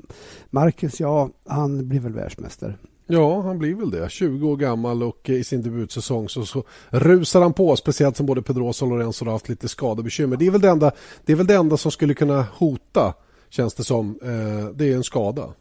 Marcus, 0.49 0.99
ja, 0.99 1.29
han 1.45 1.87
blir 1.89 1.99
väl 1.99 2.13
världsmästare. 2.13 2.75
Ja, 3.11 3.41
han 3.41 3.59
blir 3.59 3.75
väl 3.75 3.91
det. 3.91 4.11
20 4.11 4.49
år 4.49 4.57
gammal 4.57 5.03
och 5.03 5.29
i 5.29 5.43
sin 5.43 5.61
debutsäsong 5.61 6.29
så, 6.29 6.45
så 6.45 6.63
rusar 6.89 7.41
han 7.41 7.53
på. 7.53 7.75
Speciellt 7.75 8.17
som 8.17 8.25
både 8.25 8.41
Pedrosa 8.41 8.85
och 8.85 8.91
Lorenzo 8.91 9.25
har 9.25 9.31
haft 9.31 9.49
lite 9.49 9.67
skadebekymmer. 9.67 10.37
Det 10.37 10.47
är 10.47 10.51
väl 10.51 10.61
det 10.61 10.69
enda, 10.69 10.91
det 11.25 11.31
är 11.31 11.35
väl 11.35 11.47
det 11.47 11.55
enda 11.55 11.77
som 11.77 11.91
skulle 11.91 12.13
kunna 12.13 12.45
hota, 12.53 13.13
känns 13.49 13.73
det 13.73 13.83
som. 13.83 14.19
Eh, 14.23 14.69
det 14.75 14.85
är 14.85 14.95
en 14.95 15.03
skada. 15.03 15.53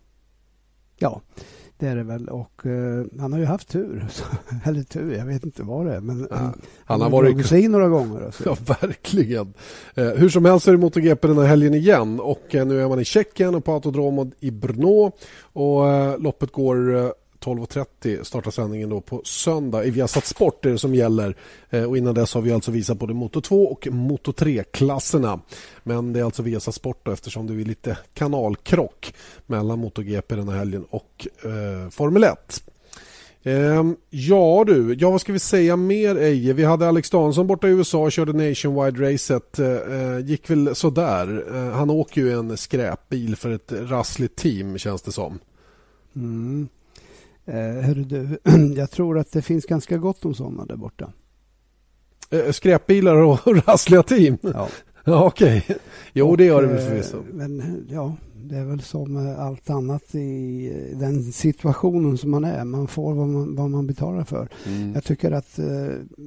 Ja, 0.96 1.20
det 1.78 1.86
är 1.86 1.96
det 1.96 2.02
väl. 2.02 2.28
Och 2.28 2.66
uh, 2.66 3.04
han 3.18 3.32
har 3.32 3.40
ju 3.40 3.44
haft 3.44 3.68
tur. 3.68 4.06
Eller 4.64 4.82
tur, 4.82 5.12
jag 5.12 5.26
vet 5.26 5.44
inte 5.44 5.62
vad 5.62 5.86
det 5.86 5.94
är. 5.94 6.00
Men 6.00 6.26
ja, 6.30 6.36
han, 6.36 6.60
han, 6.84 7.00
har 7.00 7.10
varit 7.10 7.46
sig 7.46 7.68
några 7.68 7.88
gånger. 7.88 8.24
Alltså. 8.24 8.42
Ja, 8.46 8.56
verkligen. 8.80 9.54
Uh, 9.98 10.04
hur 10.14 10.28
som 10.28 10.44
helst 10.44 10.68
är 10.68 10.72
det 10.72 10.78
MotoGP 10.78 11.28
den 11.28 11.38
här 11.38 11.46
helgen 11.46 11.74
igen. 11.74 12.20
Och 12.20 12.46
nu 12.52 12.82
är 12.82 12.88
man 12.88 13.00
i 13.00 13.04
Tjeckien 13.04 13.54
och 13.54 13.64
på 13.64 13.72
Autodromo 13.72 14.32
i 14.40 14.50
Brno. 14.50 15.12
Och 15.40 16.20
loppet 16.20 16.52
går 16.52 17.12
12.30 17.40 18.22
startar 18.22 18.50
sändningen 18.50 18.88
då 18.88 19.00
på 19.00 19.22
söndag. 19.24 19.84
I 19.84 19.90
Viasat 19.90 20.26
Sport 20.26 20.66
är 20.66 20.70
det 20.70 20.78
som 20.78 20.94
gäller. 20.94 21.36
Eh, 21.70 21.84
och 21.84 21.98
innan 21.98 22.14
dess 22.14 22.34
har 22.34 22.40
vi 22.40 22.52
alltså 22.52 22.70
visat 22.70 22.98
både 22.98 23.14
Moto 23.14 23.40
2 23.40 23.66
och 23.66 23.88
Moto 23.90 24.32
3-klasserna. 24.32 25.40
Men 25.82 26.12
det 26.12 26.20
är 26.20 26.24
alltså 26.24 26.42
Viasat 26.42 26.74
Sport 26.74 27.00
då, 27.02 27.12
eftersom 27.12 27.46
det 27.46 27.52
är 27.52 27.64
lite 27.64 27.98
kanalkrock 28.14 29.14
mellan 29.46 29.78
MotoGP 29.78 30.34
den 30.34 30.48
här 30.48 30.58
helgen 30.58 30.84
och 30.90 31.26
eh, 31.42 31.90
Formel 31.90 32.24
1. 32.24 32.62
Eh, 33.42 33.84
ja 34.10 34.64
du, 34.66 34.96
ja 34.98 35.10
vad 35.10 35.20
ska 35.20 35.32
vi 35.32 35.38
säga 35.38 35.76
mer 35.76 36.16
Eje? 36.16 36.52
Vi 36.52 36.64
hade 36.64 36.88
Alex 36.88 37.10
Danielsson 37.10 37.46
borta 37.46 37.68
i 37.68 37.70
USA 37.70 37.98
och 37.98 38.12
körde 38.12 38.32
Nationwide-racet. 38.32 39.58
Eh, 39.58 40.00
eh, 40.00 40.18
gick 40.18 40.50
väl 40.50 40.74
sådär. 40.74 41.44
Eh, 41.54 41.72
han 41.72 41.90
åker 41.90 42.20
ju 42.20 42.32
en 42.32 42.56
skräpbil 42.56 43.36
för 43.36 43.50
ett 43.50 43.72
rassligt 43.72 44.36
team 44.36 44.78
känns 44.78 45.02
det 45.02 45.12
som. 45.12 45.38
Mm. 46.16 46.68
Eh, 47.48 47.84
hörru 47.84 48.04
du, 48.04 48.38
jag 48.76 48.90
tror 48.90 49.18
att 49.18 49.32
det 49.32 49.42
finns 49.42 49.66
ganska 49.66 49.96
gott 49.96 50.24
om 50.24 50.34
sådana 50.34 50.64
där 50.64 50.76
borta. 50.76 51.12
Eh, 52.30 52.50
skräpbilar 52.50 53.16
och 53.16 53.40
rassliga 53.66 54.02
team? 54.02 54.38
Ja. 54.40 54.68
ja 55.04 55.24
Okej. 55.24 55.62
Okay. 55.64 55.76
Jo, 56.12 56.28
och, 56.28 56.36
det 56.36 56.44
gör 56.44 56.62
det 56.62 56.68
väl 56.68 56.88
förvisso. 56.88 57.16
Eh, 57.16 57.22
men 57.32 57.86
ja, 57.90 58.16
det 58.34 58.56
är 58.56 58.64
väl 58.64 58.80
som 58.80 59.36
allt 59.38 59.70
annat 59.70 60.14
i 60.14 60.92
den 60.94 61.32
situationen 61.32 62.18
som 62.18 62.30
man 62.30 62.44
är. 62.44 62.64
Man 62.64 62.88
får 62.88 63.14
vad 63.14 63.28
man, 63.28 63.56
vad 63.56 63.70
man 63.70 63.86
betalar 63.86 64.24
för. 64.24 64.48
Mm. 64.66 64.92
Jag 64.94 65.04
tycker 65.04 65.32
att 65.32 65.58
eh, 65.58 65.66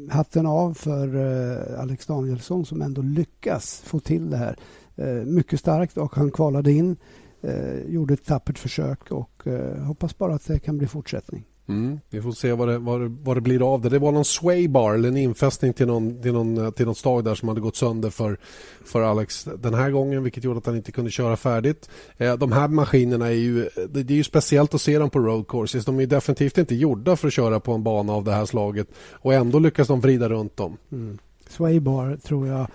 hatten 0.10 0.46
av 0.46 0.74
för 0.74 1.16
eh, 1.16 1.82
Alex 1.82 2.06
Danielsson 2.06 2.66
som 2.66 2.82
ändå 2.82 3.02
lyckas 3.02 3.82
få 3.86 4.00
till 4.00 4.30
det 4.30 4.38
här. 4.38 4.56
Eh, 4.96 5.26
mycket 5.26 5.60
starkt 5.60 5.98
och 5.98 6.16
han 6.16 6.32
kvalade 6.32 6.72
in 6.72 6.98
eh, 7.42 7.94
gjorde 7.94 8.14
ett 8.14 8.26
tappert 8.26 8.60
försök 8.60 9.12
och 9.12 9.48
eh, 9.48 9.84
hoppas 9.84 10.18
bara 10.18 10.34
att 10.34 10.48
det 10.48 10.60
kan 10.60 10.78
bli 10.78 10.88
fortsättning. 10.88 11.46
Mm, 11.68 12.00
vi 12.10 12.22
får 12.22 12.32
se 12.32 12.54
vad 12.54 12.68
det, 12.68 12.78
vad, 12.78 13.02
det, 13.02 13.08
vad 13.08 13.38
det 13.38 13.42
blir 13.42 13.74
av 13.74 13.82
det. 13.82 13.90
Det 13.90 14.00
var 14.00 14.12
någon 14.12 14.26
swaybar 14.26 14.94
eller 14.94 15.10
en 15.10 15.18
infästning 15.18 15.74
till 15.74 15.88
någon, 15.88 16.22
till 16.22 16.34
någon, 16.34 16.74
till 16.74 16.86
någon 16.86 16.96
stag 16.96 17.24
där 17.24 17.36
som 17.36 17.48
hade 17.48 17.62
gått 17.62 17.76
sönder 17.76 18.10
för, 18.10 18.38
för 18.86 19.02
Alex 19.02 19.48
den 19.58 19.74
här 19.74 19.92
gången 19.92 20.24
vilket 20.24 20.44
gjorde 20.44 20.58
att 20.58 20.66
han 20.66 20.76
inte 20.76 20.92
kunde 20.92 21.12
köra 21.12 21.38
färdigt. 21.38 21.90
Eh, 22.18 22.38
de 22.38 22.52
här 22.52 22.68
maskinerna 22.68 23.28
är 23.28 23.32
ju, 23.32 23.70
det, 23.90 24.04
det 24.04 24.14
är 24.14 24.18
ju 24.18 24.24
speciellt 24.24 24.74
att 24.74 24.82
se 24.82 24.98
dem 24.98 25.10
på 25.10 25.20
road 25.20 25.48
courses. 25.48 25.86
De 25.86 26.00
är 26.00 26.06
definitivt 26.06 26.58
inte 26.58 26.76
gjorda 26.76 27.16
för 27.16 27.28
att 27.28 27.34
köra 27.34 27.60
på 27.60 27.74
en 27.74 27.84
bana 27.84 28.14
av 28.14 28.24
det 28.24 28.32
här 28.32 28.46
slaget 28.46 28.88
och 29.12 29.34
ändå 29.34 29.60
lyckas 29.60 29.88
de 29.88 30.02
vrida 30.02 30.30
runt 30.30 30.58
dem. 30.58 30.78
Mm. 30.92 31.18
Swaybar 31.50 32.18
tror 32.24 32.48
jag 32.48 32.68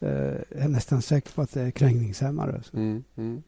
eh, 0.00 0.64
är 0.64 0.68
nästan 0.68 1.02
säker 1.02 1.32
på 1.32 1.42
att 1.42 1.52
det 1.52 1.62
är 1.62 1.70
krängningshämmare. 1.70 2.62
Mm, 2.74 3.04
mm. 3.16 3.42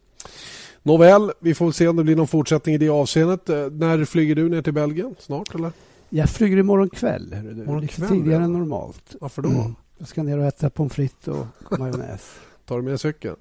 Nåväl, 0.83 1.33
vi 1.41 1.55
får 1.55 1.73
se 1.73 1.89
om 1.89 1.97
det 1.97 2.05
blir 2.05 2.17
någon 2.17 2.29
fortsättning 2.29 2.75
i 2.75 2.79
det 2.79 2.89
avseendet. 2.89 3.49
Eh, 3.49 3.71
när 3.71 4.05
flyger 4.05 4.35
du 4.35 4.49
ner 4.49 4.63
till 4.63 4.73
Belgien? 4.73 5.15
Snart 5.19 5.55
eller? 5.55 5.73
Jag 6.09 6.31
flyger 6.31 6.57
imorgon 6.57 6.91
kväll. 6.91 7.35
Morgon 7.67 7.81
Lite 7.81 7.95
kväll, 7.95 8.09
tidigare 8.09 8.39
ja. 8.41 8.45
än 8.45 8.53
normalt. 8.53 9.17
Varför 9.21 9.43
då? 9.43 9.49
Mm. 9.49 9.75
Jag 9.99 10.09
ska 10.09 10.23
ner 10.23 10.39
och 10.39 10.45
äta 10.45 10.71
pommes 10.71 10.93
frites 10.93 11.29
och 11.29 11.47
majonnäs. 11.79 12.35
Tar 12.67 12.77
du 12.77 12.83
med 12.83 13.01
cykeln? 13.01 13.37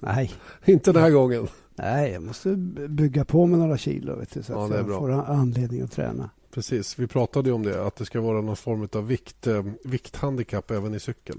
Nej. 0.00 0.32
inte 0.64 0.92
den 0.92 1.02
här 1.02 1.10
gången. 1.10 1.48
Nej, 1.74 2.12
jag 2.12 2.22
måste 2.22 2.56
bygga 2.88 3.24
på 3.24 3.46
med 3.46 3.58
några 3.58 3.78
kilo 3.78 4.16
vet 4.16 4.34
du, 4.34 4.42
så 4.42 4.52
Ja, 4.52 4.64
att 4.64 4.74
jag 4.74 4.86
bra. 4.86 4.98
får 4.98 5.10
anledning 5.12 5.82
att 5.82 5.92
träna. 5.92 6.30
Precis, 6.54 6.98
vi 6.98 7.06
pratade 7.06 7.52
om 7.52 7.62
det. 7.62 7.86
Att 7.86 7.96
det 7.96 8.04
ska 8.04 8.20
vara 8.20 8.40
någon 8.40 8.56
form 8.56 8.88
av 8.92 9.06
vikt, 9.06 9.46
eh, 9.46 9.64
vikthandikapp 9.84 10.70
även 10.70 10.94
i 10.94 11.00
cykel. 11.00 11.36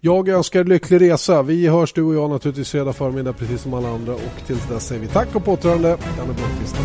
Jag 0.00 0.28
önskar 0.28 0.64
lycklig 0.64 1.00
resa. 1.00 1.42
Vi 1.42 1.68
hörs 1.68 1.92
du 1.92 2.02
och 2.02 2.14
jag 2.14 2.30
naturligtvis 2.30 2.70
fredag 2.70 2.92
förmiddag 2.92 3.32
precis 3.32 3.62
som 3.62 3.74
alla 3.74 3.88
andra. 3.88 4.14
Och 4.14 4.46
tills 4.46 4.68
dess 4.68 4.86
säger 4.86 5.00
vi 5.00 5.08
tack 5.08 5.34
och 5.34 5.44
på 5.44 5.52
återhörande. 5.52 5.88
Janne 5.88 6.32
Blomqvist. 6.32 6.76